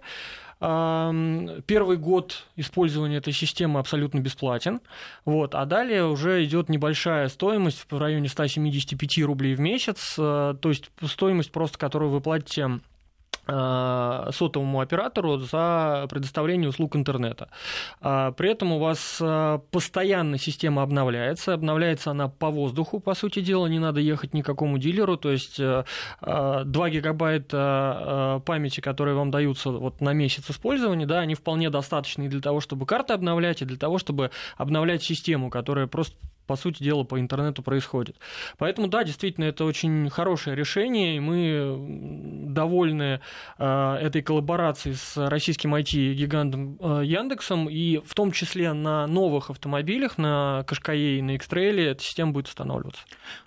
Первый 0.58 1.96
год 1.98 2.46
использования 2.56 3.18
этой 3.18 3.34
системы 3.34 3.78
абсолютно 3.78 4.20
бесплатен, 4.20 4.80
вот, 5.26 5.54
а 5.54 5.66
далее 5.66 6.06
уже 6.06 6.42
идет 6.46 6.70
небольшая 6.70 7.28
стоимость 7.28 7.84
в 7.90 7.98
районе 7.98 8.30
175 8.30 9.22
рублей 9.24 9.54
в 9.54 9.60
месяц, 9.60 10.14
то 10.16 10.58
есть 10.64 10.90
стоимость 11.04 11.52
просто, 11.52 11.76
которую 11.76 12.10
вы 12.10 12.22
платите 12.22 12.70
Э, 12.70 12.95
сотовому 13.46 14.80
оператору 14.80 15.38
за 15.38 16.06
предоставление 16.10 16.68
услуг 16.68 16.96
интернета. 16.96 17.48
А 18.00 18.32
при 18.32 18.50
этом 18.50 18.72
у 18.72 18.78
вас 18.78 19.18
э, 19.20 19.58
постоянно 19.70 20.38
система 20.38 20.82
обновляется, 20.82 21.54
обновляется 21.54 22.10
она 22.10 22.28
по 22.28 22.50
воздуху, 22.50 23.00
по 23.00 23.14
сути 23.14 23.40
дела, 23.40 23.66
не 23.66 23.78
надо 23.78 24.00
ехать 24.00 24.34
никакому 24.34 24.78
дилеру, 24.78 25.16
то 25.16 25.30
есть 25.30 25.58
2 25.58 25.84
э, 26.22 26.64
гигабайта 26.90 28.42
памяти, 28.44 28.80
которые 28.80 29.14
вам 29.16 29.30
даются 29.30 29.70
вот 29.70 30.00
на 30.00 30.12
месяц 30.12 30.50
использования, 30.50 31.06
да, 31.06 31.20
они 31.20 31.34
вполне 31.34 31.70
достаточны 31.70 32.28
для 32.28 32.40
того, 32.40 32.60
чтобы 32.60 32.86
карты 32.86 33.12
обновлять, 33.12 33.62
и 33.62 33.64
для 33.64 33.76
того, 33.76 33.98
чтобы 33.98 34.30
обновлять 34.56 35.02
систему, 35.02 35.50
которая 35.50 35.86
просто 35.86 36.16
по 36.46 36.56
сути 36.56 36.82
дела, 36.82 37.04
по 37.04 37.20
интернету 37.20 37.62
происходит. 37.62 38.16
Поэтому, 38.58 38.88
да, 38.88 39.04
действительно, 39.04 39.44
это 39.44 39.64
очень 39.64 40.08
хорошее 40.10 40.56
решение, 40.56 41.16
и 41.16 41.20
мы 41.20 42.46
довольны 42.52 43.20
э, 43.58 43.94
этой 44.00 44.22
коллаборацией 44.22 44.94
с 44.94 45.16
российским 45.16 45.74
IT-гигантом 45.74 46.78
э, 46.80 47.04
Яндексом, 47.04 47.68
и 47.68 47.98
в 47.98 48.14
том 48.14 48.32
числе 48.32 48.72
на 48.72 49.06
новых 49.06 49.50
автомобилях, 49.50 50.18
на 50.18 50.64
Кашкае 50.66 51.18
и 51.18 51.22
на 51.22 51.32
X-Trail 51.32 51.90
эта 51.90 52.02
система 52.02 52.32
будет 52.32 52.46
устанавливаться. 52.46 53.02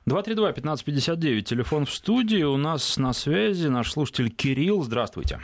232-1559, 0.08 1.42
телефон 1.42 1.86
в 1.86 1.92
студии, 1.92 2.44
у 2.44 2.58
нас 2.58 2.98
на 2.98 3.14
связи 3.14 3.68
наш 3.68 3.92
слушатель 3.92 4.30
Кирилл, 4.30 4.84
здравствуйте. 4.84 5.40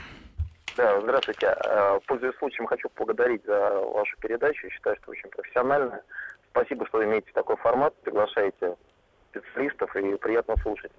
Да, 0.77 0.99
здравствуйте. 1.01 1.55
Э, 1.65 1.99
пользуясь 2.05 2.35
случаем, 2.37 2.67
хочу 2.67 2.89
поблагодарить 2.89 3.45
за 3.45 3.79
вашу 3.93 4.17
передачу. 4.19 4.69
Считаю, 4.69 4.97
что 5.01 5.11
очень 5.11 5.29
профессиональная. 5.29 6.01
Спасибо, 6.55 6.87
что 6.87 7.03
имеете 7.03 7.29
такой 7.33 7.57
формат, 7.57 7.93
приглашаете 8.03 8.77
специалистов 9.29 9.93
и 9.97 10.15
приятно 10.15 10.55
слушать. 10.63 10.91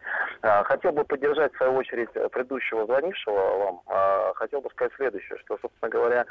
А, 0.42 0.62
хотел 0.64 0.92
бы 0.92 1.02
поддержать, 1.02 1.54
в 1.54 1.56
свою 1.56 1.76
очередь, 1.76 2.12
предыдущего 2.12 2.84
звонившего 2.84 3.56
вам. 3.64 3.80
А, 3.86 4.34
хотел 4.34 4.60
бы 4.60 4.68
сказать 4.68 4.92
следующее, 4.96 5.38
что, 5.38 5.56
собственно 5.56 5.88
говоря, 5.88 6.26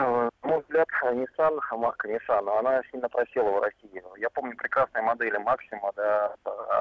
на 0.00 0.30
мой 0.42 0.60
взгляд, 0.62 0.88
Nissan, 1.02 1.60
марка 1.76 2.08
Nissan, 2.08 2.58
она 2.58 2.80
сильно 2.90 3.10
просела 3.10 3.50
в 3.50 3.60
России. 3.60 4.02
Я 4.16 4.30
помню 4.30 4.56
прекрасные 4.56 5.02
модели 5.02 5.36
Максима, 5.36 5.92
да, 5.94 6.34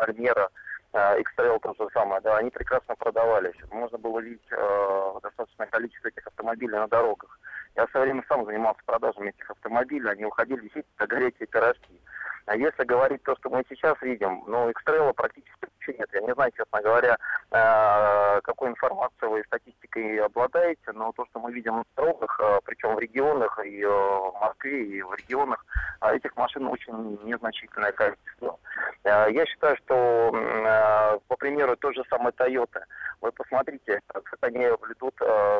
Альмера, 0.03 0.47
X-Trail 0.93 1.59
то 1.59 1.73
же 1.77 1.89
самое, 1.91 2.21
да, 2.21 2.37
они 2.37 2.51
прекрасно 2.51 2.95
продавались. 2.95 3.55
Можно 3.69 3.97
было 3.97 4.19
видеть 4.19 4.47
э, 4.51 5.13
достаточное 5.23 5.67
количество 5.67 6.07
этих 6.07 6.25
автомобилей 6.27 6.75
на 6.77 6.87
дорогах. 6.87 7.37
Я 7.75 7.87
в 7.87 7.91
свое 7.91 8.05
время 8.05 8.23
сам 8.27 8.45
занимался 8.45 8.81
продажами 8.85 9.29
этих 9.29 9.49
автомобилей, 9.49 10.09
они 10.09 10.25
уходили 10.25 10.61
действительно 10.61 10.95
до 10.99 11.07
горячие 11.07 11.47
пирожки. 11.47 11.99
А 12.45 12.55
если 12.57 12.83
говорить 12.83 13.23
то, 13.23 13.35
что 13.37 13.49
мы 13.49 13.63
сейчас 13.69 14.01
видим, 14.01 14.43
ну, 14.47 14.69
экстрейла 14.69 15.13
практически 15.13 15.53
вообще 15.61 15.97
нет. 15.97 16.09
Я 16.13 16.21
не 16.21 16.33
знаю, 16.33 16.51
честно 16.55 16.81
говоря, 16.81 17.17
э, 17.51 18.41
какой 18.41 18.69
информацией 18.69 19.29
вы 19.31 19.43
статистикой 19.45 20.17
обладаете, 20.19 20.91
но 20.93 21.11
то, 21.13 21.25
что 21.27 21.39
мы 21.39 21.51
видим 21.53 21.77
на 21.77 21.83
дорогах, 21.95 22.39
э, 22.41 22.59
причем 22.65 22.95
в 22.95 22.99
регионах, 22.99 23.59
и 23.65 23.81
э, 23.81 23.87
в 23.87 24.33
Москве, 24.41 24.83
и 24.83 25.01
в 25.01 25.13
регионах, 25.13 25.65
этих 26.01 26.35
машин 26.35 26.67
очень 26.67 27.17
незначительное 27.23 27.91
количество. 27.93 28.59
Я 29.05 29.45
считаю, 29.45 29.77
что, 29.77 31.19
по 31.27 31.35
примеру, 31.37 31.75
той 31.77 31.93
же 31.93 32.03
самой 32.09 32.31
Toyota, 32.33 32.83
вы 33.21 33.31
посмотрите, 33.31 34.01
как 34.07 34.23
они 34.41 34.65
ведут 34.65 35.15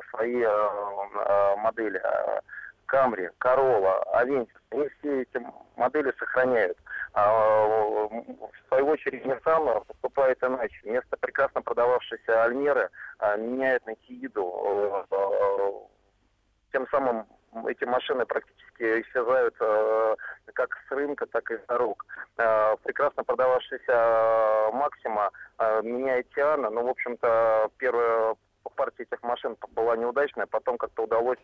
свои 0.10 0.46
модели. 1.58 2.02
Камри, 2.94 3.32
Corolla, 3.40 4.04
Avensis, 4.14 4.48
они 4.70 4.88
все 5.00 5.22
эти 5.24 5.44
модели 5.78 6.14
сохраняют. 6.20 6.78
А, 7.14 7.28
в 8.08 8.52
свою 8.68 8.88
очередь 8.88 9.26
Nissan 9.26 9.84
поступает 9.86 10.44
иначе. 10.44 10.80
Вместо 10.84 11.18
прекрасно 11.18 11.64
продававшейся 11.64 12.44
Альмеры 12.44 12.92
а, 13.18 13.36
меняет 13.36 13.84
на 13.88 13.96
Кииду, 13.96 15.06
э, 15.10 15.16
э, 15.16 15.72
тем 16.72 16.88
самым 16.90 17.26
эти 17.68 17.84
машины 17.84 18.28
практически 18.28 19.02
исчезают 19.02 19.56
э, 19.60 20.16
как 20.54 20.78
с 20.88 20.92
рынка, 20.92 21.26
так 21.26 21.50
и 21.50 21.58
с 21.58 21.62
дорог. 21.68 22.06
Э, 22.38 22.76
прекрасно 22.84 23.24
продававшаяся 23.24 24.70
Максима 24.72 25.32
меняет 25.82 26.30
Тиана, 26.36 26.70
но, 26.70 26.84
в 26.84 26.90
общем-то, 26.90 27.72
первая 27.78 28.36
партия 28.70 29.04
этих 29.04 29.22
машин 29.24 29.58
была 29.72 29.96
неудачная, 29.98 30.46
потом 30.46 30.78
как-то 30.78 31.04
удалось 31.04 31.40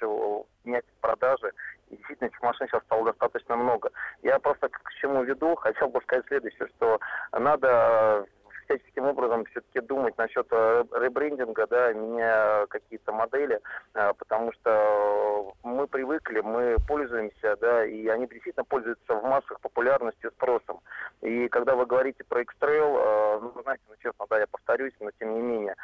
снять 0.63 0.85
продажи, 1.01 1.51
и 1.89 1.95
действительно 1.95 2.27
этих 2.27 2.41
машин 2.41 2.67
сейчас 2.67 2.83
стало 2.83 3.05
достаточно 3.05 3.55
много. 3.55 3.91
Я 4.21 4.39
просто 4.39 4.69
к 4.69 4.93
чему 5.01 5.23
веду, 5.23 5.55
хотел 5.57 5.89
бы 5.89 6.01
сказать 6.01 6.25
следующее, 6.27 6.67
что 6.75 6.99
надо 7.31 8.25
всяческим 8.69 9.05
образом 9.05 9.45
все-таки 9.45 9.81
думать 9.81 10.17
насчет 10.17 10.47
э, 10.51 10.83
ребрендинга, 10.91 11.65
да, 11.67 11.91
меняя 11.93 12.67
какие-то 12.67 13.11
модели, 13.11 13.59
э, 13.95 14.13
потому 14.17 14.51
что 14.53 15.53
мы 15.63 15.87
привыкли, 15.87 16.41
мы 16.41 16.77
пользуемся, 16.87 17.57
да, 17.59 17.85
и 17.85 18.07
они 18.07 18.27
действительно 18.27 18.63
пользуются 18.65 19.15
в 19.15 19.23
массах 19.23 19.59
популярностью, 19.61 20.31
спросом. 20.31 20.79
И 21.21 21.47
когда 21.49 21.75
вы 21.75 21.85
говорите 21.85 22.23
про 22.23 22.41
X-Trail, 22.41 22.97
э, 22.99 23.39
ну, 23.41 23.61
знаете, 23.63 23.83
ну, 23.89 23.95
честно, 24.01 24.25
да, 24.29 24.39
я 24.39 24.47
повторюсь, 24.47 24.93
но 24.99 25.09
тем 25.19 25.33
не 25.33 25.41
менее, 25.41 25.75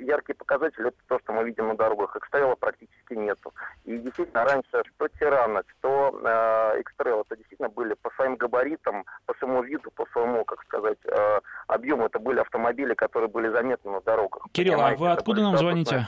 яркий 0.00 0.32
показатель 0.32 0.86
это 0.86 0.96
то, 1.08 1.18
что 1.20 1.32
мы 1.32 1.44
видим 1.44 1.68
на 1.68 1.76
дорогах. 1.76 2.16
X-Trail 2.16 2.56
практически 2.56 3.14
нету. 3.14 3.52
И 3.84 3.98
действительно, 3.98 4.44
раньше 4.44 4.82
что 4.96 5.08
Тирана, 5.08 5.62
что 5.78 6.10
X-Trail, 6.78 7.22
это 7.26 7.36
действительно 7.36 7.68
были 7.68 7.94
по 7.94 8.10
своим 8.10 8.36
габаритам, 8.36 9.04
по 9.26 9.34
своему 9.34 9.62
виду, 9.62 9.90
по 9.90 10.06
своему, 10.06 10.44
как 10.44 10.62
сказать, 10.62 10.98
объему 11.66 12.06
это 12.14 12.22
были 12.22 12.40
автомобили, 12.40 12.94
которые 12.94 13.28
были 13.28 13.48
заметны 13.48 13.90
на 13.90 14.00
дорогах. 14.00 14.46
Кирилл, 14.52 14.80
а 14.80 14.94
вы 14.94 15.10
откуда 15.10 15.42
нам 15.42 15.58
звоните? 15.58 16.06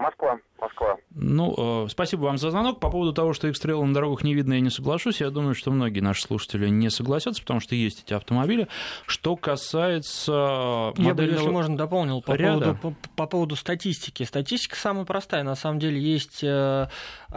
Москва, 0.00 0.38
Москва. 0.58 0.96
Ну, 1.10 1.84
э, 1.84 1.88
спасибо 1.90 2.22
вам 2.22 2.38
за 2.38 2.50
звонок. 2.50 2.80
По 2.80 2.88
поводу 2.88 3.12
того, 3.12 3.34
что 3.34 3.48
X-Trail 3.48 3.84
на 3.84 3.92
дорогах 3.92 4.24
не 4.24 4.32
видно, 4.34 4.54
я 4.54 4.60
не 4.60 4.70
соглашусь. 4.70 5.20
Я 5.20 5.28
думаю, 5.28 5.54
что 5.54 5.70
многие 5.70 6.00
наши 6.00 6.22
слушатели 6.22 6.70
не 6.70 6.88
согласятся, 6.88 7.42
потому 7.42 7.60
что 7.60 7.74
есть 7.74 8.04
эти 8.04 8.14
автомобили. 8.14 8.66
Что 9.06 9.36
касается 9.36 10.94
Я 10.96 11.14
бы, 11.14 11.24
если 11.24 11.50
можно, 11.50 11.76
дополнил 11.76 12.22
по 12.22 12.32
ряда. 12.32 12.74
поводу, 12.76 12.78
по, 12.80 12.94
по 13.14 13.26
поводу 13.26 13.56
статистики. 13.56 14.22
Статистика 14.22 14.76
самая 14.76 15.04
простая. 15.04 15.42
На 15.42 15.54
самом 15.54 15.80
деле 15.80 16.00
есть 16.00 16.42
э, 16.42 16.86
э, 17.30 17.34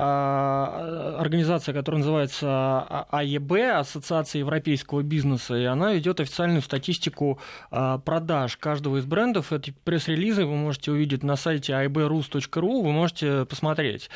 организация, 1.20 1.74
которая 1.74 2.00
называется 2.00 2.80
АЕБ, 3.10 3.52
Ассоциация 3.76 4.40
европейского 4.40 5.02
бизнеса, 5.04 5.56
и 5.56 5.66
она 5.66 5.92
ведет 5.92 6.22
официальную 6.22 6.62
статистику 6.62 7.40
э, 7.72 8.00
продаж 8.06 8.56
каждого 8.56 8.98
из 8.98 9.06
брендов. 9.06 9.52
Эти 9.52 9.72
пресс-релизы 9.84 10.46
вы 10.46 10.56
можете 10.56 10.92
увидеть 10.92 11.24
на 11.24 11.36
сайте 11.36 11.74
aebrus.com 11.74 12.53
Ру 12.58 12.82
вы 12.82 12.92
можете 12.92 13.46
посмотреть. 13.46 14.10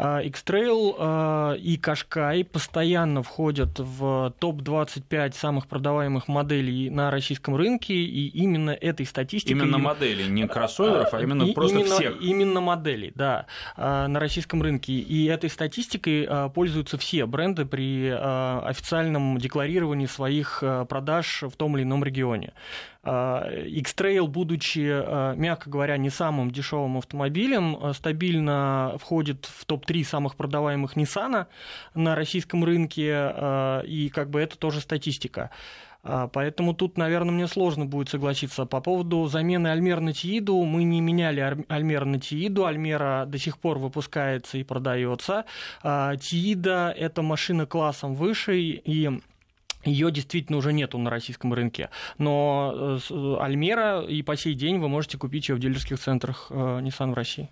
А, 0.00 0.20
X-Trail 0.20 0.94
а, 0.98 1.54
и 1.54 1.76
Кашкай 1.76 2.44
постоянно 2.44 3.22
входят 3.24 3.78
в 3.78 4.32
топ-25 4.38 5.34
самых 5.34 5.66
продаваемых 5.66 6.28
моделей 6.28 6.88
на 6.88 7.10
российском 7.10 7.56
рынке, 7.56 7.94
и 7.94 8.28
именно 8.28 8.70
этой 8.70 9.06
статистикой... 9.06 9.60
Именно 9.60 9.78
модели, 9.78 10.28
не 10.28 10.46
кроссоверов, 10.46 11.12
а 11.12 11.20
именно 11.20 11.46
просто 11.52 11.80
именно, 11.80 11.94
всех. 11.96 12.22
Именно 12.22 12.60
модели, 12.60 13.12
да, 13.16 13.46
а, 13.76 14.06
на 14.06 14.20
российском 14.20 14.62
рынке. 14.62 14.92
И 14.92 15.26
этой 15.26 15.50
статистикой 15.50 16.28
пользуются 16.54 16.96
все 16.96 17.26
бренды 17.26 17.64
при 17.64 18.08
официальном 18.08 19.38
декларировании 19.38 20.06
своих 20.06 20.62
продаж 20.88 21.42
в 21.42 21.56
том 21.56 21.76
или 21.76 21.82
ином 21.82 22.04
регионе. 22.04 22.52
X-Trail, 23.04 24.26
будучи, 24.26 25.36
мягко 25.36 25.70
говоря, 25.70 25.96
не 25.96 26.10
самым 26.10 26.50
дешевым 26.50 26.98
автомобилем, 26.98 27.94
стабильно 27.94 28.96
входит 28.98 29.46
в 29.46 29.64
топ-3 29.64 30.04
самых 30.04 30.36
продаваемых 30.36 30.96
Nissan 30.96 31.46
на 31.94 32.14
российском 32.14 32.64
рынке, 32.64 33.32
и 33.86 34.10
как 34.12 34.30
бы 34.30 34.40
это 34.40 34.58
тоже 34.58 34.80
статистика. 34.80 35.50
Поэтому 36.02 36.74
тут, 36.74 36.96
наверное, 36.96 37.32
мне 37.32 37.46
сложно 37.48 37.84
будет 37.84 38.08
согласиться. 38.08 38.66
По 38.66 38.80
поводу 38.80 39.26
замены 39.26 39.68
Альмера 39.68 40.00
на 40.00 40.12
Тииду, 40.12 40.62
мы 40.64 40.84
не 40.84 41.00
меняли 41.00 41.64
Альмера 41.68 42.04
на 42.04 42.20
Тииду. 42.20 42.66
Альмера 42.66 43.26
до 43.26 43.36
сих 43.36 43.58
пор 43.58 43.78
выпускается 43.78 44.58
и 44.58 44.62
продается. 44.62 45.44
Тиида– 45.82 46.94
это 46.98 47.22
машина 47.22 47.66
классом 47.66 48.14
выше, 48.14 48.58
и 48.58 49.20
ее 49.84 50.10
действительно 50.10 50.58
уже 50.58 50.72
нету 50.72 50.98
на 50.98 51.10
российском 51.10 51.52
рынке. 51.54 51.90
Но 52.18 52.72
э, 52.74 52.98
э, 53.10 53.36
Альмера 53.40 54.02
и 54.02 54.22
по 54.22 54.36
сей 54.36 54.54
день 54.54 54.78
вы 54.78 54.88
можете 54.88 55.18
купить 55.18 55.48
ее 55.48 55.54
в 55.54 55.58
дилерских 55.58 55.98
центрах 55.98 56.46
э, 56.50 56.54
Nissan 56.54 57.12
в 57.12 57.14
России. 57.14 57.48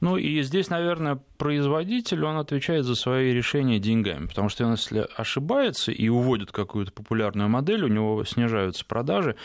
Ну 0.00 0.16
и 0.16 0.42
здесь, 0.42 0.70
наверное, 0.70 1.20
производитель, 1.36 2.24
он 2.24 2.36
отвечает 2.36 2.84
за 2.84 2.94
свои 2.94 3.32
решения 3.32 3.78
деньгами, 3.78 4.26
потому 4.26 4.48
что 4.48 4.70
если 4.70 5.06
ошибается 5.16 5.92
и 5.92 6.08
уводит 6.08 6.52
какую-то 6.52 6.92
популярную 6.92 7.48
модель, 7.48 7.84
у 7.84 7.88
него 7.88 8.24
снижаются 8.24 8.84
продажи, 8.84 9.36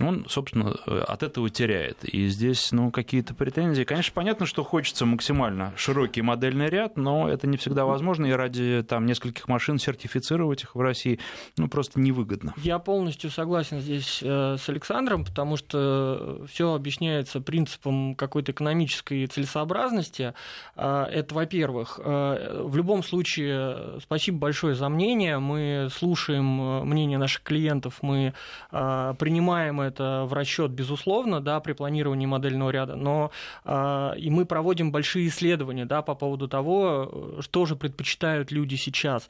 он, 0.00 0.26
собственно, 0.28 0.72
от 0.72 1.22
этого 1.22 1.50
теряет. 1.50 2.04
И 2.04 2.26
здесь, 2.26 2.72
ну, 2.72 2.90
какие-то 2.90 3.34
претензии. 3.34 3.84
Конечно, 3.84 4.12
понятно, 4.14 4.46
что 4.46 4.64
хочется 4.64 5.06
максимально 5.06 5.72
широкий 5.76 6.22
модельный 6.22 6.68
ряд, 6.68 6.96
но 6.96 7.28
это 7.28 7.46
не 7.46 7.56
всегда 7.56 7.84
возможно, 7.84 8.26
и 8.26 8.32
ради 8.32 8.84
там 8.88 9.06
нескольких 9.06 9.48
машин 9.48 9.78
сертифицировать 9.78 10.64
их 10.64 10.74
в 10.74 10.80
России, 10.80 11.18
ну, 11.56 11.68
просто 11.68 12.00
невыгодно. 12.00 12.54
Я 12.56 12.78
полностью 12.78 13.30
согласен 13.30 13.80
здесь 13.80 14.20
э, 14.22 14.56
с 14.58 14.68
Александром, 14.68 15.24
потому 15.24 15.56
что 15.56 16.44
все 16.50 16.74
объясняется 16.74 17.40
принципом 17.40 18.14
какой-то 18.14 18.52
экономической 18.52 19.26
целесообразности, 19.26 20.03
безопасности, 20.04 20.34
а, 20.76 21.06
это, 21.06 21.34
во-первых, 21.34 22.00
а, 22.02 22.64
в 22.64 22.76
любом 22.76 23.02
случае, 23.02 24.00
спасибо 24.00 24.38
большое 24.38 24.74
за 24.74 24.88
мнение, 24.88 25.38
мы 25.38 25.88
слушаем 25.92 26.60
а, 26.60 26.84
мнение 26.84 27.18
наших 27.18 27.42
клиентов, 27.42 27.98
мы 28.02 28.34
принимаем 28.70 29.80
это 29.80 30.24
в 30.26 30.32
расчет, 30.32 30.70
безусловно, 30.70 31.40
да, 31.40 31.60
при 31.60 31.72
планировании 31.72 32.26
модельного 32.26 32.70
ряда, 32.70 32.96
но 32.96 33.30
и 33.64 34.30
мы 34.30 34.44
проводим 34.44 34.92
большие 34.92 35.28
исследования 35.28 35.84
да, 35.84 36.02
по 36.02 36.14
поводу 36.14 36.48
того, 36.48 37.36
что 37.40 37.66
же 37.66 37.76
предпочитают 37.76 38.50
люди 38.50 38.74
сейчас. 38.74 39.28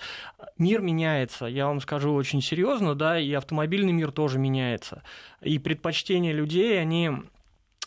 Мир 0.58 0.80
меняется, 0.80 1.46
я 1.46 1.66
вам 1.66 1.80
скажу 1.80 2.14
очень 2.14 2.42
серьезно, 2.42 2.94
да, 2.94 3.18
и 3.18 3.32
автомобильный 3.32 3.92
мир 3.92 4.12
тоже 4.12 4.38
меняется. 4.38 5.02
И 5.42 5.58
предпочтения 5.58 6.32
людей, 6.32 6.80
они 6.80 7.10
а, 7.10 7.24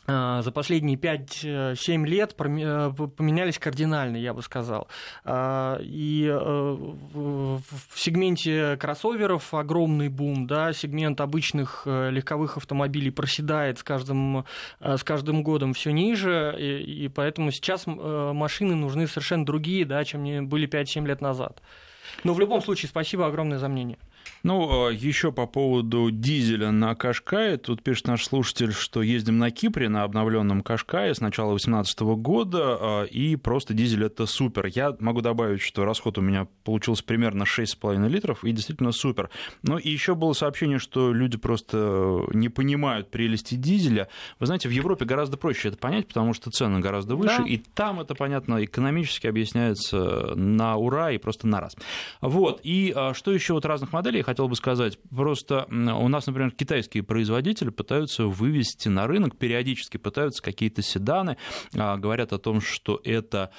за 0.08 0.52
последние 0.54 0.98
5-7 0.98 2.06
лет 2.06 2.34
э, 2.40 2.92
поменялись 3.18 3.60
кардинально, 3.60 4.16
я 4.16 4.34
бы 4.34 4.42
сказал. 4.42 4.88
А, 5.26 5.78
и 5.82 6.26
э, 6.26 6.38
в 6.38 7.62
сегменте 7.94 8.78
кроссоверов 8.78 9.54
огромный 9.54 10.08
бум, 10.08 10.48
да, 10.48 10.72
сегмент 10.72 11.20
обычных 11.20 11.84
э, 11.86 12.10
легковых 12.10 12.56
автомобилей 12.56 13.12
проседает 13.12 13.80
с 13.80 13.84
каждым, 13.84 14.46
с 14.80 15.04
каждым 15.04 15.44
годом 15.44 15.74
все 15.74 15.92
ниже, 15.92 16.56
и 16.58 17.10
поэтому 17.10 17.52
сейчас 17.52 17.86
машины 17.86 18.76
нужны 18.76 19.08
совершенно 19.08 19.46
другие, 19.46 19.84
да, 19.84 20.06
чем 20.06 20.22
они 20.22 20.40
были 20.40 20.70
5-7 20.70 21.06
лет 21.06 21.20
назад. 21.20 21.62
Но 22.24 22.34
в 22.34 22.40
любом 22.40 22.62
случае, 22.62 22.88
спасибо 22.88 23.28
огромное 23.28 23.58
за 23.58 23.68
мнение. 23.68 23.98
Ну, 24.44 24.88
а 24.88 24.92
еще 24.92 25.32
по 25.32 25.46
поводу 25.46 26.10
дизеля 26.12 26.72
на 26.72 26.96
Кашкае. 26.96 27.58
Тут 27.58 27.84
пишет 27.84 28.08
наш 28.08 28.26
слушатель, 28.26 28.72
что 28.72 29.02
ездим 29.02 29.38
на 29.38 29.52
Кипре 29.52 29.90
на 29.90 30.04
обновленном 30.04 30.62
Кашкае 30.62 31.14
с 31.14 31.22
начала 31.22 31.50
2018 31.50 32.00
года, 32.18 32.78
а, 32.80 33.04
и 33.04 33.36
просто 33.36 33.74
дизель 33.74 34.06
это 34.06 34.26
супер. 34.26 34.68
Я 34.68 34.96
могу 35.00 35.22
добавить, 35.22 35.62
что 35.62 35.86
расход 35.86 36.18
у 36.18 36.22
меня 36.22 36.48
получился 36.64 37.04
примерно 37.04 37.44
6,5 37.44 38.08
литров, 38.08 38.44
и 38.44 38.52
действительно 38.52 38.92
супер. 38.92 39.30
Ну, 39.64 39.78
и 39.78 39.90
еще 39.90 40.16
было 40.16 40.34
сообщение, 40.34 40.80
что 40.80 41.14
люди 41.14 41.38
просто 41.38 42.26
не 42.34 42.50
понимают 42.50 43.10
прелести 43.10 43.56
дизеля. 43.56 44.08
Вы 44.40 44.46
знаете, 44.46 44.70
в 44.70 44.72
Европе 44.72 45.06
гораздо 45.06 45.38
проще 45.38 45.70
это 45.70 45.78
понять, 45.78 46.08
потому 46.08 46.34
что 46.34 46.52
цены 46.52 46.80
гораздо 46.80 47.16
выше, 47.16 47.40
да. 47.40 47.46
и 47.46 47.58
там 47.58 48.00
это, 48.00 48.16
понятно, 48.16 48.64
экономически 48.64 49.28
объясняется 49.28 50.34
на 50.36 50.76
ура 50.76 51.12
и 51.12 51.18
просто 51.18 51.48
на 51.48 51.60
раз. 51.60 51.76
Вот, 52.22 52.62
и 52.64 52.94
а, 52.96 53.14
что 53.14 53.32
еще 53.32 53.54
вот 53.54 53.66
разных 53.66 53.94
моделей 53.94 54.17
я 54.18 54.24
хотел 54.24 54.48
бы 54.48 54.56
сказать. 54.56 55.00
Просто 55.10 55.66
у 55.70 56.08
нас, 56.08 56.28
например, 56.28 56.52
китайские 56.52 57.04
производители 57.04 57.70
пытаются 57.70 58.26
вывести 58.26 58.88
на 58.88 59.08
рынок, 59.08 59.38
периодически 59.38 59.98
пытаются 59.98 60.42
какие-то 60.42 60.82
седаны, 60.82 61.38
а, 61.76 61.98
говорят 61.98 62.34
о 62.34 62.38
том, 62.38 62.62
что 62.62 63.00
это 63.04 63.52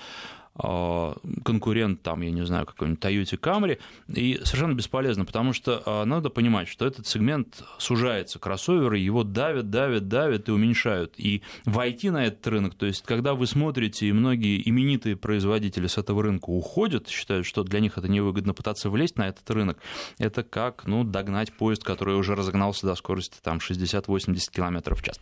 конкурент, 0.59 2.03
там, 2.03 2.23
я 2.23 2.31
не 2.31 2.45
знаю, 2.45 2.67
какой-нибудь 2.67 3.03
Toyota 3.03 3.39
Camry, 3.39 3.79
и 4.09 4.41
совершенно 4.45 4.75
бесполезно, 4.75 5.25
потому 5.25 5.53
что 5.53 5.83
а, 5.87 6.05
надо 6.05 6.31
понимать, 6.31 6.69
что 6.69 6.87
этот 6.87 7.07
сегмент 7.07 7.63
сужается, 7.79 8.39
кроссоверы 8.39 8.99
его 8.99 9.23
давят, 9.23 9.71
давят, 9.71 10.09
давят 10.09 10.49
и 10.49 10.53
уменьшают. 10.53 11.15
И 11.17 11.43
войти 11.65 12.11
на 12.11 12.27
этот 12.27 12.47
рынок, 12.47 12.75
то 12.75 12.87
есть 12.87 13.03
когда 13.03 13.35
вы 13.35 13.47
смотрите, 13.47 14.07
и 14.07 14.13
многие 14.13 14.69
именитые 14.69 15.17
производители 15.17 15.87
с 15.87 15.99
этого 15.99 16.23
рынка 16.23 16.51
уходят, 16.51 17.09
считают, 17.09 17.47
что 17.47 17.63
для 17.63 17.81
них 17.81 17.97
это 17.97 18.09
невыгодно 18.09 18.55
пытаться 18.55 18.91
влезть 18.91 19.17
на 19.17 19.29
этот 19.29 19.49
рынок, 19.51 19.79
это 20.19 20.43
как 20.43 20.87
ну, 20.87 21.05
догнать 21.05 21.53
поезд, 21.53 21.85
который 21.85 22.17
уже 22.17 22.35
разогнался 22.35 22.87
до 22.87 22.95
скорости 22.95 23.39
там, 23.43 23.59
60-80 23.59 24.51
км 24.53 24.95
в 24.95 25.03
час. 25.03 25.21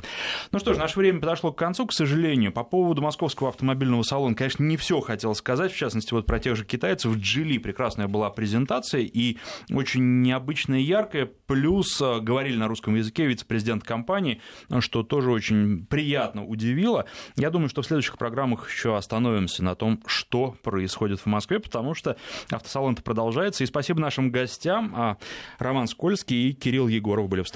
Ну 0.53 0.59
что 0.59 0.74
ж, 0.74 0.78
наше 0.78 0.99
время 0.99 1.20
подошло 1.20 1.53
к 1.53 1.59
концу, 1.59 1.87
к 1.87 1.93
сожалению. 1.93 2.53
По 2.53 2.64
поводу 2.64 3.03
московского 3.03 3.51
автомобильного 3.51 4.03
салона, 4.03 4.34
конечно, 4.34 4.64
не 4.64 4.76
все 4.76 5.01
хотел 5.01 5.26
хотел 5.27 5.35
сказать, 5.35 5.72
в 5.72 5.77
частности, 5.77 6.14
вот 6.14 6.27
про 6.27 6.39
тех 6.39 6.55
же 6.55 6.64
китайцев. 6.64 7.11
В 7.11 7.18
Джили 7.18 7.59
прекрасная 7.59 8.07
была 8.07 8.31
презентация 8.31 9.01
и 9.01 9.39
очень 9.72 10.22
необычная 10.22 10.79
и 10.79 10.85
яркая. 10.85 11.29
Плюс 11.47 12.01
э, 12.01 12.20
говорили 12.20 12.57
на 12.57 12.68
русском 12.68 12.95
языке 12.95 13.27
вице-президент 13.27 13.83
компании, 13.83 14.41
что 14.79 15.03
тоже 15.03 15.33
очень 15.33 15.85
приятно 15.87 16.45
удивило. 16.45 17.07
Я 17.37 17.51
думаю, 17.51 17.68
что 17.68 17.83
в 17.83 17.87
следующих 17.87 18.18
программах 18.18 18.70
еще 18.70 18.97
остановимся 18.97 19.64
на 19.64 19.74
том, 19.74 20.01
что 20.07 20.55
происходит 20.62 21.18
в 21.18 21.27
Москве, 21.27 21.59
потому 21.59 21.95
что 21.95 22.16
автосалон 22.51 22.95
продолжается. 22.95 23.64
И 23.64 23.66
спасибо 23.66 24.01
нашим 24.01 24.31
гостям. 24.31 24.93
А, 24.97 25.16
Роман 25.59 25.89
Скользкий 25.89 26.51
и 26.51 26.53
Кирилл 26.53 26.87
Егоров 26.87 27.29
были 27.29 27.43
в 27.43 27.49
студии. 27.49 27.55